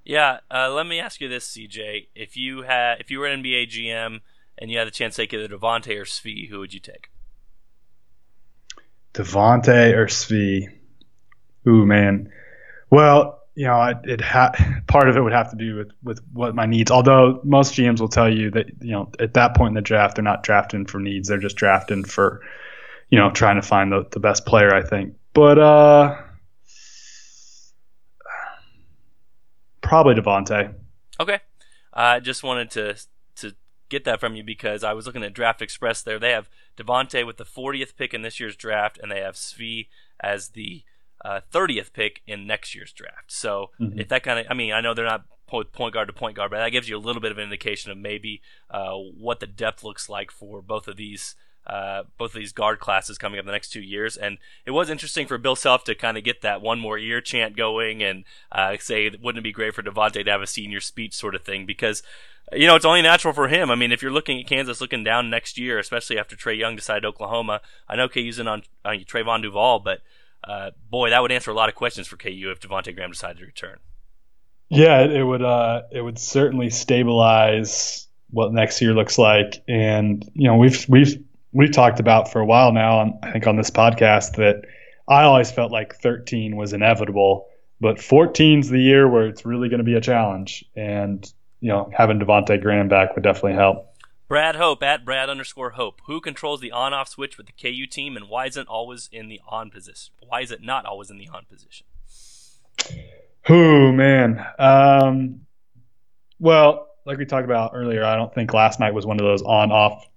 Yeah, 0.04 0.39
uh, 0.49 0.71
let 0.71 0.88
me 0.88 0.99
ask 0.99 1.21
you 1.21 1.30
this, 1.30 1.47
CJ: 1.47 2.08
If 2.15 2.36
you 2.36 2.63
had, 2.63 2.99
if 2.99 3.12
you 3.12 3.19
were 3.19 3.28
an 3.28 3.43
NBA 3.43 3.69
GM 3.69 4.21
and 4.58 4.71
you 4.71 4.78
had 4.78 4.88
the 4.88 4.91
chance 4.91 5.15
to 5.15 5.21
take 5.21 5.34
either 5.34 5.47
Devonte 5.47 5.95
or 5.95 6.06
Svi, 6.06 6.49
who 6.49 6.60
would 6.60 6.73
you 6.73 6.80
take? 6.80 7.10
Devonte 9.13 9.95
or 9.95 10.08
Svi? 10.08 10.67
Ooh, 11.67 11.86
man. 11.86 12.32
Well, 12.89 13.38
you 13.60 13.65
know, 13.65 13.84
it, 13.84 13.98
it 14.06 14.22
ha- 14.22 14.54
part 14.88 15.10
of 15.10 15.17
it 15.17 15.22
would 15.22 15.34
have 15.34 15.50
to 15.50 15.58
do 15.58 15.76
with, 15.76 15.91
with 16.02 16.22
what 16.32 16.56
my 16.56 16.65
needs. 16.65 16.91
Although 16.91 17.41
most 17.43 17.74
GMs 17.74 18.00
will 18.00 18.08
tell 18.08 18.34
you 18.34 18.50
that 18.52 18.67
you 18.80 18.91
know 18.91 19.12
at 19.19 19.34
that 19.34 19.54
point 19.54 19.72
in 19.72 19.74
the 19.74 19.82
draft 19.82 20.15
they're 20.15 20.24
not 20.24 20.43
drafting 20.43 20.86
for 20.86 20.98
needs; 20.98 21.28
they're 21.28 21.39
just 21.39 21.58
drafting 21.58 22.06
for 22.06 22.41
you 23.10 23.19
know 23.19 23.30
trying 23.32 23.58
to 23.58 23.62
find 23.62 23.91
the, 23.91 24.08
the 24.12 24.22
best 24.22 24.45
player. 24.45 24.74
I 24.74 24.82
think, 24.82 25.15
but 25.34 25.60
uh, 25.60 26.22
probably 29.82 30.15
Devonte. 30.15 30.74
Okay, 31.19 31.39
I 31.93 32.15
uh, 32.15 32.19
just 32.22 32.43
wanted 32.43 32.72
to 32.72 32.95
to 33.41 33.56
get 33.89 34.06
that 34.06 34.22
from 34.22 34.38
you 34.38 34.43
because 34.45 34.86
I 34.86 34.93
was 34.93 35.06
looking 35.06 35.24
at 35.24 35.34
Draft 35.34 35.62
Express. 35.62 36.02
There, 36.02 36.17
they 36.17 36.32
have 36.32 36.50
Devonte 36.78 37.26
with 37.26 37.36
the 37.36 37.43
40th 37.43 37.98
pick 37.98 38.13
in 38.13 38.22
this 38.22 38.39
year's 38.39 38.56
draft, 38.56 38.98
and 39.04 39.12
they 39.12 39.19
have 39.19 39.36
Svi 39.36 39.88
as 40.22 40.52
the 40.52 40.84
uh, 41.23 41.41
30th 41.51 41.93
pick 41.93 42.21
in 42.27 42.47
next 42.47 42.75
year's 42.75 42.91
draft. 42.91 43.32
So 43.32 43.71
mm-hmm. 43.79 43.99
if 43.99 44.08
that 44.10 44.23
kind 44.23 44.39
of, 44.39 44.45
I 44.49 44.53
mean, 44.53 44.73
I 44.73 44.82
know 44.82 44.93
they're 44.93 45.05
not 45.05 45.25
point 45.47 45.93
guard 45.93 46.08
to 46.08 46.13
point 46.13 46.36
guard, 46.36 46.51
but 46.51 46.58
that 46.58 46.69
gives 46.69 46.88
you 46.88 46.97
a 46.97 46.99
little 46.99 47.21
bit 47.21 47.32
of 47.32 47.38
an 47.38 47.43
indication 47.43 47.91
of 47.91 47.97
maybe 47.97 48.41
uh, 48.69 48.93
what 48.93 49.39
the 49.39 49.47
depth 49.47 49.84
looks 49.84 50.10
like 50.10 50.32
for 50.32 50.62
both 50.62 50.88
of 50.88 50.97
these. 50.97 51.36
Uh, 51.67 52.03
both 52.17 52.32
of 52.32 52.39
these 52.39 52.53
guard 52.53 52.79
classes 52.79 53.19
coming 53.19 53.38
up 53.38 53.45
the 53.45 53.51
next 53.51 53.69
two 53.69 53.82
years, 53.82 54.17
and 54.17 54.39
it 54.65 54.71
was 54.71 54.89
interesting 54.89 55.27
for 55.27 55.38
Bill 55.38 55.58
Self 55.58 55.84
to 55.84 55.93
kind 55.93 56.17
of 56.17 56.23
get 56.23 56.41
that 56.41 56.62
one 56.62 56.79
more 56.79 56.97
year 56.97 57.21
chant 57.21 57.55
going, 57.55 58.01
and 58.01 58.23
uh, 58.51 58.75
say, 58.79 59.12
wouldn't 59.21 59.39
it 59.39 59.43
be 59.43 59.51
great 59.51 59.75
for 59.75 59.84
Devonte 59.84 60.25
to 60.25 60.32
have 60.32 60.41
a 60.41 60.47
senior 60.47 60.79
speech 60.79 61.13
sort 61.13 61.36
of 61.36 61.43
thing? 61.43 61.67
Because 61.67 62.01
you 62.53 62.65
know, 62.65 62.75
it's 62.75 62.86
only 62.86 63.01
natural 63.01 63.34
for 63.34 63.47
him. 63.47 63.69
I 63.69 63.75
mean, 63.75 63.91
if 63.91 64.01
you're 64.01 64.12
looking 64.12 64.39
at 64.39 64.47
Kansas 64.47 64.82
looking 64.82 65.03
down 65.03 65.29
next 65.29 65.58
year, 65.58 65.77
especially 65.77 66.17
after 66.17 66.36
Trae 66.36 66.58
Young 66.58 66.75
decided 66.75 67.05
Oklahoma, 67.05 67.62
I 67.88 67.95
know 67.95 68.10
KU's 68.10 68.39
in 68.39 68.47
on, 68.47 68.63
on 68.84 68.99
Trevon 68.99 69.41
Duval, 69.41 69.79
but 69.79 70.01
uh, 70.43 70.71
boy, 70.89 71.10
that 71.10 71.21
would 71.21 71.32
answer 71.32 71.52
a 71.52 71.54
lot 71.54 71.69
of 71.69 71.75
questions 71.75 72.08
for 72.08 72.17
KU 72.17 72.52
if 72.52 72.60
Devonte 72.60 72.95
Graham 72.95 73.12
decided 73.12 73.39
to 73.39 73.45
return. 73.45 73.78
Yeah, 74.69 75.02
it, 75.02 75.23
would. 75.23 75.41
Uh, 75.41 75.84
it 75.91 76.02
would 76.02 76.19
certainly 76.19 76.69
stabilize 76.69 78.08
what 78.30 78.54
next 78.54 78.82
year 78.82 78.93
looks 78.93 79.17
like, 79.17 79.63
and 79.67 80.23
you 80.36 80.47
know, 80.47 80.58
we've 80.58 80.88
we've 80.88 81.23
we've 81.52 81.71
talked 81.71 81.99
about 81.99 82.32
for 82.32 82.39
a 82.39 82.45
while 82.45 82.71
now. 82.71 82.99
On, 82.99 83.19
I 83.23 83.32
think 83.32 83.47
on 83.47 83.56
this 83.56 83.71
podcast 83.71 84.36
that 84.36 84.65
I 85.08 85.23
always 85.23 85.49
felt 85.49 85.71
like 85.71 85.95
13 85.95 86.56
was 86.56 86.73
inevitable, 86.73 87.47
but 87.82 87.97
14's 87.97 88.69
the 88.69 88.80
year 88.80 89.10
where 89.10 89.25
it's 89.25 89.43
really 89.43 89.69
going 89.69 89.80
to 89.80 89.84
be 89.84 89.95
a 89.95 90.02
challenge, 90.02 90.63
and 90.75 91.32
you 91.62 91.69
know, 91.69 91.89
having 91.91 92.19
Devonte 92.19 92.62
Graham 92.62 92.88
back 92.88 93.15
would 93.15 93.23
definitely 93.23 93.54
help. 93.54 93.88
Brad 94.30 94.56
Hope 94.56 94.84
at 94.84 95.04
Brad 95.04 95.28
underscore 95.28 95.72
Hope. 95.72 96.02
Who 96.06 96.22
controls 96.22 96.62
the 96.62 96.72
on 96.72 96.94
off 96.94 97.10
switch 97.10 97.36
with 97.36 97.48
the 97.48 97.54
KU 97.54 97.88
team 97.88 98.15
and 98.15 98.30
why 98.30 98.46
isn't 98.46 98.68
always 98.68 99.10
in 99.12 99.28
the 99.28 99.42
on 99.48 99.72
position? 99.72 100.13
Why 100.26 100.42
is 100.42 100.52
it 100.52 100.62
not 100.62 100.86
always 100.86 101.10
in 101.10 101.18
the 101.18 101.28
on 101.30 101.46
position? 101.50 101.88
Oh 103.50 103.92
man. 103.92 104.46
Um, 104.60 105.42
well, 106.39 106.89
like 107.06 107.18
we 107.18 107.26
talked 107.26 107.46
about 107.46 107.72
earlier, 107.74 108.04
I 108.04 108.15
don't 108.18 108.32
think 108.32 108.54
last 108.54 108.80
night 108.80 108.94
was 108.94 109.04
one 109.04 109.20
of 109.20 109.26
those 109.26 109.42
on 109.42 109.72
off 109.72 110.08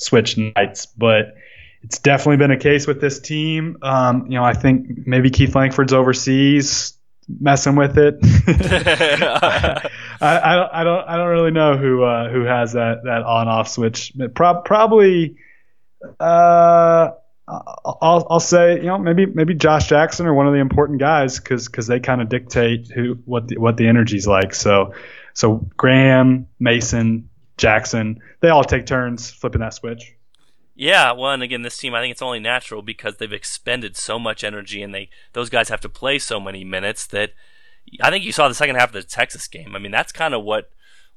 switch 0.00 0.36
nights, 0.36 0.86
but 0.86 1.36
it's 1.82 2.00
definitely 2.00 2.38
been 2.38 2.50
a 2.50 2.58
case 2.58 2.88
with 2.88 3.00
this 3.00 3.20
team. 3.20 3.78
Um, 3.82 4.24
you 4.24 4.34
know, 4.34 4.44
I 4.44 4.54
think 4.54 5.06
maybe 5.06 5.30
Keith 5.30 5.54
Langford's 5.54 5.92
overseas 5.92 6.94
messing 7.38 7.76
with 7.76 7.98
it. 7.98 8.18
I, 10.20 10.36
I, 10.36 10.80
I, 10.80 10.84
don't 10.84 11.08
I 11.08 11.16
don't 11.16 11.28
really 11.28 11.50
know 11.50 11.76
who 11.76 12.02
uh, 12.02 12.28
who 12.30 12.44
has 12.44 12.72
that 12.72 13.04
that 13.04 13.22
on 13.22 13.48
off 13.48 13.68
switch. 13.68 14.12
Pro- 14.34 14.62
probably 14.62 15.36
uh, 16.18 17.10
I'll 17.48 18.26
I'll 18.30 18.40
say 18.40 18.76
you 18.76 18.86
know 18.86 18.98
maybe 18.98 19.26
maybe 19.26 19.54
Josh 19.54 19.88
Jackson 19.88 20.26
or 20.26 20.34
one 20.34 20.46
of 20.46 20.52
the 20.52 20.60
important 20.60 21.00
guys 21.00 21.38
because 21.38 21.66
because 21.66 21.86
they 21.86 22.00
kind 22.00 22.20
of 22.20 22.28
dictate 22.28 22.90
who 22.90 23.18
what 23.24 23.48
the, 23.48 23.58
what 23.58 23.76
the 23.76 23.88
energy's 23.88 24.26
like. 24.26 24.54
So 24.54 24.94
so 25.34 25.66
Graham 25.76 26.46
Mason 26.58 27.30
Jackson 27.56 28.20
they 28.40 28.48
all 28.48 28.64
take 28.64 28.86
turns 28.86 29.30
flipping 29.30 29.60
that 29.60 29.74
switch. 29.74 30.14
Yeah, 30.80 31.12
well, 31.12 31.32
and 31.32 31.42
again, 31.42 31.60
this 31.60 31.76
team, 31.76 31.94
I 31.94 32.00
think 32.00 32.12
it's 32.12 32.22
only 32.22 32.40
natural 32.40 32.80
because 32.80 33.18
they've 33.18 33.30
expended 33.30 33.98
so 33.98 34.18
much 34.18 34.42
energy, 34.42 34.80
and 34.80 34.94
they 34.94 35.10
those 35.34 35.50
guys 35.50 35.68
have 35.68 35.82
to 35.82 35.90
play 35.90 36.18
so 36.18 36.40
many 36.40 36.64
minutes 36.64 37.06
that 37.08 37.34
I 38.00 38.08
think 38.08 38.24
you 38.24 38.32
saw 38.32 38.48
the 38.48 38.54
second 38.54 38.76
half 38.76 38.88
of 38.88 38.94
the 38.94 39.02
Texas 39.02 39.46
game. 39.46 39.76
I 39.76 39.78
mean, 39.78 39.92
that's 39.92 40.10
kind 40.10 40.32
of 40.32 40.42
what 40.42 40.70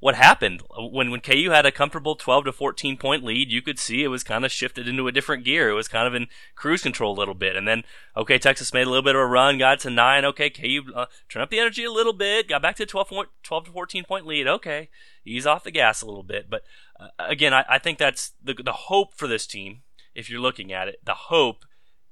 what 0.03 0.15
happened 0.15 0.61
when 0.91 1.11
when 1.11 1.21
KU 1.21 1.51
had 1.51 1.65
a 1.65 1.71
comfortable 1.71 2.17
12 2.17 2.43
to 2.43 2.51
14 2.51 2.97
point 2.97 3.23
lead. 3.23 3.49
You 3.49 3.61
could 3.61 3.79
see 3.79 4.03
it 4.03 4.09
was 4.09 4.21
kind 4.21 4.43
of 4.43 4.51
shifted 4.51 4.85
into 4.85 5.07
a 5.07 5.13
different 5.13 5.45
gear. 5.45 5.69
It 5.69 5.75
was 5.75 5.87
kind 5.87 6.05
of 6.05 6.13
in 6.13 6.27
cruise 6.55 6.81
control 6.81 7.13
a 7.13 7.19
little 7.19 7.33
bit, 7.33 7.55
and 7.55 7.65
then 7.65 7.85
okay, 8.17 8.37
Texas 8.37 8.73
made 8.73 8.85
a 8.85 8.89
little 8.89 9.01
bit 9.01 9.15
of 9.15 9.21
a 9.21 9.25
run, 9.25 9.57
got 9.57 9.79
to 9.79 9.89
nine. 9.89 10.25
Okay, 10.25 10.49
KU 10.49 10.81
uh, 10.93 11.05
turned 11.29 11.43
up 11.43 11.49
the 11.49 11.59
energy 11.59 11.85
a 11.85 11.91
little 11.91 12.11
bit, 12.11 12.49
got 12.49 12.61
back 12.61 12.75
to 12.75 12.85
12, 12.85 13.13
12 13.43 13.65
to 13.65 13.71
14 13.71 14.03
point 14.03 14.27
lead. 14.27 14.45
Okay, 14.45 14.89
ease 15.23 15.47
off 15.47 15.63
the 15.63 15.71
gas 15.71 16.01
a 16.01 16.05
little 16.05 16.21
bit, 16.21 16.49
but 16.49 16.63
uh, 16.99 17.07
again, 17.17 17.53
I, 17.53 17.63
I 17.69 17.79
think 17.79 17.97
that's 17.97 18.33
the 18.43 18.55
the 18.55 18.73
hope 18.73 19.13
for 19.13 19.29
this 19.29 19.47
team. 19.47 19.83
If 20.13 20.29
you're 20.29 20.41
looking 20.41 20.73
at 20.73 20.89
it, 20.89 20.99
the 21.05 21.13
hope 21.13 21.63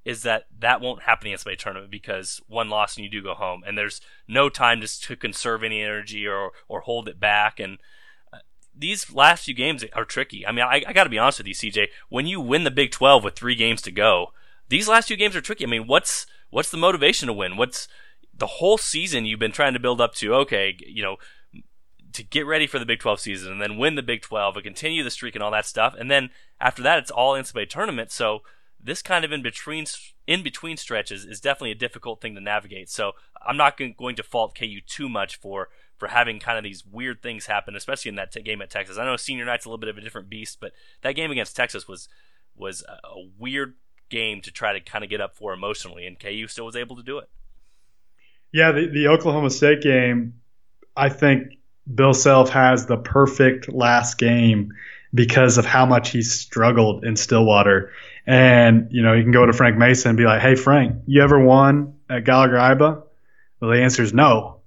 is 0.04 0.24
that 0.24 0.46
that 0.60 0.82
won't 0.82 1.04
happen 1.04 1.28
in 1.28 1.34
the 1.34 1.38
NCAA 1.38 1.58
tournament 1.58 1.92
because 1.92 2.42
one 2.48 2.70
loss 2.70 2.96
and 2.96 3.04
you 3.04 3.10
do 3.10 3.22
go 3.22 3.34
home, 3.34 3.64
and 3.66 3.78
there's 3.78 4.02
no 4.28 4.50
time 4.50 4.82
to, 4.82 5.02
to 5.02 5.16
conserve 5.16 5.64
any 5.64 5.82
energy 5.82 6.28
or 6.28 6.52
or 6.68 6.82
hold 6.82 7.08
it 7.08 7.20
back. 7.20 7.60
And 7.60 7.78
uh, 8.34 8.40
these 8.76 9.14
last 9.14 9.46
few 9.46 9.54
games 9.54 9.86
are 9.94 10.06
tricky. 10.06 10.46
I 10.46 10.52
mean, 10.52 10.66
I, 10.66 10.84
I 10.88 10.94
got 10.94 11.04
to 11.04 11.10
be 11.10 11.20
honest 11.20 11.40
with 11.40 11.48
you, 11.48 11.54
CJ. 11.54 11.88
When 12.10 12.26
you 12.26 12.42
win 12.42 12.64
the 12.64 12.72
Big 12.72 12.92
12 12.92 13.24
with 13.24 13.36
three 13.36 13.56
games 13.56 13.82
to 13.84 13.92
go, 13.92 14.34
these 14.70 14.88
last 14.88 15.08
few 15.08 15.18
games 15.18 15.36
are 15.36 15.42
tricky. 15.42 15.66
I 15.66 15.70
mean, 15.70 15.88
what's 15.88 16.26
what's 16.50 16.72
the 16.72 16.78
motivation 16.78 17.28
to 17.28 17.34
win? 17.34 17.58
What's 17.58 17.88
the 18.36 18.48
whole 18.48 18.78
season 18.78 19.26
you've 19.26 19.40
been 19.40 19.52
trying 19.52 19.74
to 19.74 19.80
build 19.80 20.02
up 20.02 20.16
to? 20.16 20.34
Okay, 20.34 20.78
you 20.86 21.04
know, 21.04 21.18
to 22.14 22.24
get 22.24 22.46
ready 22.46 22.68
for 22.68 22.80
the 22.80 22.86
Big 22.86 23.00
12 23.00 23.20
season 23.20 23.52
and 23.52 23.62
then 23.62 23.78
win 23.78 23.96
the 23.96 24.02
Big 24.02 24.22
12 24.22 24.56
and 24.56 24.64
continue 24.64 25.04
the 25.04 25.12
streak 25.12 25.36
and 25.36 25.44
all 25.44 25.52
that 25.52 25.66
stuff. 25.66 25.96
And 25.98 26.10
then 26.10 26.32
after 26.60 26.82
that, 26.84 27.00
it's 27.00 27.12
all 27.12 27.34
NCAA 27.34 27.70
tournament. 27.70 28.12
So 28.12 28.42
this 28.84 29.02
kind 29.02 29.24
of 29.24 29.32
in 29.32 29.42
between 29.42 29.86
in 30.28 30.44
between 30.44 30.78
stretches 30.78 31.26
is 31.26 31.40
definitely 31.40 31.72
a 31.72 31.76
difficult 31.76 32.22
thing 32.22 32.36
to 32.36 32.42
navigate. 32.42 32.90
So 32.90 33.14
I'm 33.46 33.58
not 33.58 33.78
going 33.78 34.16
to 34.16 34.24
fault 34.24 34.58
KU 34.58 34.80
too 34.86 35.10
much 35.10 35.38
for 35.38 35.70
for 35.98 36.08
having 36.08 36.40
kind 36.40 36.58
of 36.58 36.64
these 36.64 36.84
weird 36.86 37.22
things 37.22 37.46
happen, 37.46 37.76
especially 37.76 38.10
in 38.10 38.16
that 38.16 38.32
t- 38.32 38.42
game 38.42 38.62
at 38.62 38.72
Texas. 38.72 38.98
I 38.98 39.06
know 39.06 39.16
senior 39.18 39.46
night's 39.46 39.66
a 39.66 39.70
little 39.70 39.80
bit 39.80 39.90
of 39.90 39.98
a 39.98 40.02
different 40.02 40.30
beast, 40.30 40.58
but 40.60 40.72
that 41.04 41.16
game 41.16 41.32
against 41.32 41.56
Texas 41.56 41.88
was 41.88 42.10
was 42.56 42.84
a 42.88 42.98
weird 43.38 43.76
game 44.10 44.42
to 44.42 44.52
try 44.52 44.74
to 44.74 44.80
kind 44.80 45.04
of 45.04 45.10
get 45.10 45.22
up 45.22 45.36
for 45.36 45.54
emotionally, 45.54 46.06
and 46.06 46.20
KU 46.20 46.48
still 46.48 46.66
was 46.66 46.76
able 46.76 46.96
to 46.96 47.04
do 47.04 47.20
it. 47.20 47.30
Yeah, 48.52 48.72
the, 48.72 48.88
the 48.88 49.08
Oklahoma 49.08 49.50
State 49.50 49.82
game, 49.82 50.34
I 50.98 51.10
think 51.10 51.54
Bill 51.94 52.14
Self 52.14 52.50
has 52.50 52.86
the 52.86 52.98
perfect 52.98 53.72
last 53.72 54.18
game 54.18 54.74
because 55.14 55.58
of 55.58 55.66
how 55.66 55.86
much 55.86 56.10
he 56.10 56.22
struggled 56.22 57.06
in 57.06 57.16
Stillwater. 57.16 57.92
And, 58.26 58.88
you 58.92 59.02
know, 59.02 59.14
you 59.14 59.24
can 59.24 59.32
go 59.32 59.46
to 59.46 59.54
Frank 59.54 59.78
Mason 59.78 60.10
and 60.10 60.18
be 60.18 60.26
like, 60.26 60.42
hey, 60.42 60.56
Frank, 60.56 61.04
you 61.08 61.24
ever 61.24 61.40
won 61.40 61.96
at 62.10 62.24
Gallagher 62.24 62.56
Iba? 62.56 63.04
Well, 63.60 63.72
the 63.72 63.82
answer 63.82 64.04
is 64.04 64.14
no. 64.14 64.58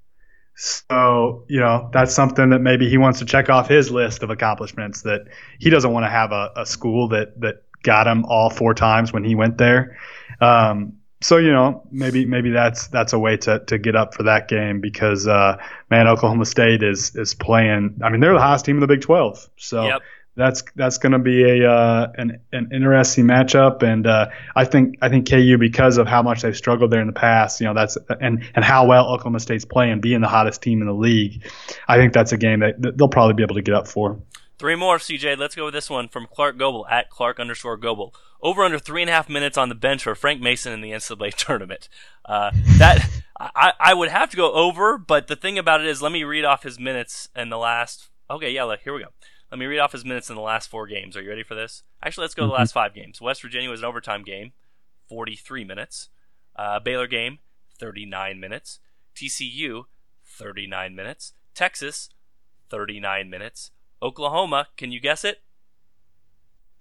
So, 0.56 1.44
you 1.48 1.60
know, 1.60 1.90
that's 1.92 2.14
something 2.14 2.50
that 2.50 2.60
maybe 2.60 2.88
he 2.88 2.96
wants 2.96 3.18
to 3.20 3.24
check 3.24 3.50
off 3.50 3.68
his 3.68 3.90
list 3.90 4.22
of 4.22 4.30
accomplishments 4.30 5.02
that 5.02 5.26
he 5.58 5.70
doesn't 5.70 5.92
want 5.92 6.04
to 6.04 6.10
have 6.10 6.32
a, 6.32 6.52
a 6.56 6.66
school 6.66 7.08
that, 7.08 7.40
that 7.40 7.62
got 7.82 8.06
him 8.06 8.24
all 8.24 8.50
four 8.50 8.74
times 8.74 9.12
when 9.12 9.24
he 9.24 9.34
went 9.34 9.58
there. 9.58 9.98
Um, 10.40 10.94
so 11.20 11.38
you 11.38 11.52
know 11.52 11.82
maybe 11.90 12.26
maybe 12.26 12.50
that's 12.50 12.88
that's 12.88 13.14
a 13.14 13.18
way 13.18 13.38
to, 13.38 13.60
to 13.60 13.78
get 13.78 13.96
up 13.96 14.12
for 14.12 14.24
that 14.24 14.46
game 14.46 14.82
because 14.82 15.26
uh, 15.26 15.56
man 15.90 16.06
Oklahoma 16.06 16.44
State 16.44 16.82
is 16.82 17.16
is 17.16 17.32
playing. 17.34 17.98
I 18.04 18.10
mean 18.10 18.20
they're 18.20 18.34
the 18.34 18.40
highest 18.40 18.66
team 18.66 18.76
in 18.76 18.80
the 18.80 18.86
Big 18.86 19.00
12. 19.00 19.48
So 19.56 19.86
yep 19.86 20.02
that's 20.36 20.64
that's 20.74 20.98
going 20.98 21.12
to 21.12 21.18
be 21.18 21.42
a 21.42 21.70
uh, 21.70 22.12
an, 22.16 22.40
an 22.52 22.70
interesting 22.72 23.26
matchup, 23.26 23.82
and 23.82 24.06
uh, 24.06 24.30
I 24.54 24.64
think 24.64 24.96
I 25.00 25.08
think 25.08 25.28
KU 25.28 25.56
because 25.58 25.96
of 25.96 26.08
how 26.08 26.22
much 26.22 26.42
they've 26.42 26.56
struggled 26.56 26.90
there 26.90 27.00
in 27.00 27.06
the 27.06 27.12
past, 27.12 27.60
you 27.60 27.66
know 27.66 27.74
that's 27.74 27.96
and 28.20 28.44
and 28.54 28.64
how 28.64 28.86
well 28.86 29.06
Oklahoma 29.06 29.40
State's 29.40 29.64
playing, 29.64 30.00
being 30.00 30.20
the 30.20 30.28
hottest 30.28 30.62
team 30.62 30.80
in 30.80 30.86
the 30.86 30.94
league, 30.94 31.44
I 31.86 31.96
think 31.96 32.12
that's 32.12 32.32
a 32.32 32.36
game 32.36 32.60
that, 32.60 32.74
they'll 32.96 33.08
probably 33.08 33.34
be 33.34 33.42
able 33.42 33.54
to 33.54 33.62
get 33.62 33.74
up 33.74 33.86
for. 33.86 34.20
Three 34.58 34.76
more, 34.76 34.98
CJ. 34.98 35.36
Let's 35.36 35.54
go 35.54 35.66
with 35.66 35.74
this 35.74 35.90
one 35.90 36.08
from 36.08 36.26
Clark 36.26 36.58
Goble 36.58 36.86
at 36.86 37.10
Clark 37.10 37.40
underscore 37.40 37.76
Goble. 37.76 38.14
Over 38.40 38.62
under 38.62 38.78
three 38.78 39.02
and 39.02 39.10
a 39.10 39.12
half 39.12 39.28
minutes 39.28 39.58
on 39.58 39.68
the 39.68 39.74
bench 39.74 40.04
for 40.04 40.14
Frank 40.14 40.40
Mason 40.40 40.72
in 40.72 40.80
the 40.80 40.90
NCAA 40.90 41.34
tournament. 41.36 41.88
Uh, 42.24 42.50
that 42.78 43.08
I, 43.38 43.72
I 43.80 43.94
would 43.94 44.10
have 44.10 44.30
to 44.30 44.36
go 44.36 44.52
over, 44.52 44.96
but 44.96 45.26
the 45.26 45.36
thing 45.36 45.58
about 45.58 45.80
it 45.80 45.86
is, 45.86 46.00
let 46.00 46.12
me 46.12 46.24
read 46.24 46.44
off 46.44 46.62
his 46.62 46.78
minutes 46.78 47.28
in 47.34 47.50
the 47.50 47.58
last. 47.58 48.10
Okay, 48.30 48.50
yeah, 48.50 48.64
look, 48.64 48.80
here 48.80 48.94
we 48.94 49.02
go. 49.02 49.08
Let 49.54 49.60
me 49.60 49.66
read 49.66 49.78
off 49.78 49.92
his 49.92 50.04
minutes 50.04 50.28
in 50.28 50.34
the 50.34 50.42
last 50.42 50.68
four 50.68 50.88
games. 50.88 51.16
Are 51.16 51.22
you 51.22 51.28
ready 51.28 51.44
for 51.44 51.54
this? 51.54 51.84
Actually, 52.02 52.22
let's 52.22 52.34
go 52.34 52.42
to 52.42 52.48
the 52.48 52.54
last 52.54 52.72
five 52.72 52.92
games. 52.92 53.20
West 53.20 53.40
Virginia 53.40 53.70
was 53.70 53.82
an 53.82 53.86
overtime 53.86 54.24
game, 54.24 54.50
43 55.08 55.62
minutes. 55.62 56.08
Uh, 56.56 56.80
Baylor 56.80 57.06
game, 57.06 57.38
39 57.78 58.40
minutes. 58.40 58.80
TCU, 59.14 59.84
39 60.24 60.96
minutes. 60.96 61.34
Texas, 61.54 62.08
39 62.68 63.30
minutes. 63.30 63.70
Oklahoma, 64.02 64.66
can 64.76 64.90
you 64.90 64.98
guess 64.98 65.22
it? 65.22 65.40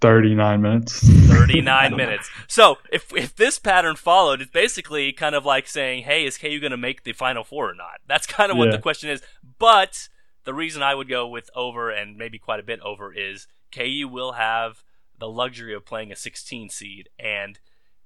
39 0.02 0.60
minutes. 0.60 1.08
39 1.28 1.96
minutes. 1.96 2.28
So, 2.48 2.80
if 2.92 3.16
if 3.16 3.36
this 3.36 3.60
pattern 3.60 3.98
followed, 3.98 4.42
it's 4.42 4.50
basically 4.50 5.12
kind 5.12 5.36
of 5.36 5.46
like 5.46 5.68
saying, 5.68 6.06
"Hey, 6.06 6.26
is 6.26 6.40
KU 6.40 6.60
going 6.60 6.72
to 6.72 6.78
make 6.78 7.04
the 7.04 7.14
final 7.14 7.44
four 7.44 7.70
or 7.70 7.76
not?" 7.76 8.02
That's 8.08 8.26
kind 8.26 8.52
of 8.52 8.58
what 8.58 8.70
yeah. 8.70 8.78
the 8.78 8.82
question 8.82 9.12
is. 9.12 9.22
But 9.60 10.10
the 10.46 10.54
reason 10.54 10.84
I 10.84 10.96
would 10.96 11.10
go 11.10 11.28
with 11.28 11.50
over 11.56 11.90
and 11.90 12.18
maybe 12.18 12.38
quite 12.38 12.60
a 12.60 12.64
bit 12.64 12.80
over 12.82 13.14
is 13.14 13.48
KU 13.72 14.08
will 14.12 14.34
have 14.34 14.84
the 15.18 15.30
luxury 15.30 15.74
of 15.74 15.86
playing 15.86 16.12
a 16.12 16.16
16 16.16 16.70
seed, 16.70 17.10
and 17.18 17.60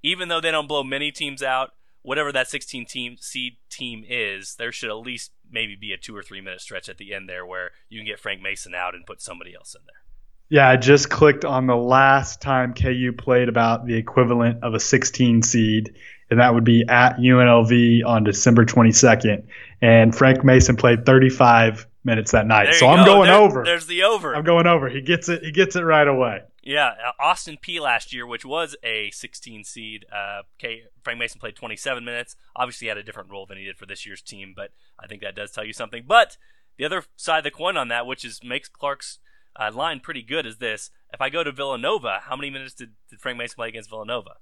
even 0.04 0.28
though 0.28 0.42
they 0.42 0.52
don't 0.52 0.68
blow 0.68 0.84
many 0.84 1.12
teams 1.12 1.42
out, 1.42 1.72
whatever 2.02 2.32
that 2.32 2.48
16 2.48 2.86
team 2.86 3.18
seed 3.20 3.58
team 3.70 4.04
is, 4.08 4.56
there 4.56 4.72
should 4.72 4.90
at 4.90 4.98
least 4.98 5.32
maybe 5.52 5.76
be 5.76 5.92
a 5.92 5.98
two 5.98 6.16
or 6.16 6.24
three 6.24 6.42
minute 6.42 6.62
stretch 6.62 6.90
at 6.90 6.98
the 6.98 7.14
end 7.14 7.28
there 7.28 7.46
where 7.46 7.72
you 7.90 8.00
can 8.00 8.06
get 8.06 8.20
Frank 8.20 8.42
Mason 8.42 8.74
out 8.76 8.96
and 8.96 9.06
put 9.06 9.22
somebody 9.22 9.56
else 9.56 9.76
in 9.76 9.82
there. 9.86 10.02
Yeah, 10.50 10.70
I 10.70 10.78
just 10.78 11.10
clicked 11.10 11.44
on 11.44 11.68
the 11.68 11.76
last 11.76 12.42
time 12.42 12.74
KU 12.74 13.12
played 13.18 13.50
about 13.50 13.86
the 13.86 13.96
equivalent 13.96 14.64
of 14.64 14.74
a 14.74 14.80
16 14.80 15.42
seed, 15.42 15.96
and 16.30 16.40
that 16.40 16.54
would 16.54 16.64
be 16.64 16.86
at 16.88 17.18
UNLV 17.18 18.06
on 18.06 18.24
December 18.24 18.64
22nd. 18.64 19.44
And 19.82 20.16
Frank 20.16 20.46
Mason 20.46 20.78
played 20.78 21.06
35 21.06 21.86
minutes 22.08 22.32
that 22.32 22.48
night. 22.48 22.74
So 22.74 22.88
I'm 22.88 23.06
go. 23.06 23.14
going 23.14 23.28
there, 23.28 23.40
over. 23.40 23.64
There's 23.64 23.86
the 23.86 24.02
over. 24.02 24.36
I'm 24.36 24.44
going 24.44 24.66
over. 24.66 24.90
He 24.90 25.02
gets 25.02 25.30
it. 25.30 25.44
He 25.44 25.52
gets 25.52 25.76
it 25.76 25.82
right 25.82 26.08
away. 26.08 26.42
Yeah, 26.64 26.88
uh, 26.88 27.12
Austin 27.20 27.58
Peay 27.62 27.80
last 27.80 28.12
year, 28.12 28.26
which 28.26 28.44
was 28.44 28.76
a 28.84 29.12
16 29.12 29.64
seed. 29.64 30.06
Uh, 30.12 30.42
K, 30.58 30.82
Frank 31.04 31.20
Mason 31.20 31.40
played 31.40 31.56
27 31.56 32.04
minutes. 32.04 32.36
Obviously, 32.56 32.88
had 32.88 32.98
a 32.98 33.04
different 33.04 33.30
role 33.30 33.46
than 33.46 33.58
he 33.58 33.64
did 33.64 33.78
for 33.78 33.86
this 33.86 34.06
year's 34.06 34.22
team, 34.22 34.54
but 34.56 34.72
I 35.00 35.06
think 35.06 35.22
that 35.22 35.36
does 35.36 35.52
tell 35.52 35.64
you 35.64 35.74
something. 35.74 36.04
But 36.08 36.38
the 36.78 36.86
other 36.86 37.04
side 37.16 37.40
of 37.40 37.44
the 37.44 37.52
coin 37.52 37.78
on 37.78 37.90
that, 37.90 38.08
which 38.08 38.26
is 38.26 38.42
makes 38.44 38.68
Clark's 38.68 39.20
uh, 39.56 39.72
line 39.72 40.00
pretty 40.00 40.24
good, 40.24 40.46
is 40.46 40.58
this: 40.58 40.90
if 41.14 41.22
I 41.22 41.30
go 41.30 41.44
to 41.44 41.52
Villanova, 41.52 42.22
how 42.24 42.36
many 42.36 42.50
minutes 42.50 42.74
did, 42.74 42.94
did 43.10 43.22
Frank 43.22 43.38
Mason 43.38 43.56
play 43.56 43.70
against 43.70 43.90
Villanova? 43.90 44.38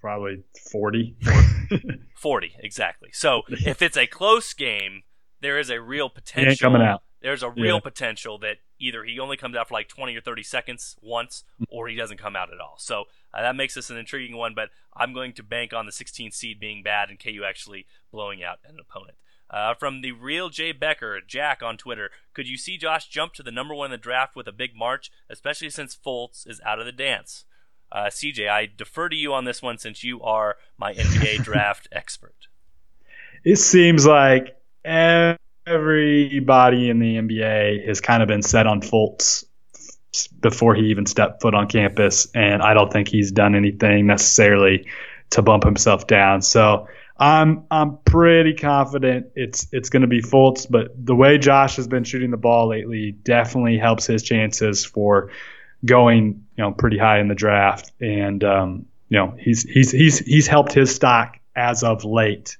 probably 0.00 0.42
40. 0.70 1.16
40, 2.16 2.56
exactly. 2.60 3.10
So 3.12 3.42
if 3.48 3.82
it's 3.82 3.96
a 3.96 4.06
close 4.06 4.52
game, 4.52 5.02
there 5.40 5.58
is 5.58 5.70
a 5.70 5.80
real 5.80 6.08
potential. 6.08 6.50
ain't 6.50 6.60
coming 6.60 6.82
out. 6.82 7.02
There's 7.22 7.42
a 7.42 7.50
real 7.50 7.76
yeah. 7.76 7.80
potential 7.80 8.38
that 8.38 8.56
either 8.78 9.04
he 9.04 9.18
only 9.18 9.36
comes 9.36 9.54
out 9.54 9.68
for 9.68 9.74
like 9.74 9.88
20 9.88 10.16
or 10.16 10.22
30 10.22 10.42
seconds 10.42 10.96
once, 11.02 11.44
or 11.68 11.86
he 11.88 11.94
doesn't 11.94 12.16
come 12.16 12.34
out 12.34 12.50
at 12.50 12.60
all. 12.60 12.76
So 12.78 13.04
uh, 13.34 13.42
that 13.42 13.56
makes 13.56 13.74
this 13.74 13.90
an 13.90 13.98
intriguing 13.98 14.36
one. 14.36 14.54
But 14.54 14.70
I'm 14.96 15.12
going 15.12 15.34
to 15.34 15.42
bank 15.42 15.74
on 15.74 15.84
the 15.84 15.92
16 15.92 16.30
seed 16.30 16.58
being 16.58 16.82
bad 16.82 17.10
and 17.10 17.18
KU 17.20 17.42
actually 17.46 17.86
blowing 18.10 18.42
out 18.42 18.58
an 18.66 18.78
opponent. 18.80 19.18
Uh, 19.50 19.74
from 19.74 20.00
the 20.00 20.12
real 20.12 20.48
Jay 20.48 20.72
Becker, 20.72 21.20
Jack 21.26 21.60
on 21.62 21.76
Twitter, 21.76 22.10
could 22.32 22.48
you 22.48 22.56
see 22.56 22.78
Josh 22.78 23.08
jump 23.08 23.34
to 23.34 23.42
the 23.42 23.50
number 23.50 23.74
one 23.74 23.86
in 23.86 23.90
the 23.90 23.98
draft 23.98 24.36
with 24.36 24.46
a 24.46 24.52
big 24.52 24.76
march, 24.76 25.10
especially 25.28 25.70
since 25.70 25.96
Fultz 25.96 26.48
is 26.48 26.60
out 26.64 26.78
of 26.78 26.86
the 26.86 26.92
dance? 26.92 27.44
Uh, 27.92 28.04
CJ, 28.04 28.48
I 28.48 28.66
defer 28.74 29.08
to 29.08 29.16
you 29.16 29.34
on 29.34 29.44
this 29.44 29.60
one 29.60 29.76
since 29.76 30.04
you 30.04 30.22
are 30.22 30.56
my 30.78 30.94
NBA 30.94 31.38
draft 31.42 31.88
expert. 31.90 32.46
It 33.44 33.56
seems 33.56 34.06
like 34.06 34.56
everybody 34.84 36.90
in 36.90 36.98
the 36.98 37.16
NBA 37.16 37.86
has 37.86 38.00
kind 38.00 38.22
of 38.22 38.28
been 38.28 38.42
set 38.42 38.66
on 38.66 38.80
Fultz 38.80 39.44
before 40.40 40.74
he 40.74 40.86
even 40.86 41.06
stepped 41.06 41.40
foot 41.40 41.54
on 41.54 41.68
campus, 41.68 42.28
and 42.34 42.62
I 42.62 42.74
don't 42.74 42.92
think 42.92 43.08
he's 43.08 43.32
done 43.32 43.54
anything 43.54 44.06
necessarily 44.06 44.86
to 45.30 45.42
bump 45.42 45.64
himself 45.64 46.06
down. 46.06 46.42
So 46.42 46.88
I'm 47.20 47.64
I'm 47.70 47.98
pretty 47.98 48.54
confident 48.54 49.32
it's 49.36 49.68
it's 49.72 49.90
going 49.90 50.02
to 50.02 50.08
be 50.08 50.22
Fultz, 50.22 50.66
but 50.68 50.92
the 50.96 51.14
way 51.14 51.38
Josh 51.38 51.76
has 51.76 51.86
been 51.86 52.04
shooting 52.04 52.30
the 52.30 52.36
ball 52.36 52.68
lately 52.68 53.12
definitely 53.12 53.78
helps 53.78 54.06
his 54.06 54.22
chances 54.22 54.84
for 54.84 55.30
going 55.84 56.46
you 56.56 56.64
know 56.64 56.72
pretty 56.72 56.98
high 56.98 57.20
in 57.20 57.28
the 57.28 57.34
draft, 57.34 57.92
and 58.00 58.42
um, 58.42 58.86
you 59.08 59.18
know 59.18 59.34
he's 59.38 59.62
he's 59.62 59.90
he's 59.90 60.18
he's 60.18 60.46
helped 60.46 60.72
his 60.72 60.94
stock 60.94 61.38
as 61.54 61.82
of 61.82 62.04
late. 62.04 62.56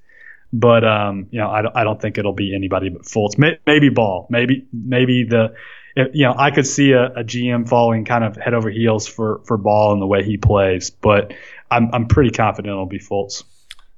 But 0.53 0.83
um, 0.83 1.27
you 1.31 1.39
know, 1.39 1.49
I 1.49 1.61
don't, 1.61 1.75
I 1.77 1.83
don't 1.83 2.01
think 2.01 2.17
it'll 2.17 2.33
be 2.33 2.53
anybody 2.55 2.89
but 2.89 3.03
Fultz. 3.03 3.37
Maybe 3.37 3.89
Ball. 3.89 4.27
Maybe 4.29 4.67
maybe 4.73 5.23
the 5.23 5.53
it, 5.95 6.11
you 6.13 6.25
know, 6.25 6.35
I 6.37 6.51
could 6.51 6.67
see 6.67 6.91
a, 6.91 7.07
a, 7.07 7.23
GM 7.23 7.67
falling 7.67 8.05
kind 8.05 8.23
of 8.23 8.37
head 8.37 8.53
over 8.53 8.69
heels 8.69 9.07
for 9.07 9.41
for 9.45 9.57
Ball 9.57 9.93
and 9.93 10.01
the 10.01 10.07
way 10.07 10.23
he 10.23 10.37
plays, 10.37 10.89
but 10.89 11.33
I'm 11.69 11.89
I'm 11.93 12.07
pretty 12.07 12.31
confident 12.31 12.71
it'll 12.71 12.85
be 12.85 12.99
Fultz. 12.99 13.43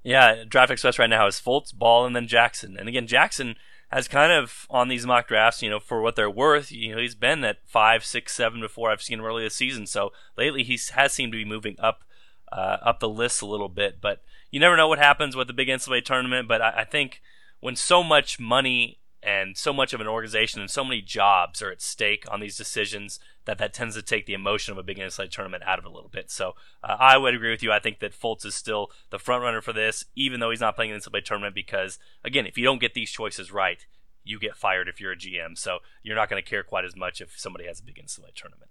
Yeah, 0.04 0.44
Draft 0.48 0.72
Express 0.72 1.00
right 1.00 1.10
now 1.10 1.28
is 1.28 1.40
Fultz, 1.40 1.74
Ball, 1.74 2.06
and 2.06 2.16
then 2.16 2.28
Jackson. 2.28 2.76
And 2.78 2.90
again, 2.90 3.08
Jackson 3.08 3.56
has 3.90 4.08
kind 4.08 4.32
of 4.32 4.66
on 4.70 4.90
these 4.90 5.06
mock 5.06 5.28
drafts, 5.28 5.62
you 5.62 5.70
know, 5.70 5.80
for 5.80 6.02
what 6.02 6.16
they're 6.16 6.30
worth, 6.30 6.72
you 6.72 6.96
know, 6.96 7.02
he's 7.02 7.16
been 7.16 7.44
at 7.44 7.58
five, 7.66 8.04
six, 8.04 8.34
seven 8.34 8.60
before 8.60 8.92
I've 8.92 9.04
seen 9.04 9.20
him 9.20 9.26
early 9.26 9.44
this 9.44 9.56
season. 9.56 9.86
So 9.86 10.12
lately, 10.36 10.64
he 10.64 10.80
has 10.94 11.14
seemed 11.14 11.32
to 11.32 11.38
be 11.38 11.46
moving 11.46 11.76
up 11.80 12.04
uh, 12.52 12.78
up 12.82 13.00
the 13.00 13.10
list 13.10 13.42
a 13.42 13.46
little 13.46 13.70
bit. 13.70 14.02
But 14.02 14.22
you 14.54 14.60
never 14.60 14.78
know 14.78 14.88
what 14.88 15.00
happens 15.00 15.36
with 15.36 15.48
the 15.48 15.54
big 15.54 15.68
NCAA 15.68 16.06
tournament. 16.06 16.48
But 16.48 16.62
I, 16.62 16.82
I 16.82 16.84
think 16.84 17.24
when 17.60 17.76
so 17.76 18.04
much 18.04 18.40
money 18.40 19.00
and 19.24 19.58
so 19.58 19.74
much 19.74 19.94
of 19.94 20.00
an 20.00 20.06
organization 20.06 20.62
and 20.62 20.70
so 20.70 20.84
many 20.84 21.02
jobs 21.02 21.60
are 21.64 21.72
at 21.72 21.82
stake 21.82 22.24
on 22.30 22.40
these 22.40 22.56
decisions 22.56 23.20
that 23.46 23.58
that 23.58 23.74
tends 23.74 23.96
to 23.96 24.04
take 24.04 24.28
the 24.28 24.36
emotion 24.36 24.72
of 24.72 24.78
a 24.78 24.84
big 24.84 25.00
NCAA 25.00 25.32
tournament 25.32 25.64
out 25.66 25.80
of 25.80 25.86
it 25.86 25.88
a 25.88 25.92
little 25.92 26.10
bit. 26.10 26.30
So 26.30 26.54
uh, 26.84 26.98
I 27.00 27.18
would 27.18 27.34
agree 27.34 27.50
with 27.50 27.64
you. 27.64 27.72
I 27.72 27.80
think 27.80 28.00
that 28.00 28.14
Fultz 28.14 28.46
is 28.46 28.54
still 28.54 28.92
the 29.10 29.18
front 29.18 29.42
runner 29.42 29.60
for 29.60 29.74
this, 29.74 30.06
even 30.16 30.40
though 30.40 30.52
he's 30.52 30.62
not 30.62 30.76
playing 30.76 30.92
in 30.92 31.00
the 31.00 31.10
NCAA 31.10 31.26
tournament. 31.26 31.56
Because 31.56 31.98
again, 32.24 32.46
if 32.46 32.56
you 32.56 32.64
don't 32.64 32.80
get 32.80 32.94
these 32.94 33.10
choices 33.10 33.52
right, 33.52 33.84
you 34.24 34.38
get 34.38 34.56
fired 34.56 34.88
if 34.88 35.02
you're 35.02 35.14
a 35.14 35.18
GM. 35.18 35.58
So 35.58 35.80
you're 36.04 36.16
not 36.16 36.30
going 36.30 36.42
to 36.42 36.48
care 36.48 36.62
quite 36.62 36.86
as 36.86 36.96
much 36.96 37.22
if 37.22 37.40
somebody 37.40 37.66
has 37.66 37.80
a 37.80 37.84
big 37.84 37.96
NCAA 37.96 38.36
tournament. 38.36 38.70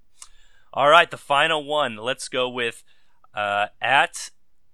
All 0.73 0.91
right, 0.91 1.11
the 1.11 1.19
final 1.19 1.65
one. 1.65 1.97
Let's 1.97 2.29
go 2.29 2.49
with 2.49 2.85
uh, 3.35 3.67
at 3.81 4.31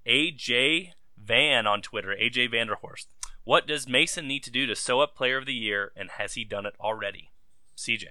AJ 0.07 0.93
Van 1.29 1.67
on 1.67 1.83
Twitter, 1.83 2.17
AJ 2.21 2.53
Vanderhorst. 2.53 3.07
What 3.45 3.67
does 3.67 3.89
Mason 3.89 4.27
need 4.27 4.43
to 4.45 4.51
do 4.51 4.67
to 4.67 4.75
sew 4.75 5.01
up 5.01 5.15
Player 5.15 5.37
of 5.39 5.47
the 5.47 5.55
Year, 5.55 5.93
and 5.97 6.11
has 6.13 6.35
he 6.35 6.45
done 6.45 6.67
it 6.67 6.75
already? 6.81 7.31
CJ. 7.77 8.07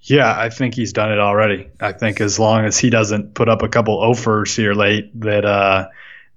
Yeah, 0.00 0.38
I 0.38 0.50
think 0.50 0.74
he's 0.74 0.92
done 0.92 1.10
it 1.10 1.18
already. 1.18 1.70
I 1.80 1.92
think 1.92 2.20
as 2.20 2.38
long 2.38 2.66
as 2.66 2.76
he 2.76 2.90
doesn't 2.90 3.34
put 3.34 3.48
up 3.48 3.62
a 3.62 3.68
couple 3.68 3.94
offers 3.94 4.54
here 4.54 4.74
late, 4.74 5.18
that 5.20 5.46
uh, 5.46 5.88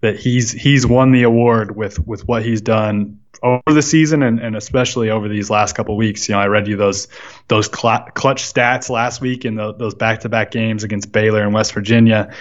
that 0.02 0.18
he's 0.18 0.52
he's 0.52 0.88
won 0.88 1.12
the 1.12 1.24
award 1.24 1.76
with 1.76 2.06
with 2.08 2.26
what 2.28 2.46
he's 2.46 2.62
done 2.62 3.20
over 3.44 3.62
the 3.68 3.82
season 3.82 4.24
and, 4.24 4.40
and 4.40 4.56
especially 4.56 5.10
over 5.10 5.28
these 5.28 5.50
last 5.50 5.76
couple 5.76 5.96
weeks. 5.98 6.30
You 6.30 6.36
know, 6.36 6.40
I 6.40 6.48
read 6.48 6.68
you 6.68 6.78
those 6.78 7.08
those 7.50 7.68
cl- 7.68 8.08
clutch 8.14 8.44
stats 8.44 8.90
last 8.90 9.22
week 9.22 9.46
in 9.46 9.56
the, 9.56 9.74
those 9.74 9.96
back 9.96 10.22
to 10.22 10.30
back 10.30 10.52
games 10.52 10.84
against 10.84 11.12
Baylor 11.12 11.44
and 11.44 11.54
West 11.54 11.74
Virginia. 11.74 12.34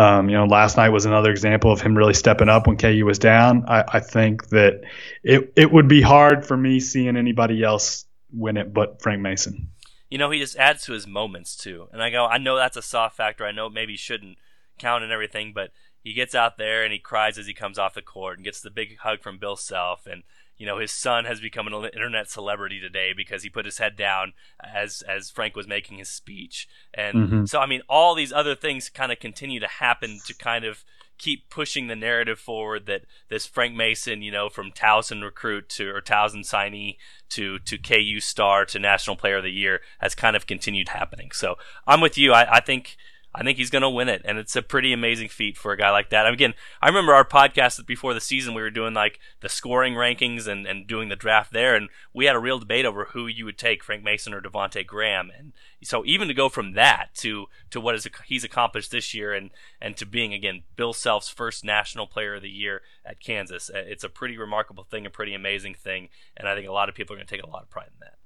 Um, 0.00 0.30
you 0.30 0.36
know, 0.36 0.46
last 0.46 0.76
night 0.76 0.90
was 0.90 1.04
another 1.04 1.30
example 1.30 1.72
of 1.72 1.80
him 1.80 1.96
really 1.96 2.14
stepping 2.14 2.48
up 2.48 2.66
when 2.66 2.76
KU 2.76 3.04
was 3.04 3.18
down. 3.18 3.64
I, 3.68 3.84
I 3.86 4.00
think 4.00 4.48
that 4.48 4.82
it 5.22 5.52
it 5.56 5.70
would 5.70 5.88
be 5.88 6.00
hard 6.00 6.46
for 6.46 6.56
me 6.56 6.80
seeing 6.80 7.16
anybody 7.16 7.62
else 7.62 8.06
win 8.32 8.56
it 8.56 8.72
but 8.72 9.02
Frank 9.02 9.20
Mason 9.20 9.70
you 10.10 10.18
know, 10.18 10.30
he 10.30 10.40
just 10.40 10.56
adds 10.56 10.84
to 10.84 10.92
his 10.92 11.06
moments 11.06 11.56
too. 11.56 11.88
And 11.92 12.02
I 12.02 12.10
go, 12.10 12.26
I 12.26 12.38
know 12.38 12.56
that's 12.56 12.76
a 12.76 12.82
soft 12.82 13.16
factor. 13.16 13.46
I 13.46 13.52
know 13.52 13.70
maybe 13.70 13.96
shouldn't 13.96 14.38
count 14.78 15.04
and 15.04 15.12
everything, 15.12 15.52
but 15.54 15.70
he 16.02 16.12
gets 16.12 16.34
out 16.34 16.58
there 16.58 16.82
and 16.82 16.92
he 16.92 16.98
cries 16.98 17.38
as 17.38 17.46
he 17.46 17.54
comes 17.54 17.78
off 17.78 17.94
the 17.94 18.02
court 18.02 18.36
and 18.36 18.44
gets 18.44 18.60
the 18.60 18.70
big 18.70 18.98
hug 18.98 19.22
from 19.22 19.38
Bill 19.38 19.56
Self 19.56 20.06
and 20.06 20.24
you 20.60 20.66
know 20.66 20.78
his 20.78 20.92
son 20.92 21.24
has 21.24 21.40
become 21.40 21.66
an 21.66 21.90
internet 21.94 22.30
celebrity 22.30 22.78
today 22.78 23.12
because 23.16 23.42
he 23.42 23.48
put 23.48 23.64
his 23.64 23.78
head 23.78 23.96
down 23.96 24.34
as 24.62 25.02
as 25.08 25.30
Frank 25.30 25.56
was 25.56 25.66
making 25.66 25.96
his 25.96 26.10
speech 26.10 26.68
and 26.92 27.16
mm-hmm. 27.16 27.44
so 27.46 27.58
I 27.58 27.66
mean 27.66 27.80
all 27.88 28.14
these 28.14 28.32
other 28.32 28.54
things 28.54 28.90
kind 28.90 29.10
of 29.10 29.18
continue 29.18 29.58
to 29.58 29.66
happen 29.66 30.20
to 30.26 30.34
kind 30.34 30.66
of 30.66 30.84
keep 31.16 31.50
pushing 31.50 31.86
the 31.86 31.96
narrative 31.96 32.38
forward 32.38 32.86
that 32.86 33.02
this 33.28 33.46
Frank 33.46 33.74
Mason, 33.74 34.22
you 34.22 34.32
know, 34.32 34.48
from 34.48 34.72
Towson 34.72 35.22
recruit 35.22 35.68
to 35.70 35.88
or 35.88 36.00
Towson 36.00 36.44
signee 36.44 36.96
to 37.30 37.58
to 37.60 37.78
KU 37.78 38.20
star 38.20 38.64
to 38.66 38.78
National 38.78 39.16
Player 39.16 39.36
of 39.36 39.44
the 39.44 39.50
Year 39.50 39.80
has 39.98 40.14
kind 40.14 40.36
of 40.36 40.46
continued 40.46 40.88
happening. 40.88 41.30
So 41.32 41.56
I'm 41.86 42.00
with 42.00 42.18
you. 42.18 42.32
I, 42.32 42.56
I 42.56 42.60
think 42.60 42.96
I 43.32 43.44
think 43.44 43.58
he's 43.58 43.70
going 43.70 43.82
to 43.82 43.90
win 43.90 44.08
it, 44.08 44.22
and 44.24 44.38
it's 44.38 44.56
a 44.56 44.62
pretty 44.62 44.92
amazing 44.92 45.28
feat 45.28 45.56
for 45.56 45.70
a 45.70 45.76
guy 45.76 45.90
like 45.90 46.10
that. 46.10 46.26
Again, 46.26 46.54
I 46.82 46.88
remember 46.88 47.14
our 47.14 47.24
podcast 47.24 47.86
before 47.86 48.12
the 48.12 48.20
season. 48.20 48.54
We 48.54 48.62
were 48.62 48.70
doing 48.70 48.92
like 48.92 49.20
the 49.40 49.48
scoring 49.48 49.94
rankings 49.94 50.48
and, 50.48 50.66
and 50.66 50.86
doing 50.86 51.08
the 51.08 51.16
draft 51.16 51.52
there, 51.52 51.76
and 51.76 51.90
we 52.12 52.24
had 52.24 52.34
a 52.34 52.40
real 52.40 52.58
debate 52.58 52.84
over 52.84 53.06
who 53.06 53.28
you 53.28 53.44
would 53.44 53.58
take, 53.58 53.84
Frank 53.84 54.02
Mason 54.02 54.34
or 54.34 54.40
Devonte 54.40 54.84
Graham. 54.84 55.30
And 55.36 55.52
so 55.82 56.04
even 56.04 56.26
to 56.26 56.34
go 56.34 56.48
from 56.48 56.72
that 56.72 57.10
to 57.18 57.46
to 57.70 57.80
what 57.80 57.94
is 57.94 58.08
he's 58.26 58.44
accomplished 58.44 58.90
this 58.90 59.14
year, 59.14 59.32
and 59.32 59.50
and 59.80 59.96
to 59.96 60.06
being 60.06 60.34
again 60.34 60.62
Bill 60.74 60.92
Self's 60.92 61.28
first 61.28 61.64
National 61.64 62.08
Player 62.08 62.34
of 62.34 62.42
the 62.42 62.50
Year 62.50 62.82
at 63.04 63.20
Kansas, 63.20 63.70
uh, 63.70 63.78
it's 63.78 64.04
a 64.04 64.08
pretty 64.08 64.36
remarkable 64.36 64.84
thing, 64.84 65.06
a 65.06 65.10
pretty 65.10 65.34
amazing 65.34 65.74
thing, 65.74 66.08
and 66.36 66.48
I 66.48 66.56
think 66.56 66.68
a 66.68 66.72
lot 66.72 66.88
of 66.88 66.96
people 66.96 67.14
are 67.14 67.18
going 67.18 67.28
to 67.28 67.34
take 67.34 67.44
a 67.44 67.48
lot 67.48 67.62
of 67.62 67.70
pride 67.70 67.90
in 67.94 68.00
that. 68.00 68.19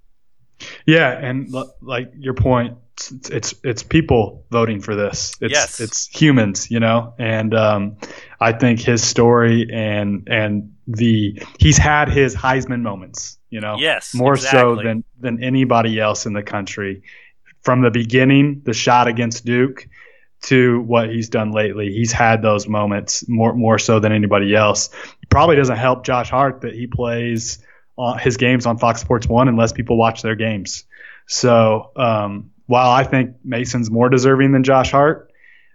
Yeah, 0.87 1.11
and 1.11 1.53
like 1.81 2.13
your 2.17 2.35
point, 2.35 2.79
it's, 2.95 3.31
it's 3.31 3.55
it's, 3.65 3.83
people 3.83 4.45
voting 4.51 4.81
for 4.81 4.95
this. 4.95 5.35
It's 5.41 5.53
yes. 5.53 5.81
it's 5.81 6.07
humans, 6.07 6.71
you 6.71 6.81
know. 6.81 7.15
And 7.19 7.55
um, 7.55 7.97
I 8.41 8.53
think 8.53 8.81
his 8.81 9.03
story 9.03 9.69
and 9.73 10.29
and 10.29 10.75
the 10.87 11.43
he's 11.59 11.77
had 11.77 12.09
his 12.09 12.37
Heisman 12.37 12.83
moments, 12.83 13.39
you 13.51 13.61
know. 13.61 13.77
Yes, 13.79 14.15
more 14.15 14.35
exactly. 14.35 14.61
so 14.61 14.83
than 14.83 15.05
than 15.19 15.43
anybody 15.43 15.99
else 15.99 16.27
in 16.27 16.33
the 16.33 16.43
country. 16.43 17.03
From 17.63 17.81
the 17.81 17.91
beginning, 17.91 18.63
the 18.65 18.75
shot 18.75 19.09
against 19.09 19.45
Duke 19.45 19.89
to 20.43 20.83
what 20.83 21.09
he's 21.09 21.31
done 21.31 21.53
lately. 21.53 21.91
He's 21.91 22.13
had 22.13 22.43
those 22.43 22.69
moments 22.69 23.27
more 23.29 23.55
more 23.55 23.79
so 23.79 23.99
than 23.99 24.13
anybody 24.13 24.55
else. 24.55 24.91
It 25.23 25.31
probably 25.31 25.57
doesn't 25.57 25.77
help 25.77 26.05
Josh 26.05 26.31
Hart 26.31 26.61
that 26.61 26.75
he 26.75 26.87
plays 26.87 27.59
uh, 27.99 28.17
his 28.17 28.37
games 28.37 28.67
on 28.67 28.79
Fox 28.79 29.01
Sports 29.01 29.27
One 29.27 29.49
unless 29.49 29.73
people 29.73 29.97
watch 29.97 30.23
their 30.23 30.37
games. 30.37 30.85
So 31.27 31.93
um, 31.97 32.51
while 32.67 32.91
I 32.91 33.05
think 33.05 33.37
Mason's 33.45 33.91
more 33.91 34.09
deserving 34.09 34.53
than 34.53 34.65
Josh 34.65 34.91
Hart, 34.91 35.31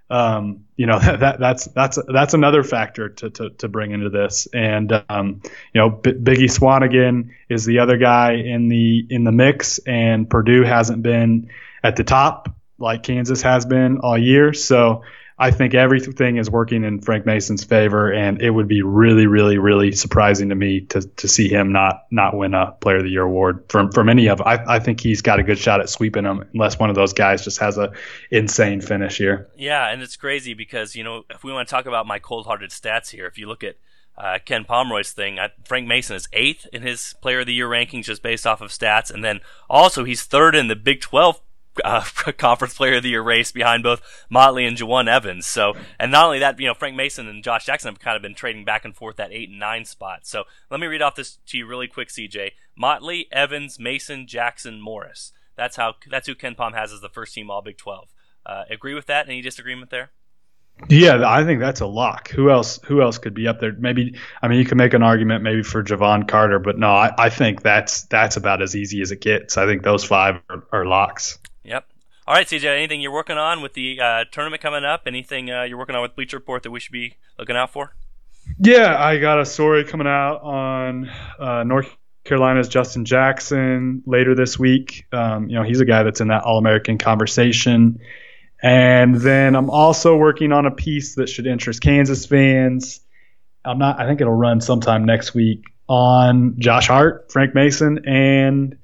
um, 0.10 0.66
you 0.76 0.86
know 0.86 1.00
that, 1.00 1.20
that, 1.20 1.40
that's 1.40 1.66
that's 1.66 2.00
that's 2.08 2.34
another 2.34 2.64
factor 2.64 3.10
to, 3.10 3.30
to, 3.30 3.50
to 3.52 3.68
bring 3.68 3.92
into 3.92 4.10
this. 4.10 4.48
And 4.54 5.04
um, 5.10 5.42
you 5.74 5.82
know 5.82 5.90
B- 5.90 6.14
Biggie 6.14 6.50
Swanigan 6.50 7.32
is 7.50 7.66
the 7.66 7.80
other 7.80 7.98
guy 7.98 8.34
in 8.34 8.70
the 8.70 9.06
in 9.10 9.24
the 9.24 9.32
mix, 9.32 9.80
and 9.80 10.30
Purdue 10.30 10.64
hasn't 10.64 11.04
been 11.04 11.50
at 11.84 11.96
the 11.96 12.04
top 12.04 12.50
like 12.80 13.04
Kansas 13.04 13.42
has 13.42 13.66
been 13.66 14.00
all 14.00 14.18
year. 14.18 14.54
So 14.54 15.04
I 15.40 15.52
think 15.52 15.74
everything 15.74 16.36
is 16.36 16.50
working 16.50 16.84
in 16.84 17.00
Frank 17.00 17.26
Mason's 17.26 17.64
favor, 17.64 18.12
and 18.12 18.42
it 18.42 18.50
would 18.50 18.68
be 18.68 18.82
really, 18.82 19.26
really, 19.26 19.58
really 19.58 19.94
surprising 19.94 20.50
to 20.50 20.56
me 20.56 20.82
to, 20.82 21.02
to 21.02 21.28
see 21.30 21.48
him 21.48 21.72
not 21.72 22.06
not 22.12 22.36
win 22.36 22.54
a 22.54 22.74
Player 22.74 22.98
of 22.98 23.04
the 23.04 23.10
Year 23.10 23.24
award 23.24 23.64
from 23.70 23.92
from 23.92 24.10
any 24.10 24.28
of. 24.28 24.42
I, 24.42 24.64
I 24.68 24.80
think 24.80 25.00
he's 25.00 25.22
got 25.22 25.40
a 25.40 25.44
good 25.44 25.58
shot 25.58 25.80
at 25.80 25.90
sweeping 25.90 26.26
them, 26.26 26.44
unless 26.54 26.78
one 26.78 26.90
of 26.90 26.96
those 26.98 27.14
guys 27.14 27.44
just 27.44 27.60
has 27.60 27.78
a 27.78 27.94
insane 28.30 28.82
finish 28.82 29.18
here. 29.18 29.50
Yeah, 29.56 29.88
and 29.88 30.02
it's 30.02 30.18
crazy 30.18 30.54
because 30.54 30.96
you 30.96 31.06
know 31.06 31.24
if 31.30 31.44
we 31.44 31.54
want 31.54 31.70
to 31.70 31.72
talk 31.72 31.86
about 31.86 32.06
my 32.06 32.20
cold-hearted 32.20 32.72
stats 32.72 33.12
here, 33.12 33.26
if 33.26 33.38
you 33.38 33.48
look 33.48 33.64
at 33.64 33.78
uh, 34.18 34.38
Ken 34.44 34.66
Pomeroy's 34.66 35.14
thing. 35.14 35.40
Frank 35.64 35.88
Mason 35.88 36.16
is 36.16 36.28
eighth 36.34 36.68
in 36.74 36.82
his 36.82 37.16
Player 37.22 37.40
of 37.40 37.46
the 37.46 37.54
Year 37.54 37.70
rankings 37.70 38.04
just 38.04 38.22
based 38.22 38.46
off 38.46 38.60
of 38.60 38.70
stats, 38.70 39.10
and 39.10 39.24
then 39.24 39.40
also 39.70 40.04
he's 40.04 40.24
third 40.24 40.56
in 40.56 40.68
the 40.68 40.76
Big 40.76 41.00
12 41.00 41.40
uh, 41.84 42.02
conference 42.38 42.74
player 42.74 42.96
of 42.96 43.04
the 43.04 43.10
year 43.10 43.22
race 43.22 43.52
behind 43.52 43.84
both 43.84 44.02
Motley 44.30 44.66
and 44.66 44.78
Jawun 44.78 45.08
Evans. 45.08 45.46
So, 45.46 45.74
and 46.00 46.12
not 46.12 46.26
only 46.26 46.40
that, 46.40 46.60
you 46.60 46.68
know, 46.68 46.74
Frank 46.74 46.96
Mason 46.96 47.28
and 47.28 47.44
Josh 47.44 47.66
Jackson 47.66 47.92
have 47.92 48.00
kind 48.00 48.16
of 48.16 48.22
been 48.22 48.36
trading 48.36 48.66
back 48.66 48.86
and 48.86 48.96
forth 48.96 49.16
that 49.18 49.32
eight 49.32 49.50
and 49.50 49.60
nine 49.60 49.86
spot. 49.86 50.22
So, 50.24 50.44
let 50.70 50.80
me 50.80 50.88
read 50.88 51.02
off 51.02 51.16
this 51.16 51.38
to 51.48 51.58
you 51.58 51.66
really 51.66 51.88
quick, 51.88 52.10
CJ. 52.10 52.52
Motley, 52.76 53.28
Evans, 53.32 53.80
Mason, 53.80 54.28
Jackson, 54.28 54.82
Morris. 54.82 55.34
That's 55.56 55.76
how. 55.76 55.96
That's 56.10 56.28
who 56.28 56.36
KenPom 56.36 56.74
has 56.74 56.94
as 56.94 57.02
the 57.02 57.10
first 57.10 57.34
team 57.34 57.52
All 57.52 57.62
Big 57.62 57.78
Twelve. 57.78 58.10
Uh, 58.46 58.64
agree 58.70 58.94
with 58.94 59.08
that? 59.08 59.28
Any 59.28 59.42
disagreement 59.42 59.92
there? 59.92 60.12
Yeah, 60.88 61.22
I 61.28 61.44
think 61.44 61.60
that's 61.60 61.82
a 61.82 61.86
lock. 61.86 62.30
Who 62.30 62.50
else? 62.50 62.80
Who 62.86 63.02
else 63.02 63.18
could 63.18 63.34
be 63.34 63.48
up 63.48 63.60
there? 63.60 63.74
Maybe. 63.74 64.16
I 64.42 64.48
mean, 64.48 64.60
you 64.60 64.66
can 64.66 64.78
make 64.78 64.94
an 64.94 65.04
argument 65.04 65.44
maybe 65.44 65.62
for 65.62 65.84
Jevon 65.84 66.28
Carter, 66.28 66.60
but 66.60 66.78
no, 66.78 66.88
I, 66.88 67.12
I 67.18 67.30
think 67.30 67.62
that's 67.62 68.04
that's 68.04 68.38
about 68.38 68.62
as 68.62 68.76
easy 68.76 69.02
as 69.02 69.12
it 69.12 69.20
gets. 69.20 69.58
I 69.58 69.66
think 69.66 69.84
those 69.84 70.06
five 70.06 70.40
are, 70.50 70.64
are 70.72 70.86
locks. 70.86 71.38
Yep. 71.64 71.86
All 72.28 72.36
right, 72.36 72.46
CJ. 72.46 72.66
Anything 72.66 73.02
you're 73.02 73.12
working 73.12 73.38
on 73.38 73.62
with 73.62 73.74
the 73.74 74.00
uh, 74.00 74.26
tournament 74.32 74.62
coming 74.62 74.86
up? 74.86 75.04
Anything 75.08 75.50
uh, 75.50 75.64
you're 75.64 75.78
working 75.78 75.96
on 75.96 76.02
with 76.02 76.16
Bleacher 76.16 76.38
Report 76.38 76.64
that 76.64 76.72
we 76.72 76.80
should 76.80 76.92
be 76.92 77.16
looking 77.38 77.56
out 77.56 77.72
for? 77.72 77.94
Yeah, 78.60 78.96
I 78.98 79.18
got 79.18 79.40
a 79.40 79.46
story 79.46 79.84
coming 79.84 80.08
out 80.08 80.42
on 80.42 81.10
uh, 81.40 81.64
North 81.64 81.96
Carolina's 82.24 82.68
Justin 82.68 83.06
Jackson 83.06 84.04
later 84.06 84.36
this 84.36 84.60
week. 84.60 85.06
Um, 85.12 85.50
you 85.50 85.56
know, 85.56 85.64
he's 85.64 85.82
a 85.82 85.86
guy 85.86 86.04
that's 86.04 86.22
in 86.22 86.28
that 86.28 86.44
All 86.44 86.58
American 86.58 86.98
conversation. 86.98 88.00
And 88.62 89.16
then 89.16 89.56
I'm 89.56 89.70
also 89.70 90.16
working 90.16 90.52
on 90.52 90.66
a 90.66 90.72
piece 90.72 91.16
that 91.16 91.30
should 91.30 91.48
interest 91.48 91.82
Kansas 91.82 92.26
fans. 92.26 93.00
I'm 93.64 93.80
not. 93.80 94.00
I 94.00 94.06
think 94.06 94.22
it'll 94.22 94.34
run 94.34 94.62
sometime 94.62 95.06
next 95.06 95.34
week 95.34 95.64
on 95.88 96.56
Josh 96.60 96.88
Hart, 96.88 97.32
Frank 97.32 97.56
Mason, 97.56 98.06
and 98.06 98.78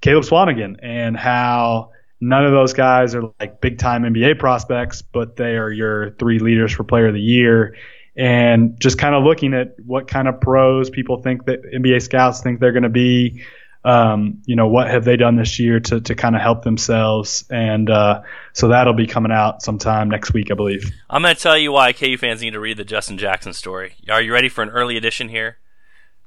Caleb 0.00 0.24
Swanigan, 0.24 0.76
and 0.82 1.16
how 1.16 1.92
none 2.24 2.44
of 2.44 2.52
those 2.52 2.72
guys 2.72 3.14
are 3.14 3.30
like 3.38 3.60
big 3.60 3.78
time 3.78 4.02
NBA 4.02 4.38
prospects, 4.38 5.02
but 5.02 5.36
they 5.36 5.56
are 5.56 5.70
your 5.70 6.10
three 6.12 6.38
leaders 6.38 6.72
for 6.72 6.82
player 6.82 7.08
of 7.08 7.14
the 7.14 7.20
year. 7.20 7.76
And 8.16 8.80
just 8.80 8.96
kind 8.96 9.14
of 9.14 9.24
looking 9.24 9.54
at 9.54 9.74
what 9.84 10.08
kind 10.08 10.28
of 10.28 10.40
pros 10.40 10.88
people 10.88 11.20
think 11.20 11.46
that 11.46 11.62
NBA 11.62 12.00
scouts 12.02 12.40
think 12.40 12.60
they're 12.60 12.72
going 12.72 12.84
to 12.84 12.88
be. 12.88 13.42
Um, 13.84 14.40
you 14.46 14.56
know, 14.56 14.68
what 14.68 14.88
have 14.88 15.04
they 15.04 15.16
done 15.16 15.36
this 15.36 15.58
year 15.58 15.78
to, 15.78 16.00
to 16.00 16.14
kind 16.14 16.34
of 16.34 16.40
help 16.40 16.62
themselves? 16.62 17.44
And 17.50 17.90
uh, 17.90 18.22
so 18.54 18.68
that'll 18.68 18.94
be 18.94 19.06
coming 19.06 19.32
out 19.32 19.62
sometime 19.62 20.08
next 20.08 20.32
week, 20.32 20.50
I 20.50 20.54
believe. 20.54 20.90
I'm 21.10 21.20
going 21.20 21.34
to 21.34 21.40
tell 21.40 21.58
you 21.58 21.72
why 21.72 21.92
KU 21.92 22.16
fans 22.16 22.40
need 22.40 22.52
to 22.52 22.60
read 22.60 22.78
the 22.78 22.84
Justin 22.84 23.18
Jackson 23.18 23.52
story. 23.52 23.96
Are 24.08 24.22
you 24.22 24.32
ready 24.32 24.48
for 24.48 24.62
an 24.62 24.70
early 24.70 24.96
edition 24.96 25.28
here? 25.28 25.58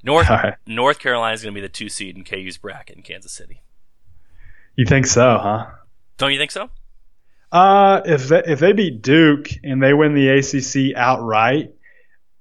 North 0.03 0.29
right. 0.29 0.53
North 0.67 0.99
Carolina 0.99 1.33
is 1.33 1.41
going 1.41 1.55
to 1.55 1.59
be 1.59 1.65
the 1.65 1.73
two 1.73 1.89
seed 1.89 2.15
in 2.15 2.23
KU's 2.23 2.57
bracket 2.57 2.95
in 2.95 3.01
Kansas 3.01 3.31
City. 3.31 3.63
You 4.75 4.85
think 4.85 5.07
so, 5.07 5.39
huh? 5.41 5.65
Don't 6.17 6.31
you 6.31 6.39
think 6.39 6.51
so? 6.51 6.69
Uh, 7.51 8.01
if 8.05 8.27
they, 8.27 8.43
if 8.45 8.59
they 8.59 8.73
beat 8.73 9.01
Duke 9.01 9.49
and 9.63 9.81
they 9.81 9.93
win 9.93 10.13
the 10.13 10.29
ACC 10.29 10.97
outright, 10.97 11.73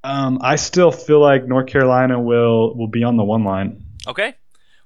um, 0.03 0.39
I 0.41 0.57
still 0.57 0.91
feel 0.91 1.21
like 1.21 1.47
North 1.47 1.67
Carolina 1.67 2.21
will 2.21 2.75
will 2.77 2.89
be 2.89 3.05
on 3.05 3.17
the 3.17 3.25
one 3.25 3.45
line. 3.45 3.85
Okay. 4.07 4.35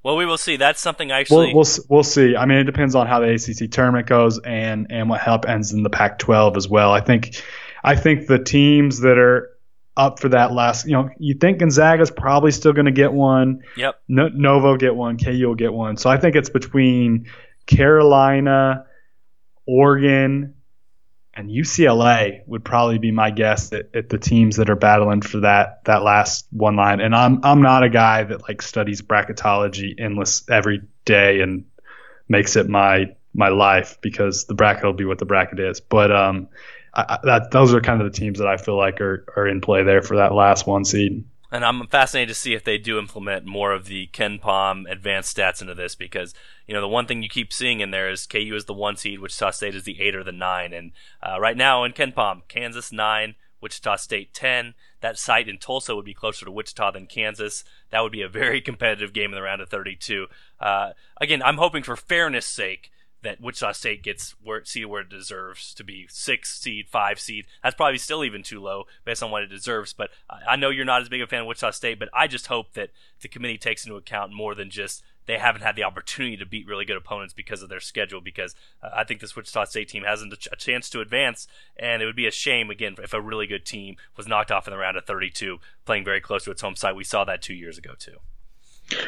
Well, 0.02 0.16
we 0.16 0.24
will 0.24 0.38
see. 0.38 0.56
That's 0.56 0.80
something 0.80 1.12
I 1.12 1.20
actually. 1.20 1.52
We'll, 1.54 1.64
we'll, 1.64 1.84
we'll 1.88 2.02
see. 2.02 2.34
I 2.34 2.46
mean, 2.46 2.58
it 2.58 2.64
depends 2.64 2.94
on 2.94 3.06
how 3.06 3.20
the 3.20 3.34
ACC 3.34 3.70
tournament 3.70 4.06
goes 4.06 4.38
and 4.38 4.86
and 4.90 5.10
what 5.10 5.20
happens 5.20 5.72
in 5.72 5.82
the 5.82 5.90
Pac-12 5.90 6.56
as 6.56 6.68
well. 6.68 6.90
I 6.90 7.00
think 7.00 7.42
I 7.84 7.96
think 7.96 8.26
the 8.26 8.38
teams 8.38 9.00
that 9.00 9.18
are 9.18 9.50
up 9.96 10.20
for 10.20 10.30
that 10.30 10.52
last, 10.52 10.86
you 10.86 10.92
know, 10.92 11.10
you 11.18 11.34
think 11.34 11.58
Gonzaga's 11.58 12.10
probably 12.10 12.52
still 12.52 12.72
going 12.72 12.86
to 12.86 12.92
get 12.92 13.12
one. 13.12 13.62
Yep. 13.76 14.00
No, 14.08 14.28
Nova 14.28 14.78
get 14.78 14.94
one. 14.94 15.18
KU 15.18 15.48
will 15.48 15.54
get 15.54 15.72
one. 15.72 15.98
So 15.98 16.08
I 16.08 16.16
think 16.16 16.36
it's 16.36 16.48
between 16.48 17.26
Carolina, 17.70 18.86
Oregon, 19.66 20.54
and 21.32 21.48
UCLA 21.48 22.40
would 22.46 22.64
probably 22.64 22.98
be 22.98 23.12
my 23.12 23.30
guess 23.30 23.72
at, 23.72 23.94
at, 23.94 24.08
the 24.08 24.18
teams 24.18 24.56
that 24.56 24.68
are 24.68 24.76
battling 24.76 25.22
for 25.22 25.40
that 25.40 25.84
that 25.84 26.02
last 26.02 26.46
one 26.50 26.76
line. 26.76 27.00
And 27.00 27.14
I'm 27.14 27.40
I'm 27.44 27.62
not 27.62 27.84
a 27.84 27.88
guy 27.88 28.24
that 28.24 28.48
like 28.48 28.60
studies 28.60 29.00
bracketology 29.00 29.94
endless 29.98 30.48
every 30.50 30.82
day 31.04 31.40
and 31.40 31.64
makes 32.28 32.56
it 32.56 32.68
my 32.68 33.14
my 33.32 33.48
life 33.48 33.98
because 34.00 34.46
the 34.46 34.54
bracket 34.54 34.84
will 34.84 34.92
be 34.92 35.04
what 35.04 35.18
the 35.18 35.24
bracket 35.24 35.60
is. 35.60 35.80
But 35.80 36.10
um, 36.10 36.48
I, 36.92 37.18
that 37.22 37.52
those 37.52 37.72
are 37.72 37.80
kind 37.80 38.02
of 38.02 38.12
the 38.12 38.18
teams 38.18 38.40
that 38.40 38.48
I 38.48 38.56
feel 38.56 38.76
like 38.76 39.00
are 39.00 39.24
are 39.36 39.46
in 39.46 39.60
play 39.60 39.84
there 39.84 40.02
for 40.02 40.16
that 40.16 40.34
last 40.34 40.66
one 40.66 40.84
seed. 40.84 41.24
And 41.52 41.64
I'm 41.64 41.86
fascinated 41.88 42.28
to 42.28 42.40
see 42.40 42.54
if 42.54 42.62
they 42.62 42.78
do 42.78 42.98
implement 42.98 43.44
more 43.44 43.72
of 43.72 43.86
the 43.86 44.08
KenPom 44.12 44.90
advanced 44.90 45.36
stats 45.36 45.60
into 45.60 45.74
this 45.74 45.96
because, 45.96 46.32
you 46.66 46.74
know, 46.74 46.80
the 46.80 46.88
one 46.88 47.06
thing 47.06 47.22
you 47.22 47.28
keep 47.28 47.52
seeing 47.52 47.80
in 47.80 47.90
there 47.90 48.08
is 48.08 48.26
KU 48.26 48.54
is 48.54 48.66
the 48.66 48.74
one 48.74 48.96
seed, 48.96 49.18
Wichita 49.18 49.50
State 49.50 49.74
is 49.74 49.82
the 49.82 50.00
eight 50.00 50.14
or 50.14 50.22
the 50.22 50.30
nine. 50.30 50.72
And 50.72 50.92
uh, 51.22 51.40
right 51.40 51.56
now 51.56 51.82
in 51.82 51.92
KenPom, 51.92 52.42
Kansas 52.46 52.92
nine, 52.92 53.34
Wichita 53.60 53.96
State 53.96 54.32
10. 54.32 54.74
That 55.00 55.18
site 55.18 55.48
in 55.48 55.58
Tulsa 55.58 55.94
would 55.94 56.04
be 56.04 56.14
closer 56.14 56.44
to 56.44 56.52
Wichita 56.52 56.92
than 56.92 57.06
Kansas. 57.06 57.64
That 57.90 58.00
would 58.00 58.12
be 58.12 58.22
a 58.22 58.28
very 58.28 58.60
competitive 58.60 59.12
game 59.12 59.30
in 59.30 59.34
the 59.34 59.42
round 59.42 59.60
of 59.60 59.68
32. 59.68 60.26
Uh, 60.58 60.92
again, 61.20 61.42
I'm 61.42 61.58
hoping 61.58 61.82
for 61.82 61.96
fairness 61.96 62.46
sake 62.46 62.90
that 63.22 63.40
Wichita 63.40 63.72
State 63.72 64.02
gets 64.02 64.34
where 64.42 64.64
seed 64.64 64.86
where 64.86 65.02
it 65.02 65.08
deserves 65.08 65.74
to 65.74 65.84
be 65.84 66.06
six 66.08 66.58
seed, 66.58 66.88
five 66.88 67.20
seed. 67.20 67.46
That's 67.62 67.74
probably 67.74 67.98
still 67.98 68.24
even 68.24 68.42
too 68.42 68.60
low 68.60 68.84
based 69.04 69.22
on 69.22 69.30
what 69.30 69.42
it 69.42 69.48
deserves. 69.48 69.92
But 69.92 70.10
I 70.48 70.56
know 70.56 70.70
you're 70.70 70.84
not 70.84 71.02
as 71.02 71.08
big 71.08 71.20
a 71.20 71.26
fan 71.26 71.42
of 71.42 71.46
Wichita 71.46 71.72
State, 71.72 71.98
but 71.98 72.08
I 72.14 72.26
just 72.26 72.46
hope 72.46 72.72
that 72.74 72.90
the 73.20 73.28
committee 73.28 73.58
takes 73.58 73.84
into 73.84 73.96
account 73.96 74.32
more 74.32 74.54
than 74.54 74.70
just 74.70 75.02
they 75.26 75.38
haven't 75.38 75.62
had 75.62 75.76
the 75.76 75.84
opportunity 75.84 76.36
to 76.38 76.46
beat 76.46 76.66
really 76.66 76.84
good 76.84 76.96
opponents 76.96 77.34
because 77.34 77.62
of 77.62 77.68
their 77.68 77.80
schedule. 77.80 78.20
Because 78.20 78.54
uh, 78.82 78.88
I 78.94 79.04
think 79.04 79.20
this 79.20 79.36
Wichita 79.36 79.64
State 79.64 79.88
team 79.88 80.04
hasn't 80.04 80.32
a 80.32 80.56
chance 80.56 80.88
to 80.90 81.00
advance, 81.00 81.46
and 81.76 82.02
it 82.02 82.06
would 82.06 82.16
be 82.16 82.26
a 82.26 82.32
shame 82.32 82.70
again 82.70 82.96
if 83.02 83.12
a 83.12 83.20
really 83.20 83.46
good 83.46 83.66
team 83.66 83.96
was 84.16 84.26
knocked 84.26 84.50
off 84.50 84.66
in 84.66 84.72
the 84.72 84.78
round 84.78 84.96
of 84.96 85.04
32, 85.04 85.58
playing 85.84 86.04
very 86.04 86.20
close 86.20 86.44
to 86.44 86.50
its 86.50 86.62
home 86.62 86.76
site. 86.76 86.96
We 86.96 87.04
saw 87.04 87.24
that 87.24 87.42
two 87.42 87.54
years 87.54 87.78
ago 87.78 87.92
too. 87.98 88.16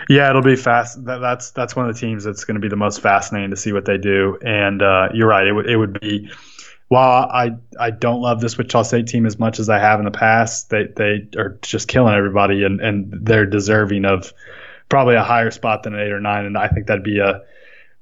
Yeah, 0.09 0.31
it'll 0.31 0.43
be 0.43 0.57
fast. 0.57 1.05
That, 1.05 1.19
that's 1.19 1.51
that's 1.51 1.75
one 1.75 1.89
of 1.89 1.95
the 1.95 2.01
teams 2.01 2.25
that's 2.25 2.45
going 2.45 2.55
to 2.55 2.61
be 2.61 2.69
the 2.69 2.77
most 2.77 3.01
fascinating 3.01 3.51
to 3.51 3.57
see 3.57 3.73
what 3.73 3.85
they 3.85 3.99
do. 3.99 4.39
And 4.45 4.83
uh, 4.83 5.09
you're 5.13 5.29
right. 5.29 5.47
It 5.47 5.53
would 5.53 5.69
it 5.69 5.77
would 5.77 6.01
be. 6.01 6.31
While 6.89 7.27
I 7.31 7.53
I 7.81 7.91
don't 7.91 8.21
love 8.21 8.41
this 8.43 8.59
Wichita 8.59 8.83
State 8.83 9.07
team 9.07 9.25
as 9.25 9.39
much 9.39 9.59
as 9.59 9.71
I 9.71 9.79
have 9.79 9.99
in 9.99 10.05
the 10.05 10.11
past, 10.11 10.69
they 10.69 10.89
they 10.95 11.27
are 11.39 11.59
just 11.63 11.89
killing 11.89 12.15
everybody, 12.15 12.65
and 12.65 12.81
and 12.81 13.11
they're 13.23 13.47
deserving 13.47 14.05
of 14.05 14.33
probably 14.91 15.15
a 15.15 15.23
higher 15.23 15.51
spot 15.51 15.85
than 15.85 15.95
an 15.95 16.01
eight 16.01 16.13
or 16.13 16.21
nine. 16.21 16.45
And 16.45 16.59
I 16.59 16.69
think 16.69 16.89
that'd 16.89 17.03
be 17.03 17.19
a 17.19 17.41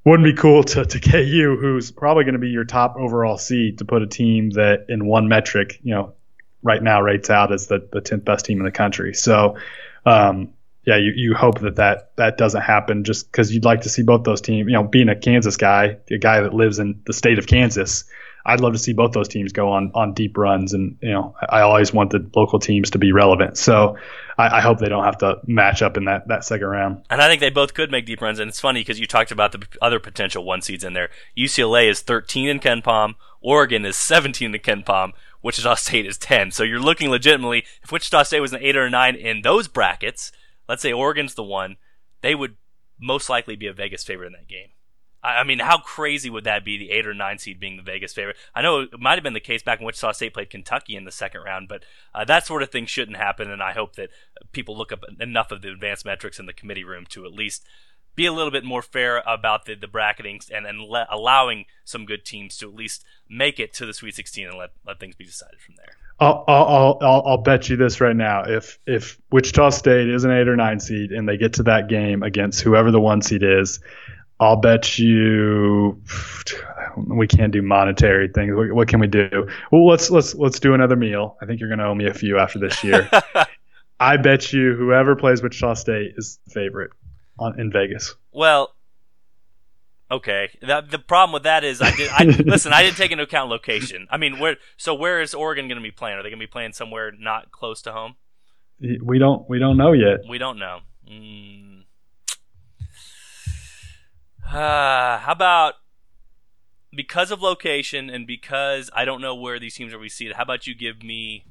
wouldn't 0.05 0.25
be 0.25 0.33
cool 0.33 0.65
to, 0.65 0.85
to 0.85 0.99
KU, 0.99 1.57
who's 1.61 1.93
probably 1.93 2.25
going 2.25 2.33
to 2.33 2.41
be 2.41 2.49
your 2.49 2.65
top 2.65 2.97
overall 2.97 3.39
seed, 3.39 3.79
to 3.79 3.85
put 3.85 4.03
a 4.03 4.07
team 4.07 4.51
that 4.51 4.87
in 4.89 5.07
one 5.07 5.29
metric, 5.29 5.79
you 5.83 5.95
know, 5.95 6.15
right 6.63 6.83
now 6.83 7.01
rates 7.01 7.31
out 7.31 7.53
as 7.53 7.69
the 7.69 7.89
the 7.93 8.01
tenth 8.01 8.25
best 8.25 8.45
team 8.45 8.59
in 8.59 8.65
the 8.65 8.73
country. 8.73 9.15
So. 9.15 9.57
Um, 10.05 10.55
yeah, 10.91 10.97
you, 10.97 11.13
you 11.15 11.35
hope 11.35 11.61
that, 11.61 11.77
that 11.77 12.11
that 12.17 12.37
doesn't 12.37 12.63
happen 12.63 13.05
just 13.05 13.31
because 13.31 13.55
you'd 13.55 13.65
like 13.65 13.83
to 13.83 13.89
see 13.89 14.03
both 14.03 14.25
those 14.25 14.41
teams. 14.41 14.67
You 14.67 14.75
know, 14.75 14.83
being 14.83 15.09
a 15.09 15.15
Kansas 15.15 15.57
guy, 15.57 15.99
a 16.11 16.19
guy 16.19 16.41
that 16.41 16.53
lives 16.53 16.81
in 16.81 17.01
the 17.07 17.13
state 17.13 17.39
of 17.39 17.47
Kansas, 17.47 18.03
I'd 18.45 18.61
love 18.61 18.73
to 18.73 18.79
see 18.79 18.93
both 18.93 19.13
those 19.13 19.29
teams 19.29 19.53
go 19.53 19.71
on 19.71 19.93
on 19.95 20.15
deep 20.15 20.37
runs. 20.37 20.73
And 20.73 20.97
you 21.01 21.13
know, 21.13 21.37
I 21.49 21.61
always 21.61 21.93
want 21.93 22.11
the 22.11 22.29
local 22.35 22.59
teams 22.59 22.91
to 22.91 22.99
be 22.99 23.13
relevant. 23.13 23.57
So 23.57 23.99
I, 24.37 24.59
I 24.59 24.61
hope 24.61 24.81
they 24.81 24.89
don't 24.89 25.05
have 25.05 25.19
to 25.19 25.37
match 25.47 25.81
up 25.81 25.97
in 25.97 26.07
that 26.07 26.27
that 26.27 26.45
second 26.45 26.67
round. 26.67 27.05
And 27.09 27.23
I 27.23 27.29
think 27.29 27.41
they 27.41 27.51
both 27.51 27.73
could 27.73 27.93
make 27.93 28.05
deep 28.05 28.21
runs. 28.21 28.41
And 28.41 28.49
it's 28.49 28.59
funny 28.59 28.81
because 28.81 28.99
you 28.99 29.07
talked 29.07 29.31
about 29.31 29.53
the 29.53 29.65
other 29.81 30.01
potential 30.01 30.45
one 30.45 30.61
seeds 30.61 30.83
in 30.83 30.95
there. 30.95 31.11
UCLA 31.39 31.89
is 31.89 32.01
13 32.01 32.49
in 32.49 32.59
KenPom. 32.59 33.15
Oregon 33.41 33.85
is 33.85 33.97
17 33.97 34.53
in 34.53 34.61
KenPom. 34.61 35.13
Wichita 35.41 35.77
State 35.77 36.05
is 36.05 36.19
10. 36.19 36.51
So 36.51 36.65
you're 36.65 36.81
looking 36.81 37.11
legitimately, 37.11 37.65
if 37.81 37.93
Wichita 37.93 38.25
State 38.25 38.41
was 38.41 38.53
an 38.53 38.61
8 38.61 38.77
or 38.77 38.87
a 38.87 38.91
9 38.91 39.15
in 39.15 39.43
those 39.43 39.69
brackets, 39.69 40.33
let's 40.71 40.83
say 40.83 40.93
Oregon's 40.93 41.35
the 41.35 41.43
one, 41.43 41.79
they 42.21 42.33
would 42.33 42.55
most 42.97 43.29
likely 43.29 43.57
be 43.57 43.67
a 43.67 43.73
Vegas 43.73 44.05
favorite 44.05 44.29
in 44.29 44.35
that 44.35 44.47
game. 44.47 44.69
I, 45.21 45.43
mean, 45.43 45.59
how 45.59 45.79
crazy 45.79 46.31
would 46.31 46.45
that 46.45 46.65
be? 46.65 46.79
The 46.79 46.93
eight 46.93 47.09
or 47.09 47.13
nine 47.13 47.39
seed 47.39 47.59
being 47.59 47.77
the 47.77 47.83
Vegas 47.83 48.15
favorite. 48.15 48.37
I 48.55 48.63
know 48.63 48.83
it 48.83 49.01
might 49.01 49.17
have 49.17 49.25
been 49.25 49.33
the 49.33 49.41
case 49.41 49.65
back 49.65 49.81
when 49.81 49.87
Wichita 49.87 50.13
State 50.13 50.33
played 50.33 50.49
Kentucky 50.49 50.95
in 50.95 51.05
the 51.05 51.11
second 51.11 51.43
round, 51.43 51.67
but 51.69 51.83
uh, 52.15 52.25
that 52.25 52.47
sort 52.47 52.63
of 52.63 52.71
thing 52.71 52.87
shouldn't 52.87 53.17
happen. 53.17 53.51
And 53.51 53.61
I 53.61 53.73
hope 53.73 53.97
that 53.97 54.11
people 54.53 54.79
look 54.79 54.93
up 54.93 55.05
enough 55.19 55.51
of 55.51 55.61
the 55.61 55.73
advanced 55.73 56.07
metrics 56.07 56.39
in 56.39 56.47
the 56.47 56.53
committee 56.53 56.85
room 56.85 57.05
to 57.11 57.27
at 57.27 57.33
least 57.33 57.67
be 58.15 58.25
a 58.25 58.33
little 58.33 58.53
bit 58.53 58.65
more 58.65 58.81
fair 58.81 59.25
about 59.27 59.65
the, 59.65 59.75
the 59.75 60.47
and, 60.55 60.67
and 60.67 60.81
le- 60.81 61.09
allowing 61.11 61.65
some 61.85 62.07
good 62.07 62.25
teams 62.25 62.57
to 62.59 62.69
at 62.69 62.75
least 62.77 63.05
make 63.29 63.59
it 63.59 63.75
to 63.75 63.85
the 63.85 63.93
Sweet 63.93 64.15
16 64.15 64.47
and 64.47 64.57
let, 64.57 64.71
let 64.87 65.01
things 65.01 65.17
be 65.17 65.25
decided 65.25 65.61
from 65.61 65.75
there. 65.77 65.97
I'll, 66.21 66.45
I'll, 66.47 66.99
I'll, 67.01 67.23
I'll 67.27 67.39
bet 67.39 67.71
you 67.71 67.77
this 67.77 68.01
right 68.01 68.15
now. 68.15 68.45
If 68.45 68.79
if 68.87 69.19
Wichita 69.33 69.71
State 69.71 70.09
is 70.09 70.25
an 70.25 70.31
eight 70.31 70.49
or 70.49 70.57
nine 70.57 70.79
seed 70.79 71.13
and 71.13 71.27
they 71.29 71.39
get 71.39 71.55
to 71.55 71.63
that 71.65 71.89
game 71.89 72.23
against 72.23 72.61
whoever 72.61 72.91
the 72.91 73.01
one 73.01 73.23
seed 73.23 73.43
is, 73.43 73.81
I'll 74.39 74.57
bet 74.57 74.99
you 74.99 76.03
we 76.97 77.27
can't 77.27 77.53
do 77.53 77.63
monetary 77.63 78.29
things. 78.29 78.55
What, 78.55 78.73
what, 78.73 78.89
can 78.89 79.01
we 79.01 79.07
do? 79.07 79.49
Well, 79.71 79.87
let's 79.87 80.11
let's 80.11 80.35
let's 80.35 80.61
do 80.61 80.75
another 80.75 80.97
meal. 80.97 81.37
I 81.41 81.47
think 81.47 81.61
you're 81.61 81.69
going 81.69 81.79
to 81.79 81.87
owe 81.87 81.95
me 81.95 82.07
a 82.07 82.15
few 82.15 82.39
after 82.39 82.59
this 82.59 82.85
year. 82.85 83.09
I 84.01 84.17
bet 84.17 84.53
you 84.53 84.75
whoever 84.75 85.17
plays 85.17 85.43
Wichita 85.43 85.75
State 85.75 86.15
is 86.17 86.39
favorite 86.49 86.91
on, 87.39 87.61
in 87.61 87.71
Vegas. 87.71 88.15
Well, 88.33 88.75
Okay. 90.11 90.51
The, 90.61 90.85
the 90.89 90.99
problem 90.99 91.33
with 91.33 91.45
that 91.45 91.63
is 91.63 91.81
I 91.81 91.95
did. 91.95 92.11
I, 92.11 92.25
listen, 92.45 92.73
I 92.73 92.83
didn't 92.83 92.97
take 92.97 93.13
into 93.13 93.25
account 93.25 93.49
location. 93.49 94.09
I 94.11 94.17
mean, 94.17 94.39
where? 94.39 94.57
So 94.77 94.95
where 94.95 95.21
is 95.21 95.35
Oregon 95.35 95.69
going 95.69 95.79
to 95.79 95.83
be 95.83 95.93
playing? 95.93 96.19
Are 96.19 96.23
they 96.23 96.31
going 96.31 96.41
to 96.41 96.47
be 96.47 96.51
playing 96.51 96.73
somewhere 96.73 97.13
not 97.17 97.53
close 97.53 97.81
to 97.83 97.93
home? 97.93 98.17
We 98.81 99.19
don't. 99.19 99.49
We 99.49 99.59
don't 99.59 99.77
know 99.77 99.93
yet. 99.93 100.21
We 100.29 100.39
don't 100.39 100.59
know. 100.59 100.81
Mm. 101.09 101.83
Uh, 104.47 105.19
how 105.19 105.33
about 105.33 105.75
because 106.93 107.31
of 107.31 107.41
location 107.41 108.11
and 108.11 108.27
because 108.27 108.91
I 108.95 109.05
don't 109.05 109.21
know 109.21 109.35
where 109.35 109.61
these 109.61 109.75
teams 109.75 109.95
are 109.95 109.99
be 109.99 110.09
seated? 110.09 110.37
How 110.37 110.43
about 110.43 110.67
you 110.67 110.75
give 110.75 111.05
me 111.05 111.45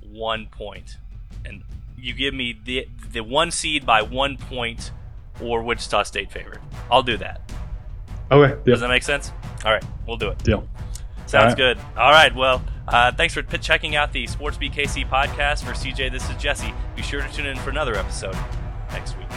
one 0.00 0.46
point, 0.46 0.96
and 1.44 1.62
you 1.96 2.14
give 2.14 2.34
me 2.34 2.58
the 2.64 2.88
the 3.12 3.20
one 3.20 3.52
seed 3.52 3.86
by 3.86 4.02
one 4.02 4.38
point, 4.38 4.90
or 5.40 5.62
Wichita 5.62 6.02
State 6.04 6.32
favorite? 6.32 6.60
I'll 6.90 7.04
do 7.04 7.16
that. 7.18 7.51
Okay. 8.32 8.58
Does 8.70 8.80
that 8.80 8.88
make 8.88 9.02
sense? 9.02 9.30
All 9.64 9.70
right, 9.72 9.84
we'll 10.06 10.16
do 10.16 10.28
it. 10.30 10.38
Deal. 10.38 10.66
Sounds 11.26 11.34
All 11.34 11.48
right. 11.48 11.56
good. 11.56 11.78
All 11.96 12.10
right. 12.10 12.34
Well, 12.34 12.62
uh, 12.88 13.12
thanks 13.12 13.32
for 13.34 13.42
p- 13.42 13.58
checking 13.58 13.94
out 13.96 14.12
the 14.12 14.26
Sports 14.26 14.58
BKC 14.58 15.08
podcast. 15.08 15.64
For 15.64 15.72
CJ, 15.72 16.10
this 16.10 16.28
is 16.28 16.36
Jesse. 16.36 16.74
Be 16.96 17.02
sure 17.02 17.22
to 17.22 17.32
tune 17.32 17.46
in 17.46 17.56
for 17.58 17.70
another 17.70 17.94
episode 17.94 18.36
next 18.90 19.16
week. 19.18 19.28